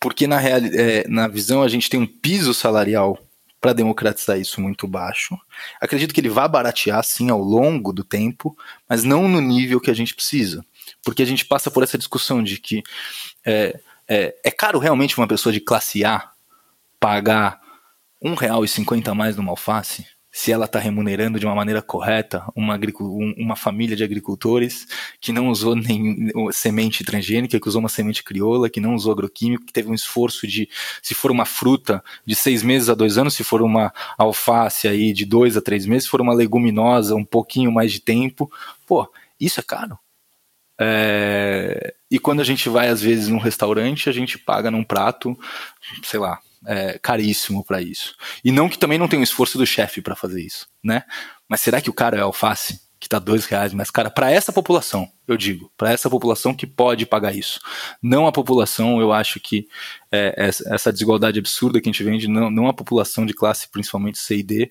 porque 0.00 0.26
na, 0.26 0.38
real, 0.38 0.60
é, 0.72 1.06
na 1.08 1.28
visão 1.28 1.62
a 1.62 1.68
gente 1.68 1.90
tem 1.90 2.00
um 2.00 2.06
piso 2.06 2.54
salarial 2.54 3.18
para 3.60 3.72
democratizar 3.72 4.38
isso 4.38 4.60
muito 4.60 4.86
baixo. 4.86 5.36
Acredito 5.80 6.14
que 6.14 6.20
ele 6.20 6.28
vai 6.28 6.48
baratear 6.48 7.02
sim 7.04 7.30
ao 7.30 7.40
longo 7.40 7.92
do 7.92 8.04
tempo, 8.04 8.56
mas 8.88 9.04
não 9.04 9.26
no 9.26 9.40
nível 9.40 9.80
que 9.80 9.90
a 9.90 9.94
gente 9.94 10.14
precisa. 10.14 10.64
Porque 11.04 11.22
a 11.22 11.26
gente 11.26 11.44
passa 11.44 11.70
por 11.70 11.82
essa 11.82 11.98
discussão 11.98 12.42
de 12.42 12.58
que 12.58 12.82
é, 13.44 13.78
é, 14.06 14.34
é 14.44 14.50
caro 14.50 14.78
realmente 14.78 15.18
uma 15.18 15.26
pessoa 15.26 15.52
de 15.52 15.60
classe 15.60 16.04
A 16.04 16.30
pagar 17.00 17.60
um 18.20 18.34
real 18.34 18.64
e 18.64 18.68
cinquenta 18.68 19.12
a 19.12 19.14
mais 19.14 19.36
numa 19.36 19.50
alface? 19.50 20.06
se 20.30 20.52
ela 20.52 20.66
está 20.66 20.78
remunerando 20.78 21.40
de 21.40 21.46
uma 21.46 21.54
maneira 21.54 21.80
correta 21.80 22.44
uma, 22.54 22.78
uma 23.36 23.56
família 23.56 23.96
de 23.96 24.04
agricultores 24.04 24.86
que 25.20 25.32
não 25.32 25.48
usou 25.48 25.74
nem 25.74 26.30
semente 26.52 27.02
transgênica, 27.02 27.58
que 27.58 27.68
usou 27.68 27.80
uma 27.80 27.88
semente 27.88 28.22
crioula, 28.22 28.68
que 28.68 28.80
não 28.80 28.94
usou 28.94 29.12
agroquímico, 29.12 29.66
que 29.66 29.72
teve 29.72 29.88
um 29.88 29.94
esforço 29.94 30.46
de, 30.46 30.68
se 31.02 31.14
for 31.14 31.30
uma 31.30 31.44
fruta, 31.44 32.04
de 32.26 32.34
seis 32.34 32.62
meses 32.62 32.88
a 32.88 32.94
dois 32.94 33.16
anos, 33.16 33.34
se 33.34 33.42
for 33.42 33.62
uma 33.62 33.92
alface 34.16 34.86
aí 34.86 35.12
de 35.12 35.24
dois 35.24 35.56
a 35.56 35.62
três 35.62 35.86
meses, 35.86 36.04
se 36.04 36.10
for 36.10 36.20
uma 36.20 36.34
leguminosa, 36.34 37.14
um 37.14 37.24
pouquinho 37.24 37.72
mais 37.72 37.90
de 37.90 38.00
tempo, 38.00 38.50
pô, 38.86 39.10
isso 39.40 39.60
é 39.60 39.62
caro. 39.62 39.98
É... 40.80 41.94
E 42.10 42.18
quando 42.18 42.40
a 42.40 42.44
gente 42.44 42.68
vai, 42.68 42.88
às 42.88 43.02
vezes, 43.02 43.28
num 43.28 43.38
restaurante, 43.38 44.08
a 44.08 44.12
gente 44.12 44.38
paga 44.38 44.70
num 44.70 44.84
prato, 44.84 45.36
sei 46.04 46.20
lá, 46.20 46.38
é, 46.66 46.98
caríssimo 46.98 47.64
para 47.64 47.80
isso. 47.80 48.14
E 48.44 48.50
não 48.50 48.68
que 48.68 48.78
também 48.78 48.98
não 48.98 49.08
tenha 49.08 49.20
um 49.20 49.24
esforço 49.24 49.58
do 49.58 49.66
chefe 49.66 50.00
para 50.00 50.16
fazer 50.16 50.42
isso, 50.42 50.66
né? 50.82 51.02
Mas 51.48 51.60
será 51.60 51.80
que 51.80 51.90
o 51.90 51.94
cara 51.94 52.16
é 52.16 52.20
alface? 52.20 52.80
Que 53.00 53.08
tá 53.08 53.20
dois 53.20 53.46
reais 53.46 53.72
mais 53.72 53.90
cara 53.92 54.10
para 54.10 54.30
essa 54.30 54.52
população, 54.52 55.08
eu 55.26 55.36
digo, 55.36 55.70
para 55.76 55.92
essa 55.92 56.10
população 56.10 56.52
que 56.52 56.66
pode 56.66 57.06
pagar 57.06 57.32
isso. 57.32 57.60
Não 58.02 58.26
a 58.26 58.32
população, 58.32 59.00
eu 59.00 59.12
acho 59.12 59.38
que 59.38 59.68
é, 60.10 60.34
essa 60.66 60.92
desigualdade 60.92 61.38
absurda 61.38 61.80
que 61.80 61.88
a 61.88 61.92
gente 61.92 62.02
vende, 62.02 62.26
não, 62.26 62.50
não 62.50 62.66
a 62.66 62.74
população 62.74 63.24
de 63.24 63.32
classe, 63.32 63.70
principalmente 63.70 64.18
C 64.18 64.38
e 64.38 64.42
D, 64.42 64.70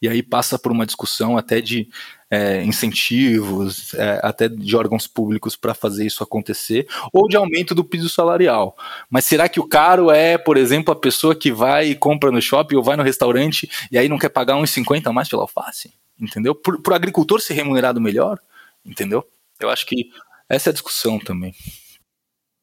e 0.00 0.08
aí 0.08 0.22
passa 0.22 0.58
por 0.58 0.72
uma 0.72 0.86
discussão 0.86 1.36
até 1.36 1.60
de 1.60 1.88
é, 2.30 2.62
incentivos, 2.62 3.94
é, 3.94 4.20
até 4.22 4.48
de 4.48 4.76
órgãos 4.76 5.06
públicos 5.06 5.56
para 5.56 5.74
fazer 5.74 6.06
isso 6.06 6.22
acontecer, 6.22 6.86
ou 7.12 7.28
de 7.28 7.36
aumento 7.36 7.74
do 7.74 7.84
piso 7.84 8.08
salarial. 8.08 8.76
Mas 9.08 9.24
será 9.24 9.48
que 9.48 9.60
o 9.60 9.68
caro 9.68 10.10
é, 10.10 10.36
por 10.36 10.56
exemplo, 10.56 10.92
a 10.92 10.96
pessoa 10.96 11.34
que 11.34 11.52
vai 11.52 11.88
e 11.88 11.94
compra 11.94 12.30
no 12.30 12.42
shopping 12.42 12.76
ou 12.76 12.82
vai 12.82 12.96
no 12.96 13.02
restaurante 13.02 13.70
e 13.90 13.98
aí 13.98 14.08
não 14.08 14.18
quer 14.18 14.28
pagar 14.28 14.56
uns 14.56 14.70
50 14.70 15.08
a 15.08 15.12
mais 15.12 15.28
pela 15.28 15.42
alface? 15.42 15.92
Entendeu? 16.18 16.54
Para 16.54 16.92
o 16.92 16.94
agricultor 16.94 17.40
ser 17.40 17.54
remunerado 17.54 18.00
melhor? 18.00 18.38
Entendeu? 18.84 19.26
Eu 19.60 19.68
acho 19.70 19.86
que 19.86 20.10
essa 20.48 20.68
é 20.68 20.70
a 20.70 20.72
discussão 20.72 21.18
também. 21.18 21.54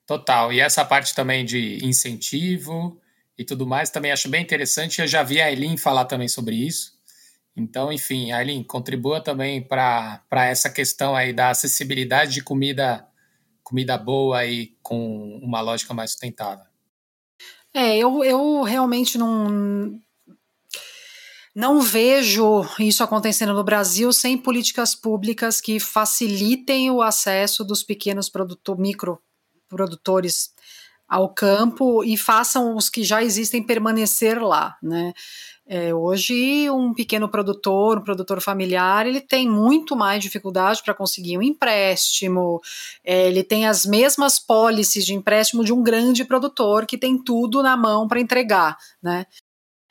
Total. 0.05 0.51
E 0.51 0.59
essa 0.59 0.83
parte 0.83 1.15
também 1.15 1.45
de 1.45 1.79
incentivo 1.83 2.99
e 3.37 3.43
tudo 3.43 3.65
mais 3.65 3.89
também 3.89 4.11
acho 4.11 4.27
bem 4.27 4.41
interessante. 4.41 5.01
Eu 5.01 5.07
já 5.07 5.23
vi 5.23 5.41
a 5.41 5.49
Eileen 5.49 5.77
falar 5.77 6.05
também 6.05 6.27
sobre 6.27 6.55
isso. 6.55 6.92
Então, 7.55 7.91
enfim, 7.93 8.31
Aileen, 8.31 8.63
contribua 8.63 9.21
também 9.21 9.61
para 9.61 10.23
essa 10.31 10.69
questão 10.69 11.15
aí 11.15 11.31
da 11.31 11.49
acessibilidade 11.49 12.33
de 12.33 12.43
comida, 12.43 13.07
comida 13.63 13.97
boa 13.97 14.45
e 14.45 14.75
com 14.81 15.37
uma 15.41 15.61
lógica 15.61 15.93
mais 15.93 16.11
sustentável. 16.11 16.65
É, 17.73 17.97
eu, 17.97 18.23
eu 18.23 18.63
realmente 18.63 19.17
não, 19.17 19.99
não 21.55 21.79
vejo 21.81 22.65
isso 22.79 23.03
acontecendo 23.03 23.53
no 23.53 23.63
Brasil 23.63 24.11
sem 24.11 24.37
políticas 24.37 24.95
públicas 24.95 25.61
que 25.61 25.79
facilitem 25.79 26.89
o 26.89 27.01
acesso 27.01 27.63
dos 27.63 27.83
pequenos 27.83 28.29
produtor, 28.29 28.79
microprodutores 28.79 30.51
ao 31.07 31.31
campo 31.31 32.03
e 32.03 32.17
façam 32.17 32.75
os 32.75 32.89
que 32.89 33.03
já 33.03 33.23
existem 33.23 33.61
permanecer 33.61 34.41
lá, 34.41 34.75
né? 34.81 35.13
É, 35.65 35.93
hoje, 35.93 36.69
um 36.69 36.93
pequeno 36.93 37.29
produtor, 37.29 37.97
um 37.97 38.03
produtor 38.03 38.41
familiar, 38.41 39.07
ele 39.07 39.21
tem 39.21 39.49
muito 39.49 39.95
mais 39.95 40.21
dificuldade 40.21 40.81
para 40.83 40.93
conseguir 40.93 41.37
um 41.37 41.41
empréstimo, 41.41 42.61
é, 43.03 43.29
ele 43.29 43.43
tem 43.43 43.65
as 43.65 43.85
mesmas 43.85 44.37
pólices 44.39 45.05
de 45.05 45.13
empréstimo 45.13 45.63
de 45.63 45.71
um 45.71 45.81
grande 45.81 46.25
produtor 46.25 46.85
que 46.85 46.97
tem 46.97 47.17
tudo 47.17 47.63
na 47.63 47.77
mão 47.77 48.07
para 48.09 48.19
entregar, 48.19 48.77
né? 49.01 49.25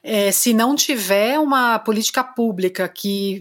É, 0.02 0.30
se 0.32 0.52
não 0.52 0.74
tiver 0.74 1.38
uma 1.38 1.78
política 1.78 2.24
pública 2.24 2.88
que, 2.88 3.40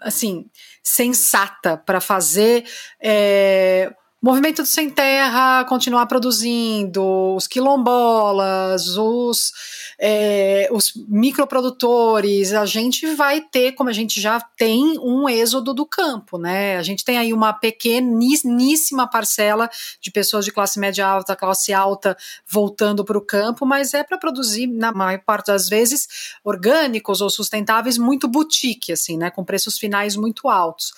assim, 0.00 0.48
sensata 0.82 1.76
para 1.76 2.00
fazer 2.00 2.64
é, 3.02 3.92
movimento 4.26 4.60
do 4.60 4.66
sem 4.66 4.90
terra 4.90 5.64
continuar 5.66 6.04
produzindo, 6.06 7.00
os 7.36 7.46
quilombolas, 7.46 8.96
os, 8.96 9.52
é, 10.00 10.68
os 10.72 10.94
microprodutores, 11.08 12.52
a 12.52 12.66
gente 12.66 13.06
vai 13.14 13.40
ter, 13.40 13.72
como 13.72 13.88
a 13.88 13.92
gente 13.92 14.20
já 14.20 14.40
tem, 14.40 14.98
um 14.98 15.28
êxodo 15.28 15.72
do 15.72 15.86
campo, 15.86 16.38
né? 16.38 16.76
A 16.76 16.82
gente 16.82 17.04
tem 17.04 17.18
aí 17.18 17.32
uma 17.32 17.52
pequeníssima 17.52 19.08
parcela 19.08 19.70
de 20.00 20.10
pessoas 20.10 20.44
de 20.44 20.50
classe 20.50 20.80
média 20.80 21.06
alta, 21.06 21.36
classe 21.36 21.72
alta, 21.72 22.16
voltando 22.50 23.04
para 23.04 23.16
o 23.16 23.24
campo, 23.24 23.64
mas 23.64 23.94
é 23.94 24.02
para 24.02 24.18
produzir, 24.18 24.66
na 24.66 24.90
maior 24.90 25.20
parte 25.20 25.46
das 25.46 25.68
vezes, 25.68 26.08
orgânicos 26.42 27.20
ou 27.20 27.30
sustentáveis 27.30 27.96
muito 27.96 28.26
boutique, 28.26 28.90
assim, 28.90 29.16
né? 29.16 29.30
Com 29.30 29.44
preços 29.44 29.78
finais 29.78 30.16
muito 30.16 30.48
altos. 30.48 30.92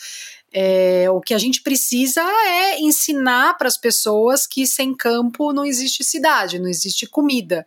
É, 0.52 1.10
o 1.10 1.20
que 1.20 1.34
a 1.34 1.38
gente 1.38 1.62
precisa 1.62 2.22
é 2.22 2.80
ensinar 2.80 3.58
para 3.58 3.68
as 3.68 3.76
pessoas 3.76 4.46
que 4.46 4.66
sem 4.66 4.94
campo 4.94 5.52
não 5.52 5.64
existe 5.64 6.02
cidade, 6.02 6.58
não 6.58 6.68
existe 6.68 7.06
comida. 7.06 7.66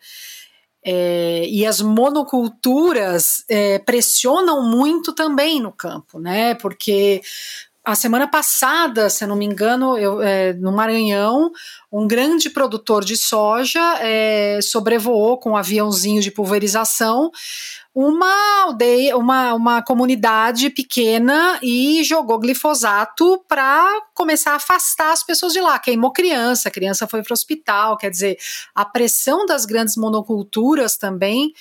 É, 0.84 1.46
e 1.48 1.64
as 1.66 1.80
monoculturas 1.80 3.44
é, 3.48 3.78
pressionam 3.78 4.64
muito 4.64 5.14
também 5.14 5.60
no 5.60 5.72
campo, 5.72 6.20
né? 6.20 6.56
Porque 6.56 7.22
a 7.84 7.96
semana 7.96 8.28
passada, 8.28 9.10
se 9.10 9.24
eu 9.24 9.28
não 9.28 9.36
me 9.36 9.46
engano, 9.46 9.98
eu, 9.98 10.22
é, 10.22 10.54
no 10.54 10.72
Maranhão, 10.72 11.52
um 11.92 12.08
grande 12.08 12.50
produtor 12.50 13.04
de 13.04 13.18
soja 13.18 13.82
é, 14.00 14.60
sobrevoou 14.62 15.40
com 15.40 15.52
um 15.52 15.58
aviãozinho 15.58 16.22
de 16.22 16.30
pulverização 16.30 17.32
uma 17.94 18.64
aldeia, 18.64 19.18
uma, 19.18 19.54
uma 19.54 19.82
comunidade 19.82 20.70
pequena 20.70 21.60
e 21.62 22.02
jogou 22.06 22.40
glifosato 22.40 23.44
para 23.50 23.86
começar 24.14 24.54
a 24.54 24.56
afastar 24.56 25.12
as 25.12 25.24
pessoas 25.24 25.52
de 25.52 25.60
lá. 25.60 25.78
Queimou 25.78 26.12
criança, 26.14 26.70
a 26.70 26.72
criança 26.72 27.06
foi 27.06 27.22
para 27.22 27.34
o 27.34 27.34
hospital. 27.34 27.98
Quer 27.98 28.10
dizer, 28.10 28.38
a 28.74 28.86
pressão 28.86 29.46
das 29.46 29.66
grandes 29.66 29.98
monoculturas 29.98 30.96
também 30.96 31.52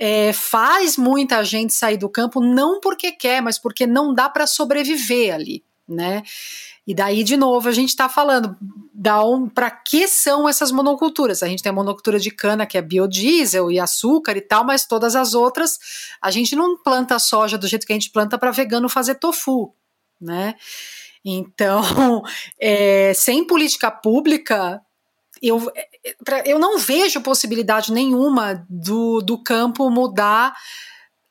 é, 0.00 0.32
faz 0.32 0.96
muita 0.96 1.44
gente 1.44 1.74
sair 1.74 1.98
do 1.98 2.08
campo, 2.08 2.40
não 2.40 2.80
porque 2.80 3.12
quer, 3.12 3.42
mas 3.42 3.58
porque 3.58 3.86
não 3.86 4.14
dá 4.14 4.30
para 4.30 4.46
sobreviver 4.46 5.34
ali, 5.34 5.62
né? 5.86 6.22
E 6.86 6.94
daí, 6.94 7.22
de 7.22 7.36
novo, 7.36 7.68
a 7.68 7.72
gente 7.72 7.90
está 7.90 8.08
falando 8.08 8.56
um, 9.24 9.46
para 9.46 9.70
que 9.70 10.08
são 10.08 10.48
essas 10.48 10.72
monoculturas. 10.72 11.42
A 11.42 11.46
gente 11.46 11.62
tem 11.62 11.70
a 11.70 11.74
monocultura 11.74 12.18
de 12.18 12.30
cana, 12.30 12.66
que 12.66 12.78
é 12.78 12.82
biodiesel 12.82 13.70
e 13.70 13.78
açúcar 13.78 14.36
e 14.38 14.40
tal, 14.40 14.64
mas 14.64 14.86
todas 14.86 15.14
as 15.14 15.34
outras, 15.34 15.78
a 16.20 16.30
gente 16.30 16.56
não 16.56 16.78
planta 16.78 17.18
soja 17.18 17.58
do 17.58 17.68
jeito 17.68 17.86
que 17.86 17.92
a 17.92 17.96
gente 17.96 18.10
planta 18.10 18.38
para 18.38 18.50
vegano 18.50 18.88
fazer 18.88 19.16
tofu, 19.16 19.74
né? 20.18 20.54
Então, 21.22 22.22
é, 22.58 23.12
sem 23.14 23.46
política 23.46 23.90
pública, 23.90 24.80
eu, 25.42 25.72
eu 26.44 26.58
não 26.58 26.78
vejo 26.78 27.20
possibilidade 27.20 27.92
nenhuma 27.92 28.66
do, 28.68 29.20
do 29.20 29.42
campo 29.42 29.90
mudar 29.90 30.54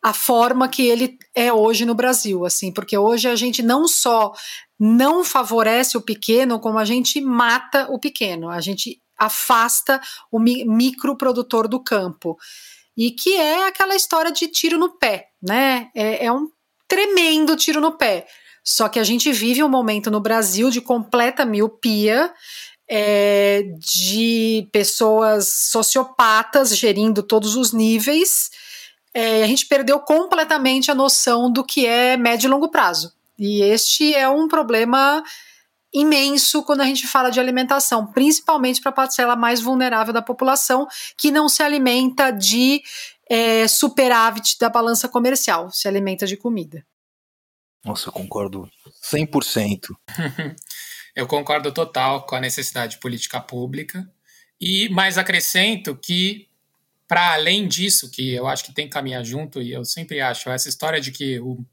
a 0.01 0.13
forma 0.13 0.69
que 0.69 0.87
ele 0.87 1.17
é 1.35 1.51
hoje 1.51 1.85
no 1.85 1.93
Brasil, 1.93 2.45
assim, 2.45 2.71
porque 2.71 2.97
hoje 2.97 3.27
a 3.27 3.35
gente 3.35 3.61
não 3.61 3.87
só 3.87 4.31
não 4.79 5.25
favorece 5.25 5.97
o 5.97 6.01
pequeno, 6.01 6.59
como 6.59 6.79
a 6.79 6.85
gente 6.85 7.19
mata 7.19 7.87
o 7.91 7.99
pequeno, 7.99 8.49
a 8.49 8.61
gente 8.61 9.01
afasta 9.17 9.99
o 10.31 10.39
mi 10.39 10.63
microprodutor 10.63 11.67
do 11.67 11.83
campo. 11.83 12.37
E 12.95 13.11
que 13.11 13.35
é 13.35 13.67
aquela 13.67 13.95
história 13.95 14.31
de 14.31 14.47
tiro 14.47 14.77
no 14.77 14.97
pé, 14.97 15.27
né? 15.41 15.89
É, 15.93 16.25
é 16.25 16.31
um 16.31 16.47
tremendo 16.87 17.55
tiro 17.57 17.81
no 17.81 17.97
pé. 17.97 18.25
Só 18.63 18.87
que 18.87 18.99
a 18.99 19.03
gente 19.03 19.31
vive 19.31 19.63
um 19.63 19.69
momento 19.69 20.11
no 20.11 20.19
Brasil 20.19 20.69
de 20.69 20.81
completa 20.81 21.45
miopia, 21.45 22.31
é, 22.89 23.63
de 23.77 24.67
pessoas 24.71 25.47
sociopatas 25.47 26.75
gerindo 26.75 27.21
todos 27.21 27.55
os 27.55 27.71
níveis. 27.71 28.49
É, 29.13 29.43
a 29.43 29.47
gente 29.47 29.67
perdeu 29.67 29.99
completamente 29.99 30.89
a 30.89 30.95
noção 30.95 31.51
do 31.51 31.63
que 31.63 31.85
é 31.85 32.17
médio 32.17 32.47
e 32.47 32.49
longo 32.49 32.69
prazo. 32.69 33.13
E 33.37 33.61
este 33.61 34.13
é 34.15 34.27
um 34.27 34.47
problema 34.47 35.23
imenso 35.93 36.63
quando 36.63 36.81
a 36.81 36.85
gente 36.85 37.07
fala 37.07 37.29
de 37.29 37.39
alimentação, 37.39 38.05
principalmente 38.07 38.81
para 38.81 38.89
a 38.89 38.93
parcela 38.93 39.35
mais 39.35 39.61
vulnerável 39.61 40.13
da 40.13 40.21
população, 40.21 40.87
que 41.17 41.31
não 41.31 41.47
se 41.47 41.63
alimenta 41.63 42.31
de 42.31 42.81
é, 43.29 43.67
superávit 43.67 44.57
da 44.59 44.69
balança 44.69 45.07
comercial, 45.07 45.71
se 45.71 45.87
alimenta 45.87 46.25
de 46.25 46.35
comida. 46.35 46.85
Nossa, 47.85 48.09
eu 48.09 48.13
concordo 48.13 48.69
100%. 49.03 49.95
eu 51.15 51.27
concordo 51.27 51.71
total 51.71 52.25
com 52.25 52.35
a 52.35 52.41
necessidade 52.41 52.93
de 52.93 52.99
política 52.99 53.39
pública. 53.39 54.09
E 54.59 54.89
mais 54.89 55.17
acrescento 55.17 55.95
que, 55.95 56.47
para 57.07 57.33
além 57.33 57.67
disso, 57.67 58.11
que 58.11 58.33
eu 58.33 58.47
acho 58.47 58.63
que 58.63 58.73
tem 58.73 58.85
que 58.85 58.93
caminhar 58.93 59.23
junto, 59.23 59.61
e 59.61 59.71
eu 59.71 59.85
sempre 59.85 60.19
acho, 60.21 60.49
essa 60.49 60.69
história 60.69 60.99
de 60.99 61.11
que 61.11 61.39
o 61.39 61.65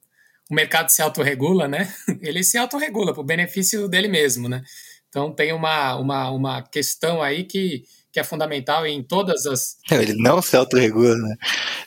o 0.50 0.54
mercado 0.54 0.90
se 0.90 1.02
autorregula, 1.02 1.66
né? 1.68 1.92
Ele 2.22 2.42
se 2.42 2.56
autorregula 2.56 3.12
para 3.12 3.20
o 3.20 3.26
benefício 3.26 3.88
dele 3.88 4.08
mesmo, 4.08 4.48
né? 4.48 4.62
Então 5.08 5.32
tem 5.32 5.52
uma, 5.52 5.96
uma, 5.96 6.30
uma 6.30 6.62
questão 6.62 7.22
aí 7.22 7.44
que, 7.44 7.84
que 8.12 8.20
é 8.20 8.24
fundamental 8.24 8.86
em 8.86 9.02
todas 9.02 9.46
as. 9.46 9.76
Ele 9.90 10.14
não 10.14 10.40
se 10.40 10.56
autorregula, 10.56 11.16
né? 11.16 11.36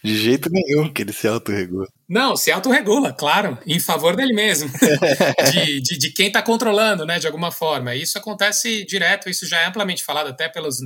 De 0.03 0.17
jeito 0.17 0.49
nenhum 0.51 0.91
que 0.91 1.01
ele 1.01 1.13
se 1.13 1.27
autorregula. 1.27 1.87
Não, 2.09 2.35
se 2.35 2.51
autorregula, 2.51 3.13
claro, 3.13 3.55
em 3.67 3.79
favor 3.79 4.15
dele 4.15 4.33
mesmo, 4.33 4.67
de, 5.53 5.79
de, 5.79 5.97
de, 5.99 6.11
quem 6.11 6.25
está 6.25 6.41
controlando, 6.41 7.05
né, 7.05 7.19
de 7.19 7.27
alguma 7.27 7.51
forma. 7.51 7.93
Isso 7.93 8.17
acontece 8.17 8.83
direto, 8.83 9.29
isso 9.29 9.45
já 9.45 9.59
é 9.59 9.67
amplamente 9.67 10.03
falado 10.03 10.25
até 10.25 10.49
pelos 10.49 10.79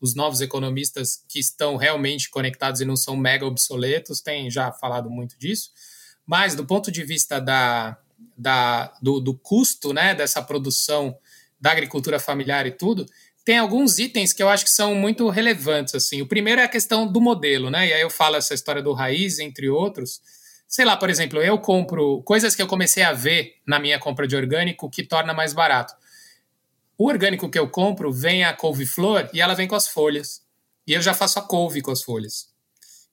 os 0.00 0.14
novos 0.14 0.40
economistas 0.40 1.22
que 1.28 1.38
estão 1.38 1.76
realmente 1.76 2.30
conectados 2.30 2.80
e 2.80 2.84
não 2.84 2.96
são 2.96 3.16
mega 3.16 3.44
obsoletos, 3.44 4.20
têm 4.20 4.50
já 4.50 4.72
falado 4.72 5.10
muito 5.10 5.36
disso. 5.36 5.70
Mas 6.24 6.54
do 6.54 6.64
ponto 6.64 6.90
de 6.90 7.02
vista 7.02 7.40
da, 7.40 7.98
da, 8.36 8.94
do, 9.02 9.20
do 9.20 9.34
custo 9.34 9.92
né, 9.92 10.14
dessa 10.14 10.40
produção 10.40 11.18
da 11.60 11.72
agricultura 11.72 12.18
familiar 12.18 12.66
e 12.66 12.70
tudo, 12.70 13.04
tem 13.44 13.58
alguns 13.58 13.98
itens 13.98 14.32
que 14.32 14.42
eu 14.42 14.48
acho 14.48 14.64
que 14.64 14.70
são 14.70 14.94
muito 14.94 15.28
relevantes. 15.28 15.94
assim. 15.94 16.22
O 16.22 16.26
primeiro 16.26 16.60
é 16.60 16.64
a 16.64 16.68
questão 16.68 17.06
do 17.06 17.20
modelo, 17.20 17.68
né? 17.68 17.88
E 17.88 17.92
aí 17.92 18.00
eu 18.00 18.10
falo 18.10 18.36
essa 18.36 18.54
história 18.54 18.82
do 18.82 18.92
raiz, 18.92 19.38
entre 19.38 19.68
outros. 19.68 20.20
Sei 20.70 20.84
lá, 20.84 20.96
por 20.96 21.10
exemplo, 21.10 21.42
eu 21.42 21.58
compro 21.58 22.22
coisas 22.22 22.54
que 22.54 22.62
eu 22.62 22.66
comecei 22.68 23.02
a 23.02 23.12
ver 23.12 23.56
na 23.66 23.80
minha 23.80 23.98
compra 23.98 24.24
de 24.24 24.36
orgânico 24.36 24.88
que 24.88 25.02
torna 25.02 25.34
mais 25.34 25.52
barato. 25.52 25.92
O 26.96 27.08
orgânico 27.08 27.50
que 27.50 27.58
eu 27.58 27.68
compro 27.68 28.12
vem 28.12 28.44
a 28.44 28.52
couve-flor 28.52 29.28
e 29.34 29.40
ela 29.40 29.54
vem 29.54 29.66
com 29.66 29.74
as 29.74 29.88
folhas. 29.88 30.42
E 30.86 30.92
eu 30.92 31.02
já 31.02 31.12
faço 31.12 31.40
a 31.40 31.42
couve 31.42 31.82
com 31.82 31.90
as 31.90 32.04
folhas. 32.04 32.48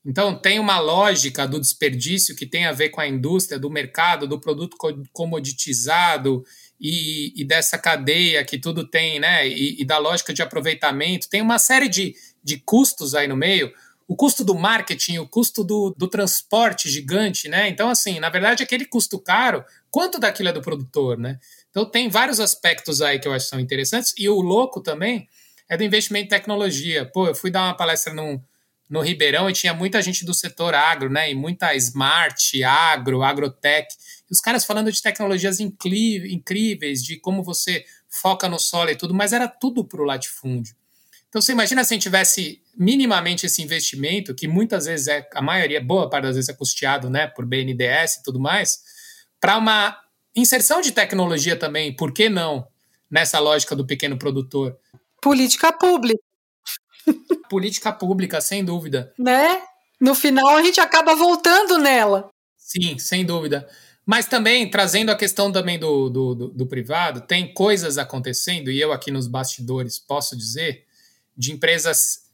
Então, 0.05 0.39
tem 0.39 0.59
uma 0.59 0.79
lógica 0.79 1.47
do 1.47 1.59
desperdício 1.59 2.35
que 2.35 2.45
tem 2.45 2.67
a 2.67 2.71
ver 2.71 2.89
com 2.89 3.01
a 3.01 3.07
indústria, 3.07 3.57
do 3.57 3.71
mercado, 3.71 4.27
do 4.27 4.39
produto 4.39 4.77
comoditizado 5.11 6.45
e, 6.79 7.33
e 7.35 7.43
dessa 7.43 7.79
cadeia 7.79 8.45
que 8.45 8.59
tudo 8.59 8.87
tem, 8.87 9.19
né? 9.19 9.47
E, 9.47 9.81
e, 9.81 9.83
da 9.83 9.97
lógica 9.97 10.31
de 10.31 10.43
aproveitamento. 10.43 11.27
Tem 11.27 11.41
uma 11.41 11.57
série 11.57 11.89
de, 11.89 12.15
de 12.43 12.57
custos 12.59 13.15
aí 13.15 13.27
no 13.27 13.35
meio. 13.35 13.73
O 14.07 14.15
custo 14.15 14.43
do 14.43 14.55
marketing, 14.55 15.17
o 15.17 15.27
custo 15.27 15.63
do, 15.63 15.93
do 15.97 16.07
transporte 16.07 16.89
gigante, 16.89 17.49
né? 17.49 17.67
Então, 17.67 17.89
assim, 17.89 18.19
na 18.19 18.29
verdade, 18.29 18.63
aquele 18.63 18.85
custo 18.85 19.19
caro, 19.19 19.65
quanto 19.91 20.17
daquilo 20.17 20.49
é 20.49 20.53
do 20.53 20.61
produtor, 20.61 21.17
né? 21.17 21.39
Então 21.69 21.85
tem 21.85 22.09
vários 22.09 22.39
aspectos 22.39 23.01
aí 23.01 23.19
que 23.19 23.27
eu 23.27 23.33
acho 23.33 23.45
que 23.45 23.49
são 23.49 23.59
interessantes. 23.59 24.13
E 24.17 24.29
o 24.29 24.39
louco 24.39 24.81
também 24.81 25.27
é 25.69 25.75
do 25.75 25.83
investimento 25.83 26.25
em 26.25 26.29
tecnologia. 26.29 27.05
Pô, 27.05 27.27
eu 27.27 27.35
fui 27.35 27.51
dar 27.51 27.65
uma 27.65 27.75
palestra 27.75 28.13
no, 28.13 28.41
no 28.89 29.01
Ribeirão 29.01 29.49
e 29.49 29.53
tinha 29.53 29.73
muita 29.73 30.01
gente 30.01 30.25
do 30.25 30.33
setor 30.33 30.73
agro, 30.73 31.09
né? 31.09 31.29
E 31.29 31.35
muita 31.35 31.75
smart, 31.75 32.63
agro, 32.63 33.21
agrotech. 33.21 33.87
E 34.29 34.33
os 34.33 34.39
caras 34.39 34.65
falando 34.65 34.91
de 34.91 35.01
tecnologias 35.01 35.59
incríveis, 35.59 37.03
de 37.03 37.19
como 37.19 37.43
você 37.43 37.85
foca 38.09 38.47
no 38.47 38.57
solo 38.57 38.89
e 38.89 38.95
tudo, 38.95 39.13
mas 39.13 39.33
era 39.33 39.47
tudo 39.47 39.83
para 39.83 40.01
o 40.01 40.05
latifúndio. 40.05 40.75
Então 41.29 41.41
você 41.41 41.51
imagina 41.51 41.83
se 41.83 41.93
a 41.93 41.95
gente 41.95 42.03
tivesse 42.03 42.61
minimamente 42.77 43.45
esse 43.45 43.61
investimento, 43.61 44.33
que 44.33 44.47
muitas 44.47 44.85
vezes 44.85 45.07
é, 45.07 45.27
a 45.33 45.41
maioria, 45.41 45.81
boa 45.81 46.09
parte 46.09 46.23
das 46.23 46.35
vezes 46.35 46.49
é 46.49 46.53
custeado 46.53 47.09
né, 47.09 47.27
por 47.27 47.45
BNDES 47.45 48.15
e 48.15 48.23
tudo 48.23 48.39
mais, 48.39 48.79
para 49.39 49.57
uma 49.57 49.97
Inserção 50.37 50.81
de 50.81 50.91
tecnologia 50.91 51.55
também, 51.55 51.91
por 51.91 52.13
que 52.13 52.29
não? 52.29 52.67
Nessa 53.09 53.39
lógica 53.39 53.75
do 53.75 53.87
pequeno 53.87 54.19
produtor. 54.19 54.77
Política 55.19 55.73
pública. 55.73 56.21
Política 57.49 57.91
pública, 57.91 58.39
sem 58.39 58.63
dúvida. 58.63 59.11
Né? 59.17 59.63
No 59.99 60.13
final 60.13 60.55
a 60.55 60.61
gente 60.61 60.79
acaba 60.79 61.15
voltando 61.15 61.79
nela. 61.79 62.29
Sim, 62.55 62.99
sem 62.99 63.25
dúvida. 63.25 63.67
Mas 64.05 64.27
também, 64.27 64.69
trazendo 64.69 65.09
a 65.09 65.15
questão 65.15 65.51
também 65.51 65.79
do, 65.79 66.07
do, 66.07 66.35
do, 66.35 66.47
do 66.49 66.67
privado, 66.67 67.21
tem 67.21 67.51
coisas 67.51 67.97
acontecendo, 67.97 68.69
e 68.69 68.79
eu 68.79 68.93
aqui 68.93 69.09
nos 69.09 69.25
bastidores 69.25 69.97
posso 69.97 70.37
dizer, 70.37 70.85
de 71.37 71.51
empresas 71.51 72.27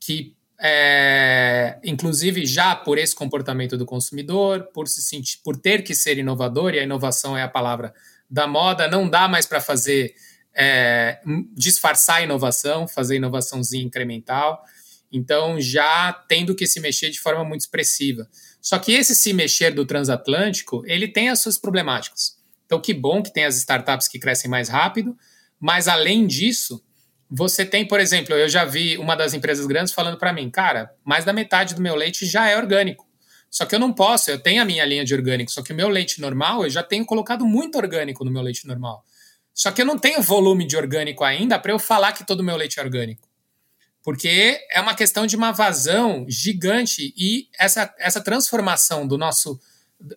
que 0.00 0.36
é, 0.58 1.78
inclusive 1.84 2.46
já 2.46 2.74
por 2.74 2.98
esse 2.98 3.14
comportamento 3.14 3.76
do 3.76 3.84
consumidor, 3.84 4.68
por 4.72 4.88
se 4.88 5.02
sentir, 5.02 5.38
por 5.44 5.56
ter 5.56 5.82
que 5.82 5.94
ser 5.94 6.18
inovador, 6.18 6.74
e 6.74 6.78
a 6.78 6.82
inovação 6.82 7.36
é 7.36 7.42
a 7.42 7.48
palavra 7.48 7.92
da 8.28 8.46
moda, 8.46 8.88
não 8.88 9.08
dá 9.08 9.28
mais 9.28 9.46
para 9.46 9.60
fazer 9.60 10.14
é, 10.54 11.20
disfarçar 11.54 12.16
a 12.16 12.22
inovação, 12.22 12.88
fazer 12.88 13.16
inovaçãozinha 13.16 13.84
incremental. 13.84 14.64
Então, 15.12 15.60
já 15.60 16.12
tendo 16.28 16.54
que 16.54 16.66
se 16.66 16.80
mexer 16.80 17.10
de 17.10 17.20
forma 17.20 17.44
muito 17.44 17.60
expressiva. 17.60 18.28
Só 18.60 18.78
que 18.78 18.92
esse 18.92 19.14
se 19.14 19.32
mexer 19.32 19.72
do 19.72 19.86
transatlântico, 19.86 20.82
ele 20.86 21.06
tem 21.06 21.28
as 21.28 21.38
suas 21.38 21.58
problemáticas. 21.58 22.36
Então, 22.64 22.80
que 22.80 22.92
bom 22.92 23.22
que 23.22 23.32
tem 23.32 23.44
as 23.44 23.56
startups 23.56 24.08
que 24.08 24.18
crescem 24.18 24.50
mais 24.50 24.68
rápido, 24.68 25.16
mas 25.60 25.86
além 25.86 26.26
disso, 26.26 26.82
você 27.30 27.64
tem, 27.64 27.86
por 27.86 27.98
exemplo, 27.98 28.34
eu 28.34 28.48
já 28.48 28.64
vi 28.64 28.96
uma 28.98 29.16
das 29.16 29.34
empresas 29.34 29.66
grandes 29.66 29.92
falando 29.92 30.16
para 30.16 30.32
mim, 30.32 30.48
cara, 30.48 30.94
mais 31.04 31.24
da 31.24 31.32
metade 31.32 31.74
do 31.74 31.80
meu 31.80 31.94
leite 31.94 32.24
já 32.24 32.48
é 32.48 32.56
orgânico. 32.56 33.06
Só 33.50 33.64
que 33.64 33.74
eu 33.74 33.78
não 33.78 33.92
posso, 33.92 34.30
eu 34.30 34.38
tenho 34.38 34.62
a 34.62 34.64
minha 34.64 34.84
linha 34.84 35.04
de 35.04 35.14
orgânico, 35.14 35.50
só 35.50 35.62
que 35.62 35.72
o 35.72 35.76
meu 35.76 35.88
leite 35.88 36.20
normal, 36.20 36.64
eu 36.64 36.70
já 36.70 36.82
tenho 36.82 37.04
colocado 37.04 37.44
muito 37.44 37.78
orgânico 37.78 38.24
no 38.24 38.30
meu 38.30 38.42
leite 38.42 38.66
normal. 38.66 39.04
Só 39.52 39.70
que 39.70 39.80
eu 39.80 39.86
não 39.86 39.98
tenho 39.98 40.20
volume 40.22 40.66
de 40.66 40.76
orgânico 40.76 41.24
ainda 41.24 41.58
para 41.58 41.72
eu 41.72 41.78
falar 41.78 42.12
que 42.12 42.26
todo 42.26 42.40
o 42.40 42.44
meu 42.44 42.56
leite 42.56 42.78
é 42.78 42.82
orgânico. 42.82 43.26
Porque 44.02 44.60
é 44.70 44.80
uma 44.80 44.94
questão 44.94 45.26
de 45.26 45.34
uma 45.34 45.50
vazão 45.50 46.26
gigante 46.28 47.12
e 47.16 47.48
essa, 47.58 47.92
essa 47.98 48.20
transformação 48.20 49.06
do 49.08 49.16
nosso, 49.16 49.58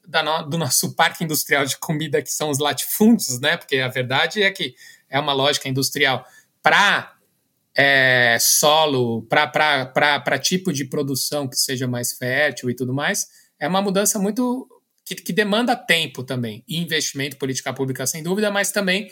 da, 0.06 0.42
do 0.42 0.58
nosso 0.58 0.94
parque 0.94 1.24
industrial 1.24 1.66
de 1.66 1.78
comida, 1.78 2.22
que 2.22 2.32
são 2.32 2.50
os 2.50 2.60
latifúndios, 2.60 3.40
né? 3.40 3.58
Porque 3.58 3.78
a 3.78 3.88
verdade 3.88 4.44
é 4.44 4.52
que 4.52 4.76
é 5.10 5.20
uma 5.20 5.34
lógica 5.34 5.70
industrial 5.70 6.26
para 6.70 7.16
é, 7.76 8.38
solo, 8.40 9.24
para 9.24 10.38
tipo 10.38 10.72
de 10.72 10.86
produção 10.86 11.48
que 11.48 11.56
seja 11.56 11.88
mais 11.88 12.14
fértil 12.14 12.70
e 12.70 12.76
tudo 12.76 12.94
mais, 12.94 13.26
é 13.60 13.68
uma 13.68 13.82
mudança 13.82 14.20
muito 14.20 14.68
que, 15.04 15.16
que 15.16 15.34
demanda 15.34 15.76
tempo 15.76 16.24
também. 16.24 16.64
Investimento, 16.70 17.38
política 17.38 17.74
pública, 17.74 18.06
sem 18.06 18.22
dúvida, 18.22 18.52
mas 18.52 18.72
também 18.72 19.10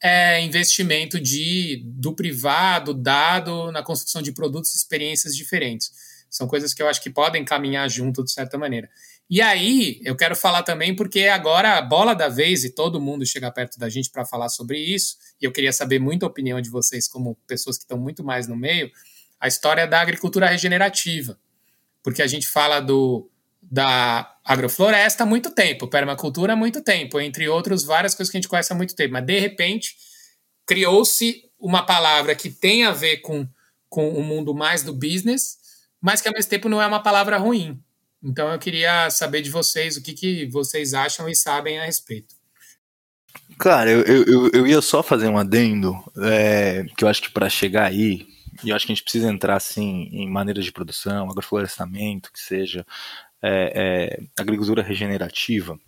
é, 0.00 0.40
investimento 0.42 1.18
de, 1.18 1.82
do 1.86 2.14
privado 2.14 2.94
dado 2.94 3.72
na 3.72 3.82
construção 3.82 4.22
de 4.22 4.30
produtos 4.30 4.72
e 4.72 4.76
experiências 4.76 5.34
diferentes. 5.34 5.90
São 6.30 6.46
coisas 6.46 6.72
que 6.72 6.80
eu 6.80 6.88
acho 6.88 7.02
que 7.02 7.10
podem 7.10 7.44
caminhar 7.44 7.90
junto 7.90 8.22
de 8.22 8.30
certa 8.30 8.56
maneira. 8.56 8.88
E 9.32 9.40
aí, 9.40 9.98
eu 10.04 10.14
quero 10.14 10.36
falar 10.36 10.62
também 10.62 10.94
porque 10.94 11.20
agora 11.20 11.78
a 11.78 11.80
bola 11.80 12.14
da 12.14 12.28
vez 12.28 12.64
e 12.64 12.74
todo 12.74 13.00
mundo 13.00 13.24
chega 13.24 13.50
perto 13.50 13.78
da 13.78 13.88
gente 13.88 14.10
para 14.10 14.26
falar 14.26 14.50
sobre 14.50 14.78
isso, 14.78 15.16
e 15.40 15.46
eu 15.46 15.50
queria 15.50 15.72
saber 15.72 15.98
muito 15.98 16.26
a 16.26 16.28
opinião 16.28 16.60
de 16.60 16.68
vocês, 16.68 17.08
como 17.08 17.34
pessoas 17.46 17.78
que 17.78 17.84
estão 17.84 17.96
muito 17.96 18.22
mais 18.22 18.46
no 18.46 18.54
meio, 18.54 18.92
a 19.40 19.48
história 19.48 19.86
da 19.86 20.02
agricultura 20.02 20.48
regenerativa. 20.48 21.38
Porque 22.02 22.20
a 22.20 22.26
gente 22.26 22.46
fala 22.46 22.78
do, 22.78 23.26
da 23.62 24.36
agrofloresta 24.44 25.22
há 25.22 25.26
muito 25.26 25.50
tempo, 25.50 25.88
permacultura 25.88 26.52
há 26.52 26.56
muito 26.56 26.82
tempo, 26.82 27.18
entre 27.18 27.48
outros, 27.48 27.84
várias 27.84 28.14
coisas 28.14 28.30
que 28.30 28.36
a 28.36 28.40
gente 28.42 28.50
conhece 28.50 28.70
há 28.70 28.76
muito 28.76 28.94
tempo, 28.94 29.14
mas 29.14 29.24
de 29.24 29.38
repente 29.38 29.96
criou-se 30.66 31.42
uma 31.58 31.82
palavra 31.86 32.34
que 32.34 32.50
tem 32.50 32.84
a 32.84 32.90
ver 32.90 33.22
com, 33.22 33.48
com 33.88 34.10
o 34.10 34.22
mundo 34.22 34.52
mais 34.52 34.82
do 34.82 34.92
business, 34.92 35.56
mas 36.02 36.20
que 36.20 36.28
ao 36.28 36.34
mesmo 36.34 36.50
tempo 36.50 36.68
não 36.68 36.82
é 36.82 36.86
uma 36.86 37.02
palavra 37.02 37.38
ruim. 37.38 37.82
Então 38.22 38.52
eu 38.52 38.58
queria 38.58 39.10
saber 39.10 39.42
de 39.42 39.50
vocês 39.50 39.96
o 39.96 40.02
que, 40.02 40.12
que 40.12 40.46
vocês 40.46 40.94
acham 40.94 41.28
e 41.28 41.34
sabem 41.34 41.78
a 41.78 41.84
respeito. 41.84 42.34
Cara, 43.58 43.90
eu, 43.90 44.24
eu, 44.24 44.50
eu 44.52 44.66
ia 44.66 44.80
só 44.80 45.02
fazer 45.02 45.28
um 45.28 45.38
adendo, 45.38 45.96
é, 46.18 46.84
que 46.96 47.04
eu 47.04 47.08
acho 47.08 47.22
que 47.22 47.30
para 47.30 47.48
chegar 47.48 47.86
aí, 47.86 48.26
e 48.64 48.70
eu 48.70 48.76
acho 48.76 48.86
que 48.86 48.92
a 48.92 48.94
gente 48.94 49.04
precisa 49.04 49.30
entrar 49.30 49.56
assim 49.56 50.08
em 50.12 50.28
maneiras 50.28 50.64
de 50.64 50.72
produção, 50.72 51.30
agroflorestamento, 51.30 52.32
que 52.32 52.40
seja 52.40 52.86
é, 53.42 53.72
é, 53.74 54.40
agricultura 54.40 54.82
regenerativa. 54.82 55.78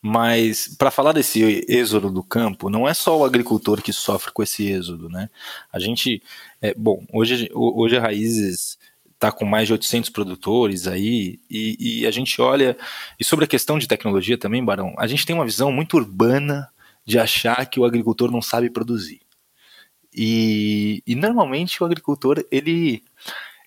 Mas 0.00 0.68
para 0.78 0.90
falar 0.90 1.12
desse 1.12 1.64
êxodo 1.68 2.10
do 2.10 2.22
campo, 2.22 2.70
não 2.70 2.88
é 2.88 2.94
só 2.94 3.18
o 3.18 3.24
agricultor 3.24 3.82
que 3.82 3.92
sofre 3.92 4.32
com 4.32 4.42
esse 4.42 4.70
êxodo, 4.70 5.08
né? 5.08 5.28
A 5.72 5.78
gente, 5.78 6.22
é, 6.62 6.72
bom, 6.74 7.04
hoje, 7.12 7.50
hoje 7.52 7.96
a 7.96 8.00
Raízes 8.00 8.78
está 9.16 9.32
com 9.32 9.44
mais 9.44 9.66
de 9.66 9.72
800 9.72 10.10
produtores 10.10 10.86
aí, 10.86 11.40
e, 11.50 12.00
e, 12.00 12.06
a 12.06 12.10
gente 12.10 12.40
olha. 12.40 12.76
E 13.18 13.24
sobre 13.24 13.44
a 13.44 13.48
questão 13.48 13.78
de 13.78 13.88
tecnologia 13.88 14.38
também, 14.38 14.64
Barão, 14.64 14.94
a 14.98 15.06
gente 15.06 15.26
tem 15.26 15.34
uma 15.34 15.44
visão 15.44 15.72
muito 15.72 15.96
urbana 15.96 16.68
de 17.04 17.18
achar 17.18 17.64
que 17.66 17.80
o 17.80 17.84
agricultor 17.84 18.30
não 18.30 18.42
sabe 18.42 18.70
produzir. 18.70 19.20
E, 20.14 21.02
e 21.06 21.14
normalmente 21.14 21.82
o 21.82 21.86
agricultor, 21.86 22.44
ele. 22.50 23.02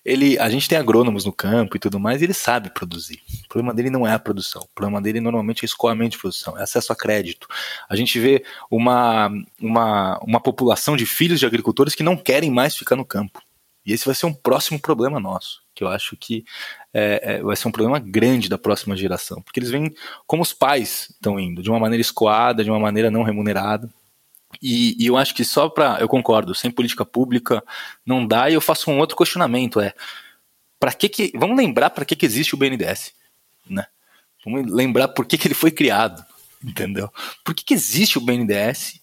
Ele, 0.02 0.38
a 0.38 0.48
gente 0.48 0.66
tem 0.66 0.78
agrônomos 0.78 1.26
no 1.26 1.32
campo 1.32 1.76
e 1.76 1.78
tudo 1.78 2.00
mais, 2.00 2.22
e 2.22 2.24
ele 2.24 2.32
sabe 2.32 2.70
produzir. 2.70 3.20
O 3.44 3.48
problema 3.48 3.74
dele 3.74 3.90
não 3.90 4.06
é 4.06 4.14
a 4.14 4.18
produção. 4.18 4.62
O 4.62 4.74
problema 4.74 4.98
dele 5.00 5.20
normalmente 5.20 5.62
é 5.62 5.66
escoamento 5.66 6.12
de 6.12 6.18
produção, 6.18 6.56
é 6.58 6.62
acesso 6.62 6.90
a 6.90 6.96
crédito. 6.96 7.46
A 7.86 7.94
gente 7.94 8.18
vê 8.18 8.42
uma, 8.70 9.30
uma, 9.60 10.18
uma 10.22 10.40
população 10.40 10.96
de 10.96 11.04
filhos 11.04 11.38
de 11.38 11.44
agricultores 11.44 11.94
que 11.94 12.02
não 12.02 12.16
querem 12.16 12.50
mais 12.50 12.74
ficar 12.74 12.96
no 12.96 13.04
campo 13.04 13.42
e 13.84 13.92
esse 13.92 14.04
vai 14.04 14.14
ser 14.14 14.26
um 14.26 14.34
próximo 14.34 14.78
problema 14.78 15.18
nosso, 15.18 15.62
que 15.74 15.82
eu 15.82 15.88
acho 15.88 16.16
que 16.16 16.44
é, 16.92 17.20
é, 17.22 17.42
vai 17.42 17.56
ser 17.56 17.68
um 17.68 17.72
problema 17.72 17.98
grande 17.98 18.48
da 18.48 18.58
próxima 18.58 18.96
geração, 18.96 19.40
porque 19.42 19.58
eles 19.58 19.70
vêm 19.70 19.94
como 20.26 20.42
os 20.42 20.52
pais 20.52 21.08
estão 21.10 21.40
indo, 21.40 21.62
de 21.62 21.70
uma 21.70 21.78
maneira 21.78 22.00
escoada, 22.00 22.62
de 22.62 22.70
uma 22.70 22.80
maneira 22.80 23.10
não 23.10 23.22
remunerada. 23.22 23.88
E, 24.60 24.96
e 25.02 25.06
eu 25.06 25.16
acho 25.16 25.34
que 25.34 25.44
só 25.44 25.68
para, 25.68 25.98
eu 26.00 26.08
concordo, 26.08 26.54
sem 26.54 26.70
política 26.70 27.04
pública 27.04 27.62
não 28.04 28.26
dá. 28.26 28.50
E 28.50 28.54
eu 28.54 28.60
faço 28.60 28.90
um 28.90 28.98
outro 28.98 29.16
questionamento, 29.16 29.80
é 29.80 29.94
para 30.78 30.92
que 30.92 31.08
que, 31.08 31.32
vamos 31.34 31.56
lembrar 31.56 31.90
para 31.90 32.04
que 32.04 32.16
que 32.16 32.26
existe 32.26 32.54
o 32.54 32.58
BNDES, 32.58 33.12
né? 33.68 33.86
Vamos 34.44 34.70
lembrar 34.72 35.08
por 35.08 35.26
que, 35.26 35.36
que 35.36 35.46
ele 35.46 35.54
foi 35.54 35.70
criado, 35.70 36.24
entendeu? 36.64 37.12
Por 37.44 37.54
que, 37.54 37.62
que 37.62 37.74
existe 37.74 38.16
o 38.16 38.20
BNDES 38.20 39.00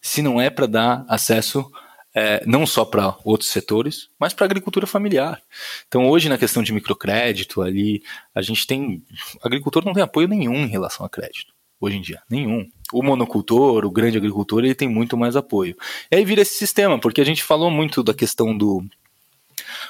se 0.00 0.22
não 0.22 0.40
é 0.40 0.50
para 0.50 0.66
dar 0.66 1.04
acesso 1.08 1.70
é, 2.14 2.42
não 2.46 2.66
só 2.66 2.84
para 2.84 3.16
outros 3.24 3.50
setores, 3.50 4.08
mas 4.18 4.32
para 4.32 4.44
a 4.44 4.48
agricultura 4.48 4.86
familiar. 4.86 5.40
Então, 5.86 6.08
hoje, 6.08 6.28
na 6.28 6.38
questão 6.38 6.62
de 6.62 6.72
microcrédito, 6.72 7.62
ali, 7.62 8.02
a 8.34 8.42
gente 8.42 8.66
tem. 8.66 9.02
O 9.42 9.46
agricultor 9.46 9.84
não 9.84 9.92
tem 9.92 10.02
apoio 10.02 10.28
nenhum 10.28 10.56
em 10.56 10.68
relação 10.68 11.06
a 11.06 11.08
crédito, 11.08 11.52
hoje 11.80 11.96
em 11.96 12.02
dia, 12.02 12.22
nenhum. 12.28 12.68
O 12.92 13.02
monocultor, 13.02 13.84
o 13.84 13.90
grande 13.90 14.18
agricultor, 14.18 14.64
ele 14.64 14.74
tem 14.74 14.88
muito 14.88 15.16
mais 15.16 15.36
apoio. 15.36 15.76
E 16.10 16.16
aí 16.16 16.24
vira 16.24 16.42
esse 16.42 16.54
sistema, 16.54 16.98
porque 16.98 17.20
a 17.20 17.24
gente 17.24 17.42
falou 17.42 17.70
muito 17.70 18.02
da 18.02 18.12
questão 18.12 18.56
do, 18.56 18.84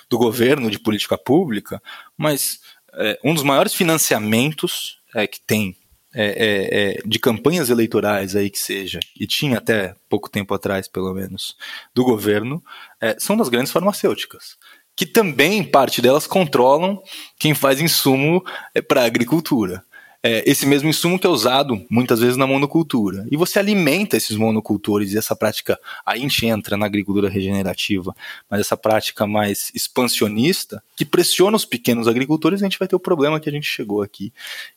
do 0.08 0.18
governo, 0.18 0.70
de 0.70 0.78
política 0.78 1.16
pública, 1.16 1.82
mas 2.16 2.60
é, 2.92 3.18
um 3.24 3.32
dos 3.32 3.42
maiores 3.42 3.72
financiamentos 3.72 5.00
é, 5.14 5.26
que 5.26 5.40
tem 5.40 5.74
é, 6.14 6.24
é, 6.24 6.98
é, 6.98 7.02
de 7.04 7.18
campanhas 7.18 7.70
eleitorais 7.70 8.34
aí 8.34 8.50
que 8.50 8.58
seja, 8.58 8.98
e 9.18 9.26
tinha 9.26 9.58
até 9.58 9.94
pouco 10.08 10.28
tempo 10.28 10.52
atrás, 10.54 10.88
pelo 10.88 11.12
menos, 11.14 11.56
do 11.94 12.04
governo, 12.04 12.62
é, 13.00 13.16
são 13.18 13.36
das 13.36 13.48
grandes 13.48 13.72
farmacêuticas. 13.72 14.56
Que 14.96 15.06
também, 15.06 15.62
parte 15.64 16.02
delas, 16.02 16.26
controlam 16.26 17.00
quem 17.38 17.54
faz 17.54 17.80
insumo 17.80 18.44
é, 18.74 18.82
para 18.82 19.02
a 19.02 19.06
agricultura. 19.06 19.84
É, 20.22 20.42
esse 20.44 20.66
mesmo 20.66 20.90
insumo 20.90 21.18
que 21.18 21.26
é 21.26 21.30
usado 21.30 21.82
muitas 21.88 22.20
vezes 22.20 22.36
na 22.36 22.46
monocultura. 22.46 23.26
E 23.30 23.36
você 23.36 23.58
alimenta 23.58 24.18
esses 24.18 24.36
monocultores 24.36 25.12
e 25.12 25.18
essa 25.18 25.34
prática, 25.34 25.78
aí 26.04 26.18
a 26.18 26.22
gente 26.22 26.44
entra 26.44 26.76
na 26.76 26.84
agricultura 26.84 27.30
regenerativa, 27.30 28.14
mas 28.50 28.60
essa 28.60 28.76
prática 28.76 29.26
mais 29.26 29.70
expansionista, 29.74 30.82
que 30.94 31.06
pressiona 31.06 31.56
os 31.56 31.64
pequenos 31.64 32.06
agricultores, 32.06 32.60
a 32.60 32.66
gente 32.66 32.78
vai 32.78 32.86
ter 32.86 32.96
o 32.96 33.00
problema 33.00 33.40
que 33.40 33.48
a 33.48 33.52
gente 33.52 33.66
chegou 33.66 34.02
aqui, 34.02 34.30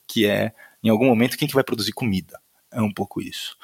que 0.07 0.25
é 0.25 0.53
em 0.83 0.89
algum 0.89 1.05
momento, 1.05 1.37
quem 1.37 1.47
que 1.47 1.53
vai 1.53 1.63
produzir 1.63 1.93
comida? 1.93 2.39
É 2.71 2.81
um 2.81 2.91
pouco 2.91 3.21
isso. 3.21 3.55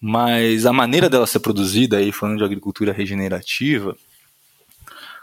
Mas 0.00 0.64
a 0.64 0.72
maneira 0.72 1.08
dela 1.08 1.26
ser 1.26 1.40
produzida, 1.40 1.98
aí 1.98 2.10
falando 2.10 2.38
de 2.38 2.44
agricultura 2.44 2.92
regenerativa, 2.92 3.96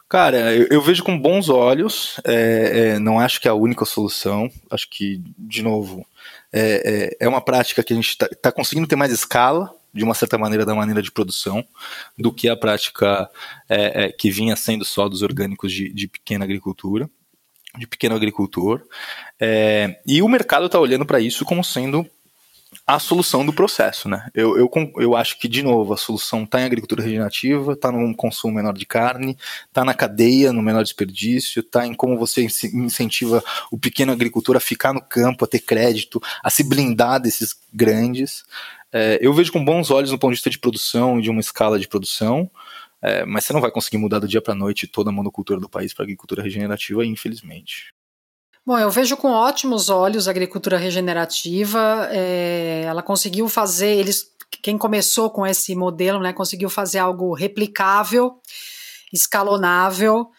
cara, 0.08 0.56
eu, 0.56 0.68
eu 0.70 0.82
vejo 0.82 1.04
com 1.04 1.20
bons 1.20 1.50
olhos. 1.50 2.22
É, 2.24 2.94
é, 2.94 3.00
não 3.00 3.20
acho 3.20 3.42
que 3.42 3.48
é 3.48 3.52
a 3.52 3.56
única 3.56 3.84
solução. 3.84 4.50
Acho 4.70 4.88
que, 4.90 5.22
de 5.38 5.64
novo, 5.64 6.06
é, 6.54 7.18
é, 7.20 7.26
é 7.26 7.28
uma 7.28 7.42
prática 7.42 7.84
que 7.84 7.92
a 7.92 7.96
gente 7.96 8.10
está 8.10 8.30
tá 8.42 8.52
conseguindo 8.52 8.88
ter 8.88 8.96
mais 8.96 9.12
escala, 9.12 9.74
de 9.92 10.04
uma 10.04 10.14
certa 10.14 10.38
maneira, 10.38 10.66
da 10.66 10.76
maneira 10.76 11.02
de 11.02 11.12
produção, 11.12 11.66
do 12.18 12.32
que 12.32 12.48
a 12.48 12.56
prática 12.56 13.28
é, 13.68 14.06
é, 14.06 14.12
que 14.12 14.30
vinha 14.30 14.56
sendo 14.56 14.86
só 14.86 15.10
dos 15.10 15.24
orgânicos 15.24 15.74
de, 15.74 15.92
de 15.92 16.08
pequena 16.08 16.46
agricultura 16.46 17.10
de 17.78 17.88
pequeno 17.88 18.16
agricultor. 18.16 18.82
É, 19.40 20.00
e 20.06 20.22
o 20.22 20.28
mercado 20.28 20.66
está 20.66 20.80
olhando 20.80 21.06
para 21.06 21.20
isso 21.20 21.46
como 21.46 21.64
sendo 21.64 22.06
a 22.86 23.00
solução 23.00 23.46
do 23.46 23.54
processo, 23.54 24.08
né? 24.08 24.28
Eu, 24.34 24.58
eu, 24.58 24.70
eu 24.98 25.16
acho 25.16 25.40
que, 25.40 25.48
de 25.48 25.64
novo, 25.64 25.94
a 25.94 25.98
solução 25.98 26.44
está 26.44 26.62
em 26.62 26.66
agricultura 26.66 27.02
regenerativa, 27.02 27.74
está 27.74 27.92
no 27.92 28.16
consumo 28.16 28.56
menor 28.56 28.74
de 28.74 28.86
carne, 28.86 29.38
está 29.68 29.84
na 29.84 29.94
cadeia, 29.94 30.54
no 30.54 30.62
menor 30.62 30.84
desperdício, 30.84 31.62
está 31.62 31.86
em 31.86 31.94
como 31.94 32.18
você 32.18 32.48
incentiva 32.74 33.44
o 33.72 33.78
pequeno 33.78 34.12
agricultor 34.12 34.56
a 34.56 34.60
ficar 34.60 34.94
no 34.94 35.02
campo, 35.02 35.46
a 35.46 35.48
ter 35.48 35.60
crédito, 35.60 36.22
a 36.44 36.50
se 36.50 36.64
blindar 36.64 37.20
desses 37.20 37.56
grandes. 37.74 38.44
É, 38.92 39.20
eu 39.22 39.34
vejo 39.34 39.52
com 39.52 39.64
bons 39.64 39.92
olhos 39.92 40.12
no 40.12 40.18
ponto 40.18 40.32
de 40.32 40.38
vista 40.38 40.50
de 40.50 40.60
produção 40.60 41.20
e 41.20 41.24
de 41.24 41.30
uma 41.30 41.42
escala 41.42 41.80
de 41.80 41.88
produção, 41.88 42.50
é, 43.02 43.26
mas 43.26 43.46
você 43.46 43.54
não 43.54 43.62
vai 43.62 43.72
conseguir 43.72 43.98
mudar 43.98 44.20
do 44.20 44.28
dia 44.28 44.42
para 44.42 44.54
noite 44.54 44.88
toda 44.88 45.10
a 45.10 45.14
monocultura 45.14 45.60
do 45.60 45.70
país 45.70 45.94
para 45.94 46.04
agricultura 46.04 46.44
regenerativa, 46.44 47.06
infelizmente. 47.06 47.94
Bom, 48.66 48.78
eu 48.78 48.92
vejo 48.92 49.18
com 49.18 49.32
ótimos 49.32 49.90
olhos 49.90 50.28
a 50.28 50.32
agricultura 50.32 50.78
regenerativa. 50.78 52.08
É, 52.12 52.84
ela 52.86 53.02
conseguiu 53.02 53.48
fazer, 53.48 53.98
eles, 53.98 54.26
quem 54.62 54.78
começou 54.78 55.30
com 55.30 55.48
esse 55.48 55.74
modelo, 55.76 56.20
né, 56.20 56.34
conseguiu 56.34 56.70
fazer 56.70 57.00
algo 57.00 57.34
replicável, 57.34 58.40
escalonável. 59.12 60.30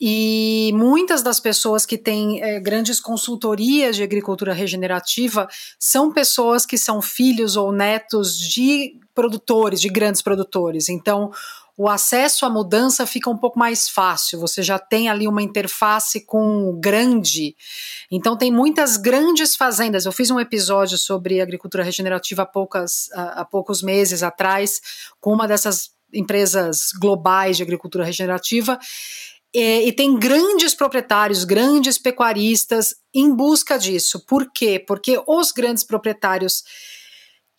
E 0.00 0.70
muitas 0.74 1.22
das 1.22 1.40
pessoas 1.40 1.84
que 1.84 1.98
têm 1.98 2.42
é, 2.42 2.60
grandes 2.60 3.00
consultorias 3.00 3.96
de 3.96 4.02
agricultura 4.02 4.52
regenerativa 4.52 5.48
são 5.78 6.12
pessoas 6.12 6.64
que 6.64 6.78
são 6.78 7.00
filhos 7.02 7.56
ou 7.56 7.72
netos 7.72 8.38
de 8.38 9.00
produtores, 9.14 9.80
de 9.80 9.88
grandes 9.88 10.22
produtores. 10.22 10.88
Então, 10.88 11.32
o 11.78 11.88
acesso 11.88 12.44
à 12.44 12.50
mudança 12.50 13.06
fica 13.06 13.30
um 13.30 13.36
pouco 13.36 13.56
mais 13.56 13.88
fácil. 13.88 14.40
Você 14.40 14.64
já 14.64 14.80
tem 14.80 15.08
ali 15.08 15.28
uma 15.28 15.40
interface 15.40 16.26
com 16.26 16.76
grande. 16.80 17.54
Então, 18.10 18.36
tem 18.36 18.50
muitas 18.50 18.96
grandes 18.96 19.54
fazendas. 19.54 20.04
Eu 20.04 20.10
fiz 20.10 20.28
um 20.28 20.40
episódio 20.40 20.98
sobre 20.98 21.40
agricultura 21.40 21.84
regenerativa 21.84 22.42
há, 22.42 22.46
poucas, 22.46 23.08
há, 23.14 23.44
poucos 23.44 23.80
meses 23.80 24.24
atrás, 24.24 24.80
com 25.20 25.32
uma 25.32 25.46
dessas 25.46 25.92
empresas 26.12 26.90
globais 27.00 27.56
de 27.56 27.62
agricultura 27.62 28.04
regenerativa. 28.04 28.76
E, 29.54 29.86
e, 29.86 29.92
tem 29.92 30.18
grandes 30.18 30.74
proprietários, 30.74 31.44
grandes 31.44 31.96
pecuaristas 31.96 32.96
em 33.14 33.32
busca 33.32 33.78
disso. 33.78 34.26
Por 34.26 34.50
quê? 34.52 34.82
Porque 34.84 35.22
os 35.28 35.52
grandes 35.52 35.84
proprietários 35.84 36.64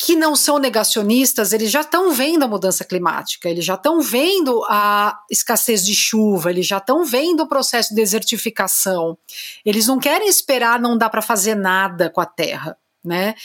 que 0.02 0.16
não 0.16 0.34
são 0.34 0.58
negacionistas, 0.58 1.52
eles 1.52 1.70
já 1.70 1.82
estão 1.82 2.14
vendo 2.14 2.43
a 2.43 2.47
mudança 2.47 2.86
climática, 2.86 3.50
eles 3.50 3.66
já 3.66 3.74
estão 3.74 4.00
vendo 4.00 4.64
a 4.70 5.20
escassez 5.30 5.86
de 5.86 5.93
chuva, 5.93 6.50
eles 6.50 6.66
já 6.66 6.78
estão 6.78 7.04
vendo 7.04 7.41
o 7.41 7.47
processo 7.47 7.89
de 7.89 7.95
desertificação. 7.95 9.18
Eles 9.66 9.88
não 9.88 10.00
querem 10.00 10.30
esperar, 10.30 10.80
não 10.80 10.97
dá 10.97 11.10
para 11.10 11.22
fazer 11.22 11.54
nada 11.54 12.10
com 12.10 12.22
a 12.22 12.26
terra, 12.26 12.78
né? 13.04 13.36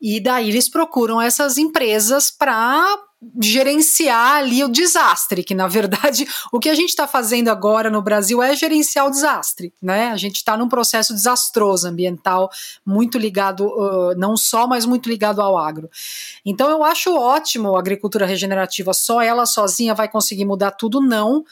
E 0.00 0.20
daí 0.20 0.48
eles 0.48 0.68
procuram 0.68 1.20
essas 1.20 1.58
empresas 1.58 2.30
para 2.30 2.98
gerenciar 3.42 4.36
ali 4.36 4.64
o 4.64 4.68
desastre, 4.68 5.44
que 5.44 5.54
na 5.54 5.68
verdade 5.68 6.26
o 6.50 6.58
que 6.58 6.70
a 6.70 6.74
gente 6.74 6.88
está 6.88 7.06
fazendo 7.06 7.48
agora 7.48 7.90
no 7.90 8.00
Brasil 8.00 8.42
é 8.42 8.56
gerenciar 8.56 9.06
o 9.06 9.10
desastre, 9.10 9.74
né? 9.82 10.08
A 10.08 10.16
gente 10.16 10.36
está 10.36 10.56
num 10.56 10.68
processo 10.68 11.12
desastroso 11.12 11.86
ambiental, 11.86 12.50
muito 12.84 13.18
ligado, 13.18 13.66
uh, 13.66 14.14
não 14.16 14.36
só, 14.36 14.66
mas 14.66 14.86
muito 14.86 15.08
ligado 15.08 15.42
ao 15.42 15.58
agro. 15.58 15.90
Então 16.46 16.70
eu 16.70 16.82
acho 16.82 17.14
ótimo 17.14 17.76
a 17.76 17.78
agricultura 17.78 18.24
regenerativa, 18.24 18.94
só 18.94 19.20
ela 19.20 19.44
sozinha 19.44 19.94
vai 19.94 20.08
conseguir 20.08 20.46
mudar 20.46 20.70
tudo, 20.70 21.00
não 21.00 21.44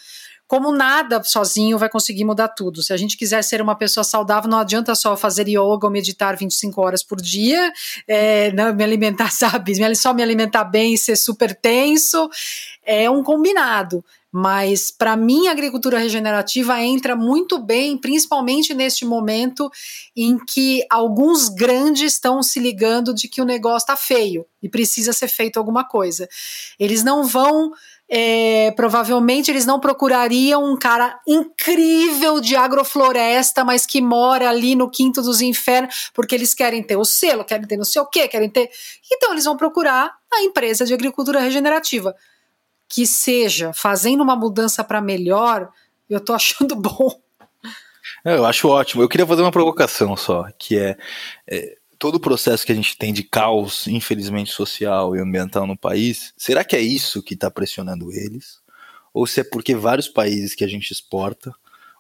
como 0.49 0.73
nada 0.73 1.23
sozinho 1.23 1.77
vai 1.77 1.91
conseguir 1.91 2.25
mudar 2.25 2.49
tudo. 2.49 2.83
Se 2.83 2.91
a 2.91 2.97
gente 2.97 3.19
quiser 3.19 3.45
ser 3.45 3.61
uma 3.61 3.77
pessoa 3.77 4.03
saudável, 4.03 4.51
não 4.51 4.59
adianta 4.59 4.95
só 4.95 5.15
fazer 5.15 5.47
yoga 5.47 5.87
ou 5.87 5.91
meditar 5.91 6.35
25 6.37 6.81
horas 6.81 7.03
por 7.03 7.21
dia, 7.21 7.71
é, 8.09 8.51
não, 8.53 8.75
me 8.75 8.83
alimentar, 8.83 9.31
sabe? 9.31 9.75
Só 9.95 10.15
me 10.15 10.23
alimentar 10.23 10.65
bem 10.65 10.95
e 10.95 10.99
ser 10.99 11.17
super 11.17 11.55
tenso. 11.55 12.31
É 12.91 13.11
um 13.11 13.23
combinado. 13.23 14.03
Mas 14.33 14.91
para 14.91 15.15
mim 15.15 15.47
a 15.47 15.53
agricultura 15.53 15.99
regenerativa 15.99 16.81
entra 16.83 17.15
muito 17.15 17.59
bem, 17.59 17.99
principalmente 17.99 18.73
neste 18.73 19.05
momento 19.05 19.71
em 20.17 20.39
que 20.39 20.85
alguns 20.91 21.51
grandes 21.51 22.13
estão 22.13 22.43
se 22.43 22.59
ligando 22.59 23.15
de 23.15 23.29
que 23.29 23.43
o 23.43 23.45
negócio 23.45 23.85
está 23.85 23.97
feio 23.97 24.47
e 24.63 24.69
precisa 24.69 25.13
ser 25.13 25.29
feito 25.29 25.59
alguma 25.59 25.85
coisa. 25.85 26.29
Eles 26.79 27.03
não 27.03 27.25
vão 27.25 27.73
é, 28.11 28.71
provavelmente 28.71 29.51
eles 29.51 29.67
não 29.67 29.79
procurariam 29.79 30.65
um 30.65 30.79
cara 30.79 31.21
incrível 31.29 32.41
de 32.41 32.57
agrofloresta, 32.57 33.65
mas 33.65 33.85
que 33.85 34.01
mora 34.01 34.49
ali 34.49 34.75
no 34.75 34.91
quinto 34.91 35.21
dos 35.21 35.43
infernos, 35.43 36.11
porque 36.15 36.35
eles 36.35 36.55
querem 36.55 36.83
ter 36.83 36.97
o 36.97 37.05
selo, 37.05 37.45
querem 37.45 37.67
ter 37.67 37.77
não 37.77 37.85
sei 37.85 38.01
o 38.01 38.07
quê, 38.07 38.27
querem 38.27 38.49
ter. 38.49 38.71
Então 39.13 39.33
eles 39.33 39.45
vão 39.45 39.59
procurar 39.59 40.11
a 40.33 40.43
empresa 40.43 40.87
de 40.87 40.95
agricultura 40.95 41.41
regenerativa. 41.41 42.15
Que 42.89 43.07
seja 43.07 43.73
fazendo 43.73 44.23
uma 44.23 44.35
mudança 44.35 44.83
para 44.83 45.01
melhor, 45.01 45.71
eu 46.09 46.21
tô 46.21 46.33
achando 46.33 46.75
bom. 46.81 47.21
É, 48.25 48.37
eu 48.37 48.45
acho 48.45 48.69
ótimo. 48.69 49.03
Eu 49.03 49.09
queria 49.09 49.27
fazer 49.27 49.43
uma 49.43 49.53
provocação 49.53 50.17
só, 50.17 50.49
que 50.59 50.79
é, 50.79 50.97
é 51.47 51.77
todo 51.99 52.15
o 52.15 52.21
processo 52.21 52.65
que 52.65 52.73
a 52.73 52.75
gente 52.75 52.97
tem 52.97 53.13
de 53.13 53.23
caos, 53.23 53.87
infelizmente, 53.87 54.53
social 54.53 55.17
e 55.17 55.21
ambiental 55.21 55.67
no 55.67 55.77
país, 55.77 56.33
será 56.37 56.65
que 56.65 56.77
é 56.77 56.81
isso 56.81 57.23
que 57.23 57.35
está 57.35 57.51
pressionando 57.51 58.13
eles? 58.13 58.61
Ou 59.13 59.27
se 59.27 59.41
é 59.41 59.45
porque 59.45 59.75
vários 59.75 60.09
países 60.09 60.55
que 60.55 60.65
a 60.65 60.69
gente 60.69 60.93
exporta 60.93 61.53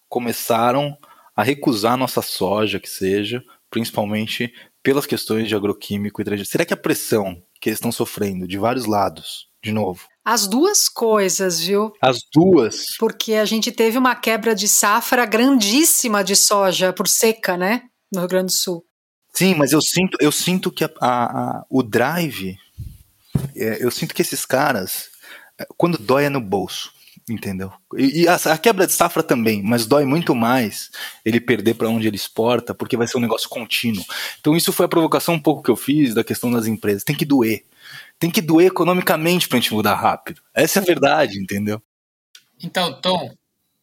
começaram 0.08 0.96
a 1.34 1.42
recusar 1.42 1.96
nossa 1.96 2.22
soja, 2.22 2.80
que 2.80 2.88
seja, 2.88 3.44
principalmente 3.70 4.52
pelas 4.82 5.06
questões 5.06 5.48
de 5.48 5.54
agroquímico 5.54 6.20
e. 6.20 6.48
Será 6.48 6.64
que 6.64 6.72
a 6.72 6.76
pressão 6.76 7.42
que 7.60 7.68
eles 7.68 7.78
estão 7.78 7.92
sofrendo 7.92 8.46
de 8.46 8.56
vários 8.56 8.86
lados, 8.86 9.47
de 9.62 9.72
novo? 9.72 10.06
As 10.24 10.46
duas 10.46 10.88
coisas, 10.88 11.60
viu? 11.60 11.92
As 12.02 12.18
duas. 12.34 12.96
Porque 12.98 13.34
a 13.34 13.44
gente 13.44 13.72
teve 13.72 13.96
uma 13.96 14.14
quebra 14.14 14.54
de 14.54 14.68
safra 14.68 15.24
grandíssima 15.24 16.22
de 16.22 16.36
soja 16.36 16.92
por 16.92 17.08
seca, 17.08 17.56
né? 17.56 17.82
No 18.12 18.20
Rio 18.20 18.28
Grande 18.28 18.46
do 18.46 18.52
Sul. 18.52 18.84
Sim, 19.32 19.54
mas 19.54 19.72
eu 19.72 19.80
sinto, 19.80 20.18
eu 20.20 20.32
sinto 20.32 20.70
que 20.70 20.84
a, 20.84 20.90
a, 21.00 21.24
a, 21.24 21.64
o 21.70 21.82
drive, 21.82 22.56
é, 23.56 23.78
eu 23.84 23.90
sinto 23.90 24.14
que 24.14 24.22
esses 24.22 24.44
caras, 24.44 25.08
é, 25.58 25.66
quando 25.76 25.98
dói 25.98 26.24
é 26.24 26.28
no 26.28 26.40
bolso. 26.40 26.92
Entendeu? 27.30 27.70
E, 27.96 28.22
e 28.22 28.28
a, 28.28 28.36
a, 28.36 28.56
quebra 28.56 28.86
de 28.86 28.92
safra 28.92 29.22
também, 29.22 29.62
mas 29.62 29.84
dói 29.84 30.06
muito 30.06 30.34
mais 30.34 30.90
ele 31.24 31.38
perder 31.38 31.74
para 31.74 31.88
onde 31.88 32.06
ele 32.06 32.16
exporta, 32.16 32.74
porque 32.74 32.96
vai 32.96 33.06
ser 33.06 33.18
um 33.18 33.20
negócio 33.20 33.48
contínuo. 33.48 34.04
Então, 34.40 34.56
isso 34.56 34.72
foi 34.72 34.86
a 34.86 34.88
provocação 34.88 35.34
um 35.34 35.40
pouco 35.40 35.62
que 35.62 35.70
eu 35.70 35.76
fiz 35.76 36.14
da 36.14 36.24
questão 36.24 36.50
das 36.50 36.66
empresas. 36.66 37.04
Tem 37.04 37.14
que 37.14 37.26
doer. 37.26 37.64
Tem 38.18 38.30
que 38.30 38.42
doer 38.42 38.66
economicamente 38.66 39.48
para 39.48 39.58
a 39.58 39.60
gente 39.60 39.72
mudar 39.72 39.94
rápido. 39.94 40.42
Essa 40.54 40.80
é 40.80 40.82
a 40.82 40.86
verdade, 40.86 41.40
entendeu? 41.40 41.80
Então, 42.62 43.00
Tom, 43.00 43.32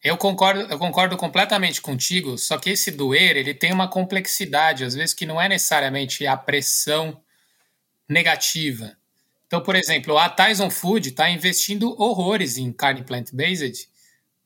eu 0.04 0.16
concordo, 0.16 0.60
eu 0.70 0.78
concordo 0.78 1.16
completamente 1.16 1.80
contigo, 1.80 2.36
só 2.36 2.58
que 2.58 2.70
esse 2.70 2.90
doer 2.90 3.36
ele 3.36 3.54
tem 3.54 3.72
uma 3.72 3.88
complexidade, 3.88 4.84
às 4.84 4.94
vezes, 4.94 5.14
que 5.14 5.26
não 5.26 5.40
é 5.40 5.48
necessariamente 5.48 6.26
a 6.26 6.36
pressão 6.36 7.20
negativa. 8.08 8.96
Então, 9.46 9.60
por 9.60 9.74
exemplo, 9.74 10.18
a 10.18 10.28
Tyson 10.28 10.70
Food 10.70 11.08
está 11.08 11.30
investindo 11.30 12.00
horrores 12.00 12.58
em 12.58 12.72
carne 12.72 13.02
plant-based 13.02 13.88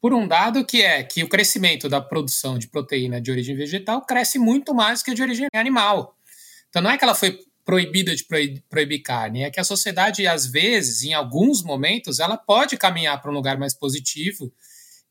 por 0.00 0.14
um 0.14 0.26
dado 0.26 0.64
que 0.64 0.82
é 0.82 1.02
que 1.02 1.22
o 1.22 1.28
crescimento 1.28 1.88
da 1.88 2.00
produção 2.00 2.58
de 2.58 2.68
proteína 2.68 3.20
de 3.20 3.30
origem 3.30 3.54
vegetal 3.54 4.00
cresce 4.02 4.38
muito 4.38 4.74
mais 4.74 5.02
que 5.02 5.10
a 5.10 5.14
de 5.14 5.22
origem 5.22 5.46
animal. 5.54 6.16
Então, 6.68 6.80
não 6.80 6.90
é 6.90 6.96
que 6.96 7.04
ela 7.04 7.14
foi 7.14 7.38
proibida 7.70 8.16
de 8.16 8.24
proibir 8.68 8.98
carne, 8.98 9.44
é 9.44 9.50
que 9.50 9.60
a 9.60 9.64
sociedade, 9.64 10.26
às 10.26 10.44
vezes, 10.44 11.04
em 11.04 11.14
alguns 11.14 11.62
momentos, 11.62 12.18
ela 12.18 12.36
pode 12.36 12.76
caminhar 12.76 13.22
para 13.22 13.30
um 13.30 13.34
lugar 13.34 13.56
mais 13.56 13.72
positivo 13.72 14.52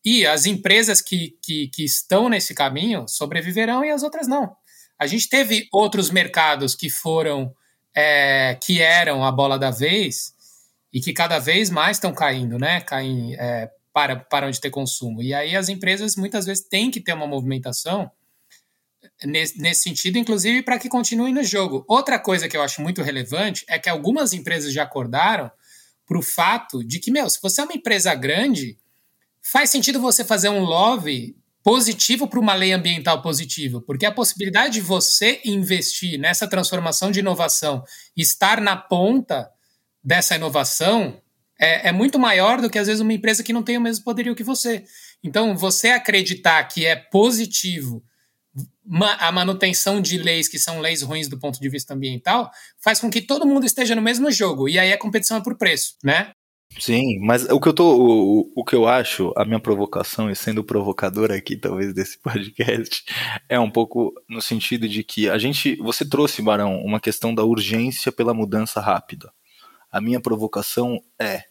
e 0.03 0.25
as 0.25 0.45
empresas 0.45 0.99
que, 0.99 1.37
que, 1.41 1.69
que 1.69 1.85
estão 1.85 2.27
nesse 2.27 2.53
caminho 2.53 3.07
sobreviverão 3.07 3.85
e 3.85 3.91
as 3.91 4.03
outras 4.03 4.27
não. 4.27 4.53
A 4.99 5.07
gente 5.07 5.29
teve 5.29 5.69
outros 5.71 6.09
mercados 6.09 6.75
que 6.75 6.89
foram 6.89 7.55
é, 7.95 8.57
que 8.61 8.81
eram 8.81 9.23
a 9.23 9.31
bola 9.31 9.57
da 9.57 9.71
vez 9.71 10.33
e 10.91 10.99
que 10.99 11.13
cada 11.13 11.39
vez 11.39 11.69
mais 11.69 11.95
estão 11.95 12.13
caindo, 12.13 12.59
né? 12.59 12.81
Caem, 12.81 13.35
é, 13.39 13.71
para, 13.93 14.17
param 14.17 14.51
de 14.51 14.59
ter 14.59 14.69
consumo. 14.69 15.23
E 15.23 15.33
aí 15.33 15.55
as 15.55 15.69
empresas 15.69 16.17
muitas 16.17 16.45
vezes 16.45 16.67
têm 16.67 16.91
que 16.91 16.99
ter 16.99 17.13
uma 17.13 17.25
movimentação 17.25 18.11
nesse, 19.23 19.59
nesse 19.59 19.83
sentido, 19.83 20.17
inclusive 20.17 20.63
para 20.63 20.79
que 20.79 20.89
continuem 20.89 21.33
no 21.33 21.43
jogo. 21.43 21.85
Outra 21.87 22.19
coisa 22.19 22.47
que 22.47 22.55
eu 22.55 22.61
acho 22.61 22.81
muito 22.81 23.01
relevante 23.01 23.65
é 23.67 23.79
que 23.79 23.89
algumas 23.89 24.33
empresas 24.33 24.73
já 24.73 24.83
acordaram 24.83 25.51
para 26.05 26.17
o 26.17 26.23
fato 26.23 26.83
de 26.83 26.99
que, 26.99 27.11
meu, 27.11 27.29
se 27.29 27.39
você 27.41 27.61
é 27.61 27.63
uma 27.63 27.73
empresa 27.73 28.13
grande, 28.15 28.77
faz 29.41 29.69
sentido 29.69 30.01
você 30.01 30.23
fazer 30.23 30.49
um 30.49 30.61
lobby 30.61 31.35
positivo 31.63 32.27
para 32.27 32.39
uma 32.39 32.53
lei 32.53 32.71
ambiental 32.71 33.21
positiva, 33.21 33.81
porque 33.81 34.05
a 34.05 34.11
possibilidade 34.11 34.75
de 34.75 34.81
você 34.81 35.41
investir 35.45 36.19
nessa 36.19 36.47
transformação 36.47 37.11
de 37.11 37.19
inovação, 37.19 37.83
estar 38.15 38.61
na 38.61 38.75
ponta 38.75 39.49
dessa 40.03 40.35
inovação, 40.35 41.21
é, 41.59 41.89
é, 41.89 41.91
muito 41.91 42.17
maior 42.17 42.61
do 42.61 42.69
que 42.69 42.79
às 42.79 42.87
vezes 42.87 43.01
uma 43.01 43.13
empresa 43.13 43.43
que 43.43 43.51
não 43.51 43.61
tem 43.61 43.77
o 43.77 43.81
mesmo 43.81 44.03
poderio 44.05 44.35
que 44.35 44.43
você. 44.43 44.83
Então, 45.23 45.55
você 45.55 45.89
acreditar 45.89 46.63
que 46.63 46.85
é 46.85 46.95
positivo 46.95 48.01
a 49.19 49.31
manutenção 49.31 50.01
de 50.01 50.17
leis 50.17 50.47
que 50.47 50.57
são 50.57 50.79
leis 50.79 51.01
ruins 51.01 51.27
do 51.27 51.39
ponto 51.39 51.59
de 51.59 51.69
vista 51.69 51.93
ambiental 51.93 52.49
faz 52.83 52.99
com 52.99 53.09
que 53.09 53.21
todo 53.21 53.45
mundo 53.45 53.65
esteja 53.65 53.95
no 53.95 54.01
mesmo 54.01 54.31
jogo 54.31 54.67
e 54.67 54.79
aí 54.79 54.91
a 54.91 54.97
competição 54.97 55.37
é 55.37 55.43
por 55.43 55.57
preço, 55.57 55.95
né? 56.03 56.31
Sim, 56.77 57.19
mas 57.21 57.45
o 57.45 57.59
que 57.59 57.67
eu 57.67 57.73
tô, 57.73 57.97
o, 57.97 58.51
o 58.55 58.63
que 58.63 58.75
eu 58.75 58.87
acho, 58.87 59.33
a 59.35 59.43
minha 59.43 59.59
provocação, 59.59 60.29
e 60.29 60.35
sendo 60.35 60.63
provocador 60.63 61.31
aqui, 61.31 61.57
talvez, 61.57 61.93
desse 61.93 62.17
podcast, 62.21 63.03
é 63.49 63.59
um 63.59 63.69
pouco 63.69 64.13
no 64.29 64.41
sentido 64.41 64.87
de 64.87 65.03
que 65.03 65.29
a 65.29 65.37
gente, 65.37 65.75
você 65.77 66.07
trouxe, 66.07 66.41
Barão, 66.41 66.79
uma 66.83 66.99
questão 66.99 67.33
da 67.33 67.43
urgência 67.43 68.11
pela 68.11 68.35
mudança 68.35 68.79
rápida. 68.79 69.31
A 69.91 69.99
minha 69.99 70.21
provocação 70.21 71.01
é, 71.19 71.43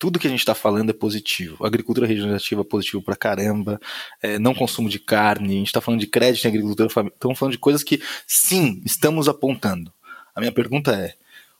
tudo 0.00 0.18
que 0.18 0.26
a 0.26 0.30
gente 0.30 0.40
está 0.40 0.54
falando 0.54 0.88
é 0.88 0.94
positivo. 0.94 1.64
Agricultura 1.64 2.06
regenerativa 2.06 2.62
é 2.62 2.64
positivo 2.64 3.02
pra 3.02 3.14
caramba, 3.14 3.78
é, 4.22 4.38
não 4.38 4.54
consumo 4.54 4.88
de 4.88 4.98
carne, 4.98 5.48
a 5.48 5.58
gente 5.58 5.66
está 5.66 5.80
falando 5.82 6.00
de 6.00 6.06
crédito 6.06 6.46
em 6.46 6.48
agricultura, 6.48 6.88
estamos 6.88 7.38
falando 7.38 7.52
de 7.52 7.58
coisas 7.58 7.84
que, 7.84 8.02
sim, 8.26 8.80
estamos 8.82 9.28
apontando. 9.28 9.92
A 10.34 10.40
minha 10.40 10.50
pergunta 10.50 10.92
é, 10.92 11.14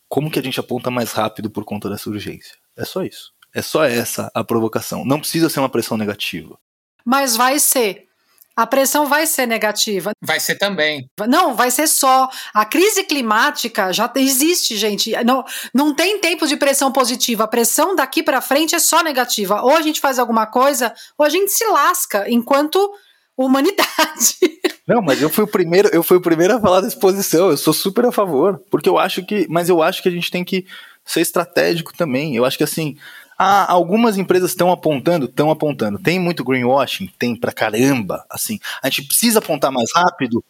como 0.08 0.30
que 0.30 0.38
a 0.38 0.42
gente 0.42 0.58
aponta 0.58 0.90
mais 0.90 1.12
rápido 1.12 1.50
por 1.50 1.66
conta 1.66 1.90
dessa 1.90 2.08
urgência? 2.08 2.56
É 2.74 2.84
só 2.84 3.02
isso. 3.02 3.34
É 3.52 3.60
só 3.60 3.84
essa 3.84 4.30
a 4.34 4.42
provocação. 4.42 5.04
Não 5.04 5.20
precisa 5.20 5.50
ser 5.50 5.60
uma 5.60 5.68
pressão 5.68 5.98
negativa. 5.98 6.58
Mas 7.04 7.36
vai 7.36 7.58
ser. 7.58 8.08
A 8.56 8.66
pressão 8.66 9.06
vai 9.06 9.26
ser 9.26 9.46
negativa. 9.46 10.10
Vai 10.22 10.38
ser 10.38 10.56
também. 10.56 11.08
Não, 11.28 11.54
vai 11.54 11.70
ser 11.70 11.86
só. 11.86 12.28
A 12.52 12.64
crise 12.64 13.04
climática 13.04 13.92
já 13.92 14.10
existe, 14.16 14.76
gente. 14.76 15.12
Não, 15.24 15.44
não 15.72 15.94
tem 15.94 16.18
tempo 16.18 16.46
de 16.46 16.56
pressão 16.56 16.92
positiva. 16.92 17.44
A 17.44 17.48
pressão 17.48 17.94
daqui 17.94 18.22
para 18.22 18.40
frente 18.40 18.74
é 18.74 18.78
só 18.78 19.02
negativa. 19.02 19.62
Ou 19.62 19.76
a 19.76 19.82
gente 19.82 20.00
faz 20.00 20.18
alguma 20.18 20.46
coisa, 20.46 20.92
ou 21.16 21.24
a 21.24 21.28
gente 21.28 21.50
se 21.52 21.64
lasca 21.66 22.28
enquanto 22.28 22.92
humanidade. 23.36 24.36
Não, 24.86 25.00
mas 25.00 25.22
eu 25.22 25.30
fui 25.30 25.44
o 25.44 25.48
primeiro, 25.48 25.88
eu 25.92 26.02
fui 26.02 26.16
o 26.16 26.20
primeiro 26.20 26.56
a 26.56 26.60
falar 26.60 26.80
da 26.80 26.88
exposição. 26.88 27.50
Eu 27.50 27.56
sou 27.56 27.72
super 27.72 28.04
a 28.04 28.12
favor, 28.12 28.60
porque 28.70 28.88
eu 28.88 28.98
acho 28.98 29.24
que, 29.24 29.46
mas 29.48 29.68
eu 29.68 29.82
acho 29.82 30.02
que 30.02 30.08
a 30.08 30.12
gente 30.12 30.30
tem 30.30 30.44
que 30.44 30.66
ser 31.04 31.20
estratégico 31.20 31.96
também. 31.96 32.36
Eu 32.36 32.44
acho 32.44 32.58
que 32.58 32.64
assim, 32.64 32.96
algumas 33.42 34.18
empresas 34.18 34.50
estão 34.50 34.70
apontando, 34.70 35.26
estão 35.26 35.50
apontando. 35.50 35.98
Tem 35.98 36.18
muito 36.18 36.44
greenwashing? 36.44 37.10
Tem 37.18 37.34
pra 37.34 37.52
caramba. 37.52 38.24
Assim, 38.28 38.58
a 38.82 38.88
gente 38.88 39.08
precisa 39.08 39.38
apontar 39.38 39.72
mais 39.72 39.90
rápido? 39.94 40.44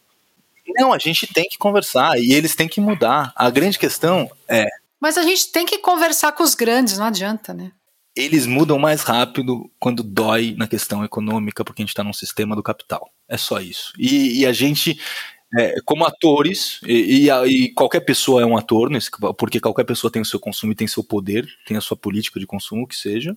Não, 0.77 0.93
a 0.93 0.99
gente 0.99 1.27
tem 1.33 1.49
que 1.49 1.57
conversar 1.59 2.19
e 2.19 2.33
eles 2.33 2.55
têm 2.55 2.69
que 2.69 2.81
mudar. 2.81 3.33
A 3.37 3.49
grande 3.51 3.79
questão 3.79 4.31
é. 4.49 4.67
Mas 5.01 5.17
a 5.17 5.23
gente 5.23 5.51
tem 5.53 5.65
que 5.65 5.79
conversar 5.79 6.33
com 6.33 6.43
os 6.43 6.55
grandes, 6.55 6.99
não 6.99 7.07
adianta, 7.07 7.55
né? 7.55 7.73
Eles 8.15 8.45
mudam 8.45 8.79
mais 8.79 9.03
rápido 9.03 9.71
quando 9.79 10.03
dói 10.03 10.55
na 10.59 10.67
questão 10.67 11.05
econômica, 11.05 11.65
porque 11.65 11.83
a 11.83 11.85
gente 11.85 11.91
está 11.91 12.03
num 12.03 12.13
sistema 12.13 12.57
do 12.57 12.63
capital. 12.63 13.09
É 13.29 13.37
só 13.37 13.61
isso. 13.61 13.93
E, 13.97 14.41
e 14.41 14.47
a 14.47 14.53
gente 14.53 15.01
é, 15.59 15.81
como 15.85 16.05
atores, 16.05 16.81
e, 16.87 17.29
e, 17.29 17.31
e, 17.31 17.73
qualquer 17.73 18.01
pessoa 18.01 18.43
é 18.43 18.47
um 18.47 18.57
ator, 18.57 18.89
nesse, 18.89 19.11
porque 19.37 19.61
qualquer 19.61 19.85
pessoa 19.85 20.11
tem 20.11 20.23
o 20.23 20.25
seu 20.25 20.39
consumo 20.39 20.73
e 20.73 20.77
tem 20.77 20.87
seu 20.87 21.03
poder, 21.03 21.47
tem 21.67 21.77
a 21.77 21.81
sua 21.81 21.97
política 21.97 22.39
de 22.39 22.47
consumo, 22.47 22.87
que 22.87 22.97
seja. 22.97 23.37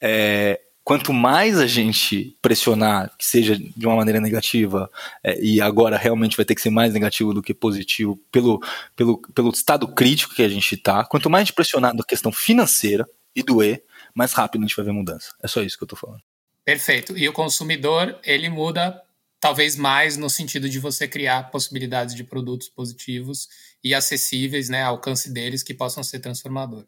É, 0.00 0.60
quanto 0.82 1.12
mais 1.12 1.58
a 1.58 1.66
gente 1.66 2.36
pressionar, 2.40 3.10
que 3.18 3.26
seja 3.26 3.58
de 3.58 3.86
uma 3.86 3.96
maneira 3.96 4.20
negativa, 4.20 4.90
é, 5.22 5.38
e 5.42 5.60
agora 5.60 5.96
realmente 5.98 6.36
vai 6.36 6.46
ter 6.46 6.54
que 6.54 6.62
ser 6.62 6.70
mais 6.70 6.94
negativo 6.94 7.34
do 7.34 7.42
que 7.42 7.52
positivo, 7.52 8.18
pelo, 8.32 8.60
pelo, 8.94 9.20
pelo 9.34 9.50
estado 9.50 9.88
crítico 9.88 10.34
que 10.34 10.42
a 10.42 10.48
gente 10.48 10.74
está, 10.74 11.04
quanto 11.04 11.28
mais 11.28 11.42
a 11.42 11.44
gente 11.44 11.54
pressionar 11.54 11.94
na 11.94 12.04
questão 12.04 12.32
financeira 12.32 13.06
e 13.34 13.42
doer, 13.42 13.82
mais 14.14 14.32
rápido 14.32 14.62
a 14.62 14.66
gente 14.66 14.76
vai 14.76 14.86
ver 14.86 14.92
mudança. 14.92 15.34
É 15.42 15.48
só 15.48 15.60
isso 15.60 15.76
que 15.76 15.82
eu 15.82 15.86
estou 15.86 15.98
falando. 15.98 16.22
Perfeito. 16.64 17.16
E 17.16 17.28
o 17.28 17.32
consumidor, 17.32 18.18
ele 18.24 18.48
muda 18.48 19.00
talvez 19.40 19.76
mais 19.76 20.16
no 20.16 20.30
sentido 20.30 20.68
de 20.68 20.78
você 20.78 21.06
criar 21.06 21.50
possibilidades 21.50 22.14
de 22.14 22.24
produtos 22.24 22.68
positivos 22.68 23.48
e 23.82 23.94
acessíveis, 23.94 24.68
né, 24.68 24.82
ao 24.82 24.94
alcance 24.94 25.32
deles 25.32 25.62
que 25.62 25.74
possam 25.74 26.02
ser 26.02 26.20
transformador. 26.20 26.84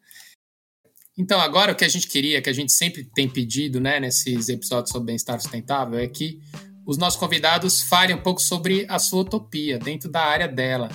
Então, 1.16 1.40
agora 1.40 1.72
o 1.72 1.74
que 1.74 1.84
a 1.84 1.88
gente 1.88 2.06
queria, 2.06 2.40
que 2.40 2.48
a 2.48 2.52
gente 2.52 2.72
sempre 2.72 3.04
tem 3.04 3.28
pedido, 3.28 3.80
né, 3.80 3.98
nesses 3.98 4.48
episódios 4.48 4.90
sobre 4.90 5.06
bem-estar 5.06 5.40
sustentável, 5.40 5.98
é 5.98 6.06
que 6.06 6.40
os 6.86 6.96
nossos 6.96 7.18
convidados 7.18 7.82
falem 7.82 8.16
um 8.16 8.22
pouco 8.22 8.40
sobre 8.40 8.86
a 8.88 8.98
sua 8.98 9.20
utopia 9.20 9.78
dentro 9.78 10.10
da 10.10 10.22
área 10.22 10.48
dela. 10.48 10.88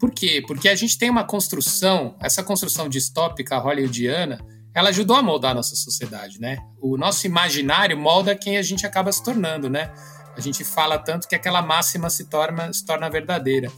Por 0.00 0.10
quê? 0.10 0.42
Porque 0.46 0.68
a 0.68 0.74
gente 0.74 0.98
tem 0.98 1.08
uma 1.08 1.24
construção, 1.24 2.16
essa 2.20 2.42
construção 2.42 2.88
distópica 2.88 3.58
hollywoodiana, 3.58 4.44
ela 4.74 4.90
ajudou 4.90 5.16
a 5.16 5.22
moldar 5.22 5.52
a 5.52 5.54
nossa 5.54 5.74
sociedade, 5.76 6.40
né? 6.40 6.58
O 6.80 6.98
nosso 6.98 7.26
imaginário 7.26 7.96
molda 7.96 8.34
quem 8.34 8.58
a 8.58 8.62
gente 8.62 8.84
acaba 8.84 9.10
se 9.10 9.22
tornando, 9.22 9.70
né? 9.70 9.90
A 10.36 10.40
gente 10.40 10.62
fala 10.64 10.98
tanto 10.98 11.26
que 11.26 11.34
aquela 11.34 11.62
máxima 11.62 12.10
se 12.10 12.24
torna, 12.24 12.70
se 12.72 12.84
torna 12.84 13.08
verdadeira. 13.08 13.72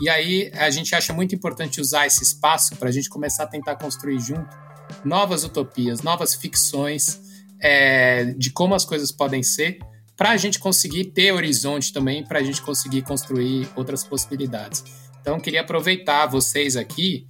E 0.00 0.08
aí 0.08 0.50
a 0.54 0.70
gente 0.70 0.94
acha 0.94 1.12
muito 1.12 1.34
importante 1.34 1.80
usar 1.80 2.06
esse 2.06 2.22
espaço 2.22 2.76
para 2.76 2.88
a 2.88 2.92
gente 2.92 3.08
começar 3.08 3.44
a 3.44 3.46
tentar 3.46 3.76
construir 3.76 4.20
junto 4.20 4.56
novas 5.04 5.44
utopias, 5.44 6.02
novas 6.02 6.34
ficções 6.34 7.20
é, 7.60 8.26
de 8.36 8.50
como 8.50 8.74
as 8.74 8.84
coisas 8.84 9.10
podem 9.10 9.42
ser, 9.42 9.78
para 10.16 10.30
a 10.30 10.36
gente 10.36 10.58
conseguir 10.58 11.06
ter 11.06 11.32
horizonte 11.32 11.92
também, 11.92 12.24
para 12.24 12.38
a 12.38 12.42
gente 12.42 12.62
conseguir 12.62 13.02
construir 13.02 13.68
outras 13.74 14.04
possibilidades. 14.04 14.84
Então, 15.20 15.40
queria 15.40 15.62
aproveitar 15.62 16.26
vocês 16.26 16.76
aqui 16.76 17.26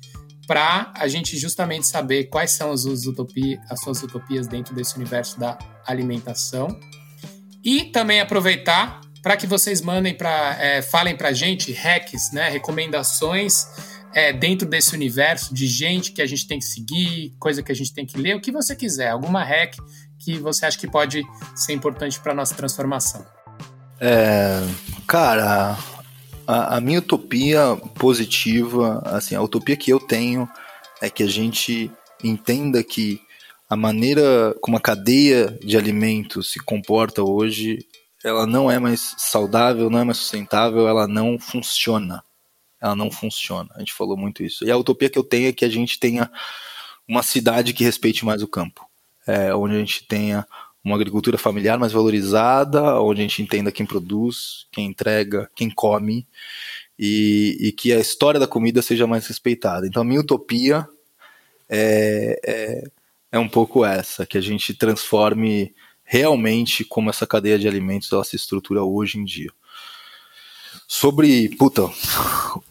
para 0.46 0.92
a 0.94 1.08
gente 1.08 1.38
justamente 1.38 1.86
saber 1.86 2.24
quais 2.24 2.50
são 2.50 2.70
as, 2.72 2.84
as 2.84 3.80
suas 3.80 4.02
utopias 4.02 4.46
dentro 4.46 4.74
desse 4.74 4.96
universo 4.96 5.38
da 5.38 5.56
alimentação 5.86 6.68
e 7.64 7.84
também 7.84 8.20
aproveitar 8.20 9.00
para 9.22 9.36
que 9.36 9.46
vocês 9.46 9.80
mandem 9.80 10.14
para 10.14 10.56
é, 10.60 10.82
falem 10.82 11.16
para 11.16 11.32
gente 11.32 11.72
hacks, 11.72 12.30
né, 12.32 12.50
recomendações 12.50 13.66
é, 14.12 14.32
dentro 14.32 14.68
desse 14.68 14.94
universo 14.94 15.54
de 15.54 15.66
gente 15.66 16.12
que 16.12 16.20
a 16.20 16.26
gente 16.26 16.46
tem 16.46 16.58
que 16.58 16.66
seguir, 16.66 17.34
coisa 17.38 17.62
que 17.62 17.72
a 17.72 17.74
gente 17.74 17.92
tem 17.92 18.04
que 18.04 18.18
ler, 18.18 18.36
o 18.36 18.40
que 18.40 18.52
você 18.52 18.76
quiser, 18.76 19.08
alguma 19.08 19.42
hack 19.42 19.76
que 20.18 20.38
você 20.38 20.66
acha 20.66 20.78
que 20.78 20.86
pode 20.86 21.22
ser 21.56 21.72
importante 21.72 22.20
para 22.20 22.34
nossa 22.34 22.54
transformação. 22.54 23.26
É, 24.00 24.62
cara, 25.06 25.76
a, 26.46 26.76
a, 26.76 26.80
minha 26.80 26.98
utopia 26.98 27.76
positiva, 27.94 29.02
assim, 29.06 29.34
a 29.34 29.42
utopia 29.42 29.76
que 29.76 29.90
eu 29.90 30.00
tenho 30.00 30.48
é 31.00 31.10
que 31.10 31.22
a 31.22 31.28
gente 31.28 31.90
entenda 32.22 32.82
que 32.82 33.20
a 33.74 33.76
maneira 33.76 34.54
como 34.60 34.76
a 34.76 34.80
cadeia 34.80 35.58
de 35.60 35.76
alimentos 35.76 36.52
se 36.52 36.60
comporta 36.60 37.24
hoje, 37.24 37.84
ela 38.22 38.46
não 38.46 38.70
é 38.70 38.78
mais 38.78 39.16
saudável, 39.18 39.90
não 39.90 39.98
é 39.98 40.04
mais 40.04 40.18
sustentável, 40.18 40.86
ela 40.86 41.08
não 41.08 41.40
funciona. 41.40 42.22
Ela 42.80 42.94
não 42.94 43.10
funciona. 43.10 43.68
A 43.74 43.80
gente 43.80 43.92
falou 43.92 44.16
muito 44.16 44.44
isso. 44.44 44.64
E 44.64 44.70
a 44.70 44.76
utopia 44.76 45.10
que 45.10 45.18
eu 45.18 45.24
tenho 45.24 45.48
é 45.48 45.52
que 45.52 45.64
a 45.64 45.68
gente 45.68 45.98
tenha 45.98 46.30
uma 47.08 47.20
cidade 47.24 47.72
que 47.72 47.82
respeite 47.82 48.24
mais 48.24 48.44
o 48.44 48.48
campo, 48.48 48.88
é, 49.26 49.52
onde 49.52 49.74
a 49.74 49.78
gente 49.80 50.06
tenha 50.06 50.46
uma 50.84 50.94
agricultura 50.94 51.36
familiar 51.36 51.76
mais 51.76 51.92
valorizada, 51.92 53.00
onde 53.00 53.22
a 53.22 53.24
gente 53.24 53.42
entenda 53.42 53.72
quem 53.72 53.84
produz, 53.84 54.68
quem 54.70 54.86
entrega, 54.86 55.50
quem 55.56 55.68
come, 55.68 56.24
e, 56.96 57.56
e 57.60 57.72
que 57.72 57.92
a 57.92 57.98
história 57.98 58.38
da 58.38 58.46
comida 58.46 58.80
seja 58.82 59.04
mais 59.04 59.26
respeitada. 59.26 59.84
Então, 59.84 60.02
a 60.02 60.04
minha 60.04 60.20
utopia 60.20 60.86
é, 61.68 62.38
é, 62.46 62.84
é 63.34 63.38
um 63.38 63.48
pouco 63.48 63.84
essa, 63.84 64.24
que 64.24 64.38
a 64.38 64.40
gente 64.40 64.72
transforme 64.72 65.74
realmente 66.04 66.84
como 66.84 67.10
essa 67.10 67.26
cadeia 67.26 67.58
de 67.58 67.66
alimentos 67.66 68.12
ela 68.12 68.22
se 68.22 68.36
estrutura 68.36 68.84
hoje 68.84 69.18
em 69.18 69.24
dia. 69.24 69.50
Sobre, 70.86 71.48
puta, 71.56 71.82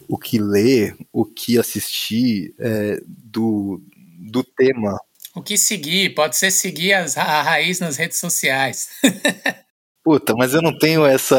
o 0.08 0.16
que 0.16 0.38
ler, 0.38 0.96
o 1.12 1.26
que 1.26 1.58
assistir 1.58 2.54
é, 2.58 2.98
do, 3.06 3.82
do 4.18 4.42
tema. 4.42 4.98
O 5.34 5.42
que 5.42 5.58
seguir? 5.58 6.14
Pode 6.14 6.34
ser 6.34 6.50
seguir 6.50 6.94
as, 6.94 7.18
a 7.18 7.42
raiz 7.42 7.78
nas 7.78 7.98
redes 7.98 8.18
sociais. 8.18 8.88
Puta, 10.04 10.34
mas 10.36 10.52
eu 10.52 10.60
não 10.60 10.76
tenho 10.76 11.06
essa. 11.06 11.34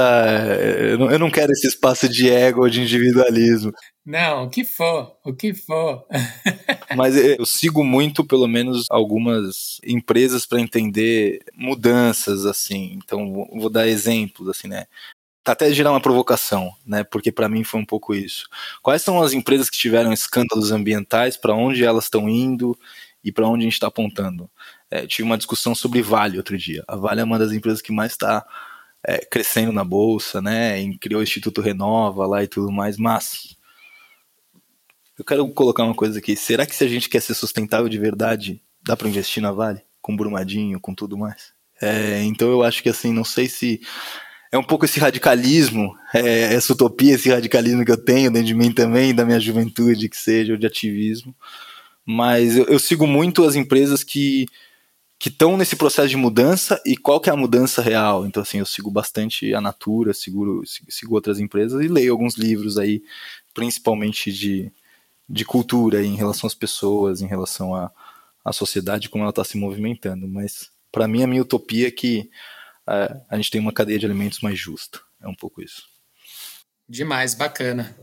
Eu 0.89 0.97
não, 0.97 1.11
eu 1.11 1.19
não 1.19 1.29
quero 1.29 1.51
esse 1.51 1.67
espaço 1.67 2.09
de 2.09 2.31
ego 2.31 2.63
ou 2.63 2.69
de 2.69 2.81
individualismo. 2.81 3.71
Não, 4.03 4.45
o 4.45 4.49
que 4.49 4.65
for, 4.65 5.15
o 5.23 5.31
que 5.35 5.53
for. 5.53 6.03
mas 6.97 7.15
eu 7.15 7.45
sigo 7.45 7.83
muito, 7.83 8.25
pelo 8.25 8.47
menos, 8.47 8.87
algumas 8.89 9.79
empresas 9.85 10.47
para 10.47 10.59
entender 10.59 11.43
mudanças, 11.55 12.43
assim. 12.47 12.93
Então, 13.03 13.47
vou 13.53 13.69
dar 13.69 13.87
exemplos, 13.87 14.49
assim, 14.49 14.67
né? 14.67 14.87
Tá 15.43 15.51
até 15.51 15.71
gerar 15.71 15.91
uma 15.91 16.01
provocação, 16.01 16.71
né? 16.83 17.03
Porque 17.03 17.31
para 17.31 17.47
mim 17.47 17.63
foi 17.63 17.79
um 17.79 17.85
pouco 17.85 18.15
isso. 18.15 18.49
Quais 18.81 19.03
são 19.03 19.21
as 19.21 19.31
empresas 19.31 19.69
que 19.69 19.77
tiveram 19.77 20.11
escândalos 20.11 20.71
ambientais, 20.71 21.37
para 21.37 21.53
onde 21.53 21.85
elas 21.85 22.05
estão 22.05 22.27
indo 22.27 22.75
e 23.23 23.31
para 23.31 23.47
onde 23.47 23.61
a 23.61 23.65
gente 23.65 23.73
está 23.73 23.87
apontando? 23.87 24.49
É, 24.95 25.05
tive 25.05 25.23
uma 25.23 25.37
discussão 25.37 25.75
sobre 25.75 26.01
Vale 26.01 26.37
outro 26.37 26.57
dia. 26.57 26.81
A 26.87 26.95
Vale 26.95 27.19
é 27.19 27.23
uma 27.23 27.37
das 27.37 27.51
empresas 27.51 27.81
que 27.81 27.91
mais 27.91 28.13
está 28.13 28.45
é, 29.05 29.17
crescendo 29.17 29.73
na 29.73 29.83
bolsa, 29.83 30.41
né? 30.41 30.81
E 30.81 30.97
criou 30.97 31.19
o 31.19 31.23
Instituto 31.23 31.59
Renova 31.59 32.25
lá 32.25 32.41
e 32.43 32.47
tudo 32.47 32.71
mais, 32.71 32.97
mas 32.97 33.57
eu 35.19 35.25
quero 35.25 35.45
colocar 35.49 35.83
uma 35.83 35.93
coisa 35.93 36.19
aqui. 36.19 36.35
Será 36.35 36.65
que 36.65 36.73
se 36.73 36.83
a 36.85 36.87
gente 36.87 37.09
quer 37.09 37.21
ser 37.21 37.33
sustentável 37.33 37.89
de 37.89 37.97
verdade, 37.97 38.61
dá 38.81 38.95
para 38.95 39.09
investir 39.09 39.43
na 39.43 39.51
Vale? 39.51 39.81
Com 40.01 40.15
Brumadinho, 40.15 40.79
com 40.79 40.95
tudo 40.95 41.17
mais? 41.17 41.53
É, 41.81 42.21
então 42.23 42.49
eu 42.49 42.63
acho 42.63 42.81
que 42.81 42.87
assim, 42.87 43.11
não 43.11 43.25
sei 43.25 43.49
se 43.49 43.81
é 44.49 44.57
um 44.57 44.63
pouco 44.63 44.85
esse 44.85 44.97
radicalismo, 44.97 45.93
é, 46.13 46.53
essa 46.53 46.71
utopia, 46.71 47.15
esse 47.15 47.29
radicalismo 47.29 47.83
que 47.83 47.91
eu 47.91 48.01
tenho 48.01 48.31
dentro 48.31 48.47
de 48.47 48.55
mim 48.55 48.71
também, 48.71 49.13
da 49.13 49.25
minha 49.25 49.41
juventude, 49.41 50.07
que 50.07 50.15
seja, 50.15 50.53
ou 50.53 50.57
de 50.57 50.65
ativismo. 50.65 51.35
Mas 52.05 52.55
eu, 52.55 52.65
eu 52.65 52.79
sigo 52.79 53.05
muito 53.05 53.43
as 53.43 53.55
empresas 53.55 54.05
que 54.05 54.45
que 55.25 55.29
estão 55.29 55.57
nesse 55.57 55.75
processo 55.75 56.09
de 56.09 56.15
mudança 56.15 56.79
e 56.85 56.95
qual 56.95 57.19
que 57.19 57.31
é 57.31 57.33
a 57.33 57.35
mudança 57.35 57.81
real. 57.81 58.27
Então, 58.27 58.43
assim, 58.43 58.59
eu 58.59 58.65
sigo 58.65 58.91
bastante 58.91 59.55
a 59.55 59.59
Natura, 59.59 60.13
sigo, 60.13 60.61
sigo 60.87 61.15
outras 61.15 61.39
empresas 61.39 61.83
e 61.83 61.87
leio 61.87 62.11
alguns 62.11 62.35
livros 62.35 62.77
aí, 62.77 63.01
principalmente 63.51 64.31
de, 64.31 64.71
de 65.27 65.43
cultura 65.43 66.05
em 66.05 66.15
relação 66.15 66.45
às 66.45 66.53
pessoas, 66.53 67.23
em 67.23 67.25
relação 67.25 67.73
à, 67.73 67.91
à 68.43 68.53
sociedade, 68.53 69.09
como 69.09 69.23
ela 69.23 69.31
está 69.31 69.43
se 69.43 69.57
movimentando. 69.57 70.27
Mas, 70.27 70.69
para 70.91 71.07
mim, 71.07 71.23
a 71.23 71.27
minha 71.27 71.41
utopia 71.41 71.87
é 71.87 71.91
que 71.91 72.29
é, 72.87 73.19
a 73.27 73.35
gente 73.35 73.49
tem 73.49 73.59
uma 73.59 73.73
cadeia 73.73 73.97
de 73.97 74.05
alimentos 74.05 74.41
mais 74.41 74.59
justa. 74.59 74.99
É 75.19 75.27
um 75.27 75.33
pouco 75.33 75.59
isso. 75.59 75.87
Demais, 76.87 77.33
bacana. 77.33 77.97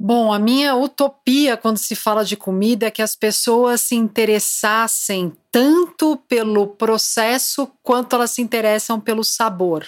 Bom, 0.00 0.32
a 0.32 0.38
minha 0.38 0.76
utopia 0.76 1.56
quando 1.56 1.76
se 1.76 1.96
fala 1.96 2.24
de 2.24 2.36
comida 2.36 2.86
é 2.86 2.90
que 2.90 3.02
as 3.02 3.16
pessoas 3.16 3.80
se 3.80 3.96
interessassem 3.96 5.36
tanto 5.50 6.16
pelo 6.28 6.68
processo 6.68 7.68
quanto 7.82 8.14
elas 8.14 8.30
se 8.30 8.40
interessam 8.40 9.00
pelo 9.00 9.24
sabor. 9.24 9.84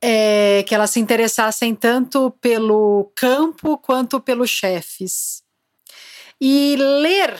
É, 0.00 0.62
que 0.68 0.74
elas 0.74 0.90
se 0.90 1.00
interessassem 1.00 1.74
tanto 1.74 2.30
pelo 2.40 3.10
campo 3.16 3.76
quanto 3.76 4.20
pelos 4.20 4.50
chefes. 4.50 5.42
E 6.40 6.76
ler, 6.78 7.36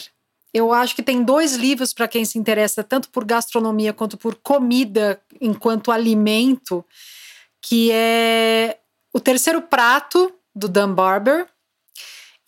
eu 0.53 0.73
acho 0.73 0.97
que 0.97 1.03
tem 1.03 1.23
dois 1.23 1.55
livros 1.55 1.93
para 1.93 2.09
quem 2.09 2.25
se 2.25 2.41
interessa 2.41 2.83
tanto 2.83 3.09
por 3.11 3.25
gastronomia 3.25 3.93
quanto 3.93 4.17
por 4.17 4.35
comida 4.35 5.21
enquanto 5.41 5.93
alimento, 5.93 6.85
que 7.63 7.93
é 7.93 8.79
O 9.13 9.21
Terceiro 9.21 9.63
Prato, 9.63 10.36
do 10.57 10.69
Dan 10.69 10.95
Barber, 10.95 11.47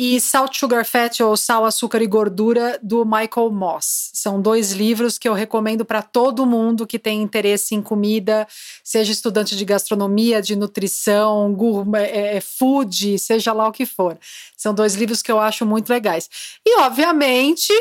e 0.01 0.21
Salt, 0.21 0.57
Sugar, 0.57 0.85
Fat 0.85 1.21
ou 1.21 1.37
Sal, 1.37 1.65
Açúcar 1.65 2.01
e 2.01 2.07
Gordura 2.07 2.79
do 2.81 3.05
Michael 3.05 3.51
Moss. 3.51 4.13
São 4.15 4.41
dois 4.41 4.71
livros 4.71 5.19
que 5.19 5.29
eu 5.29 5.33
recomendo 5.33 5.85
para 5.85 6.03
todo 6.03 6.47
mundo 6.47 6.87
que 6.87 7.01
tem 7.01 7.21
interesse 7.21 7.75
em 7.75 7.83
comida, 7.83 8.47
seja 8.85 9.11
estudante 9.11 9.57
de 9.57 9.65
gastronomia, 9.65 10.41
de 10.41 10.55
nutrição, 10.55 11.53
gourmet, 11.53 12.05
é, 12.05 12.37
é, 12.37 12.41
food, 12.41 13.19
seja 13.19 13.53
lá 13.53 13.67
o 13.67 13.73
que 13.73 13.85
for. 13.85 14.17
São 14.57 14.73
dois 14.73 14.95
livros 14.95 15.21
que 15.21 15.33
eu 15.33 15.41
acho 15.41 15.67
muito 15.67 15.91
legais. 15.91 16.31
E, 16.65 16.79
obviamente, 16.79 17.73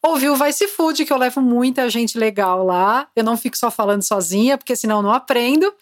ouvir 0.00 0.28
o 0.28 0.36
Vice 0.36 0.68
Food, 0.68 1.04
que 1.04 1.12
eu 1.12 1.18
levo 1.18 1.40
muita 1.40 1.90
gente 1.90 2.16
legal 2.16 2.64
lá. 2.64 3.08
Eu 3.16 3.24
não 3.24 3.36
fico 3.36 3.58
só 3.58 3.72
falando 3.72 4.02
sozinha, 4.02 4.56
porque 4.56 4.76
senão 4.76 4.98
eu 4.98 5.02
não 5.02 5.12
aprendo. 5.12 5.74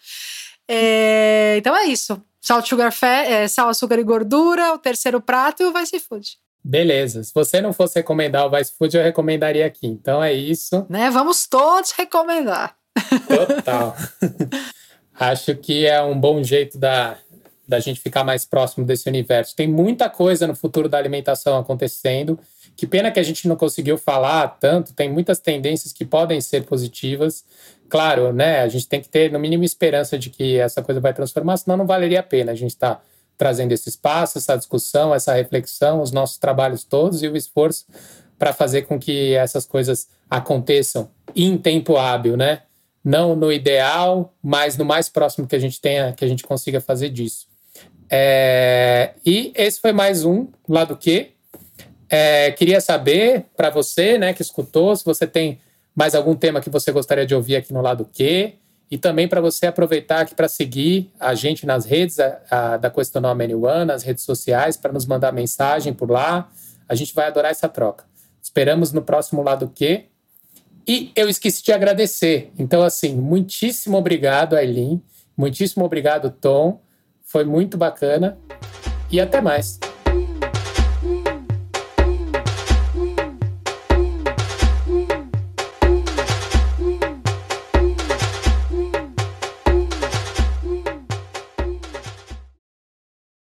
É, 0.67 1.57
então 1.59 1.75
é 1.75 1.85
isso. 1.85 2.19
Salt, 2.45 2.67
sugar, 2.67 2.91
fat, 2.91 3.27
é, 3.27 3.47
sal, 3.47 3.69
açúcar 3.69 3.97
e 3.97 4.03
gordura, 4.03 4.71
o 4.71 4.77
terceiro 4.77 5.19
prato 5.19 5.63
e 5.63 5.65
o 5.65 5.73
Vice 5.73 5.99
Food. 5.99 6.37
Beleza. 6.63 7.23
Se 7.23 7.33
você 7.33 7.59
não 7.59 7.73
fosse 7.73 7.95
recomendar 7.97 8.45
o 8.45 8.51
Vice 8.51 8.71
Food, 8.77 8.95
eu 8.95 9.01
recomendaria 9.01 9.65
aqui. 9.65 9.87
Então 9.87 10.23
é 10.23 10.31
isso. 10.31 10.85
Né? 10.87 11.09
Vamos 11.09 11.47
todos 11.47 11.89
recomendar. 11.89 12.75
Total. 13.27 13.95
Acho 15.19 15.55
que 15.55 15.87
é 15.87 15.99
um 16.03 16.19
bom 16.19 16.43
jeito 16.43 16.77
da, 16.77 17.17
da 17.67 17.79
gente 17.79 17.99
ficar 17.99 18.23
mais 18.23 18.45
próximo 18.45 18.85
desse 18.85 19.09
universo. 19.09 19.55
Tem 19.55 19.67
muita 19.67 20.07
coisa 20.07 20.45
no 20.45 20.55
futuro 20.55 20.87
da 20.87 20.99
alimentação 20.99 21.57
acontecendo. 21.57 22.39
Que 22.75 22.85
pena 22.85 23.09
que 23.09 23.19
a 23.19 23.23
gente 23.23 23.47
não 23.47 23.55
conseguiu 23.55 23.97
falar 23.97 24.47
tanto. 24.59 24.93
Tem 24.93 25.11
muitas 25.11 25.39
tendências 25.39 25.91
que 25.91 26.05
podem 26.05 26.39
ser 26.41 26.63
positivas 26.65 27.43
claro, 27.89 28.33
né, 28.33 28.61
a 28.61 28.67
gente 28.67 28.87
tem 28.87 29.01
que 29.01 29.09
ter 29.09 29.31
no 29.31 29.39
mínimo 29.39 29.63
esperança 29.63 30.17
de 30.17 30.29
que 30.29 30.57
essa 30.57 30.81
coisa 30.81 30.99
vai 30.99 31.13
transformar, 31.13 31.57
senão 31.57 31.77
não 31.77 31.85
valeria 31.85 32.19
a 32.19 32.23
pena 32.23 32.51
a 32.51 32.55
gente 32.55 32.71
estar 32.71 32.95
tá 32.95 33.01
trazendo 33.37 33.71
esse 33.71 33.89
espaço, 33.89 34.37
essa 34.37 34.55
discussão, 34.55 35.13
essa 35.13 35.33
reflexão, 35.33 36.01
os 36.01 36.11
nossos 36.11 36.37
trabalhos 36.37 36.83
todos 36.83 37.21
e 37.21 37.27
o 37.27 37.35
esforço 37.35 37.85
para 38.37 38.53
fazer 38.53 38.83
com 38.83 38.99
que 38.99 39.33
essas 39.33 39.65
coisas 39.65 40.07
aconteçam 40.29 41.09
em 41.35 41.57
tempo 41.57 41.97
hábil, 41.97 42.35
né? 42.35 42.61
Não 43.03 43.35
no 43.35 43.51
ideal, 43.51 44.33
mas 44.41 44.77
no 44.77 44.85
mais 44.85 45.09
próximo 45.09 45.47
que 45.47 45.55
a 45.55 45.59
gente 45.59 45.79
tenha, 45.79 46.11
que 46.13 46.25
a 46.25 46.27
gente 46.27 46.43
consiga 46.43 46.81
fazer 46.81 47.09
disso. 47.09 47.47
É, 48.09 49.11
e 49.25 49.51
esse 49.55 49.79
foi 49.79 49.91
mais 49.91 50.25
um 50.25 50.47
lado 50.67 50.95
que 50.97 51.31
é, 52.09 52.51
queria 52.51 52.79
saber 52.79 53.45
para 53.55 53.69
você, 53.69 54.17
né, 54.17 54.33
que 54.33 54.41
escutou, 54.41 54.95
se 54.95 55.03
você 55.03 55.25
tem 55.25 55.59
mais 55.95 56.13
algum 56.13 56.35
tema 56.35 56.59
que 56.59 56.69
você 56.69 56.91
gostaria 56.91 57.25
de 57.25 57.33
ouvir 57.33 57.55
aqui 57.55 57.73
no 57.73 57.81
lado 57.81 58.05
Q. 58.05 58.55
E 58.91 58.97
também 58.97 59.27
para 59.27 59.41
você 59.41 59.65
aproveitar 59.65 60.21
aqui 60.21 60.35
para 60.35 60.47
seguir 60.47 61.11
a 61.19 61.33
gente 61.33 61.65
nas 61.65 61.85
redes 61.85 62.19
a, 62.19 62.39
a, 62.51 62.77
da 62.77 62.89
Questionar 62.91 63.31
One, 63.31 63.85
nas 63.85 64.03
redes 64.03 64.23
sociais, 64.23 64.77
para 64.77 64.93
nos 64.93 65.07
mandar 65.07 65.31
mensagem 65.31 65.91
por 65.93 66.11
lá. 66.11 66.49
A 66.87 66.93
gente 66.93 67.15
vai 67.15 67.25
adorar 67.25 67.49
essa 67.49 67.67
troca. 67.67 68.05
Esperamos 68.41 68.91
no 68.91 69.01
próximo 69.01 69.41
lado 69.41 69.71
Q. 69.73 70.05
E 70.87 71.11
eu 71.15 71.27
esqueci 71.27 71.63
de 71.63 71.71
agradecer. 71.71 72.51
Então, 72.59 72.83
assim, 72.83 73.15
muitíssimo 73.15 73.97
obrigado, 73.97 74.55
Aileen. 74.55 75.01
Muitíssimo 75.35 75.83
obrigado, 75.83 76.29
Tom. 76.29 76.79
Foi 77.23 77.43
muito 77.43 77.75
bacana. 77.75 78.37
E 79.11 79.19
até 79.19 79.41
mais. 79.41 79.79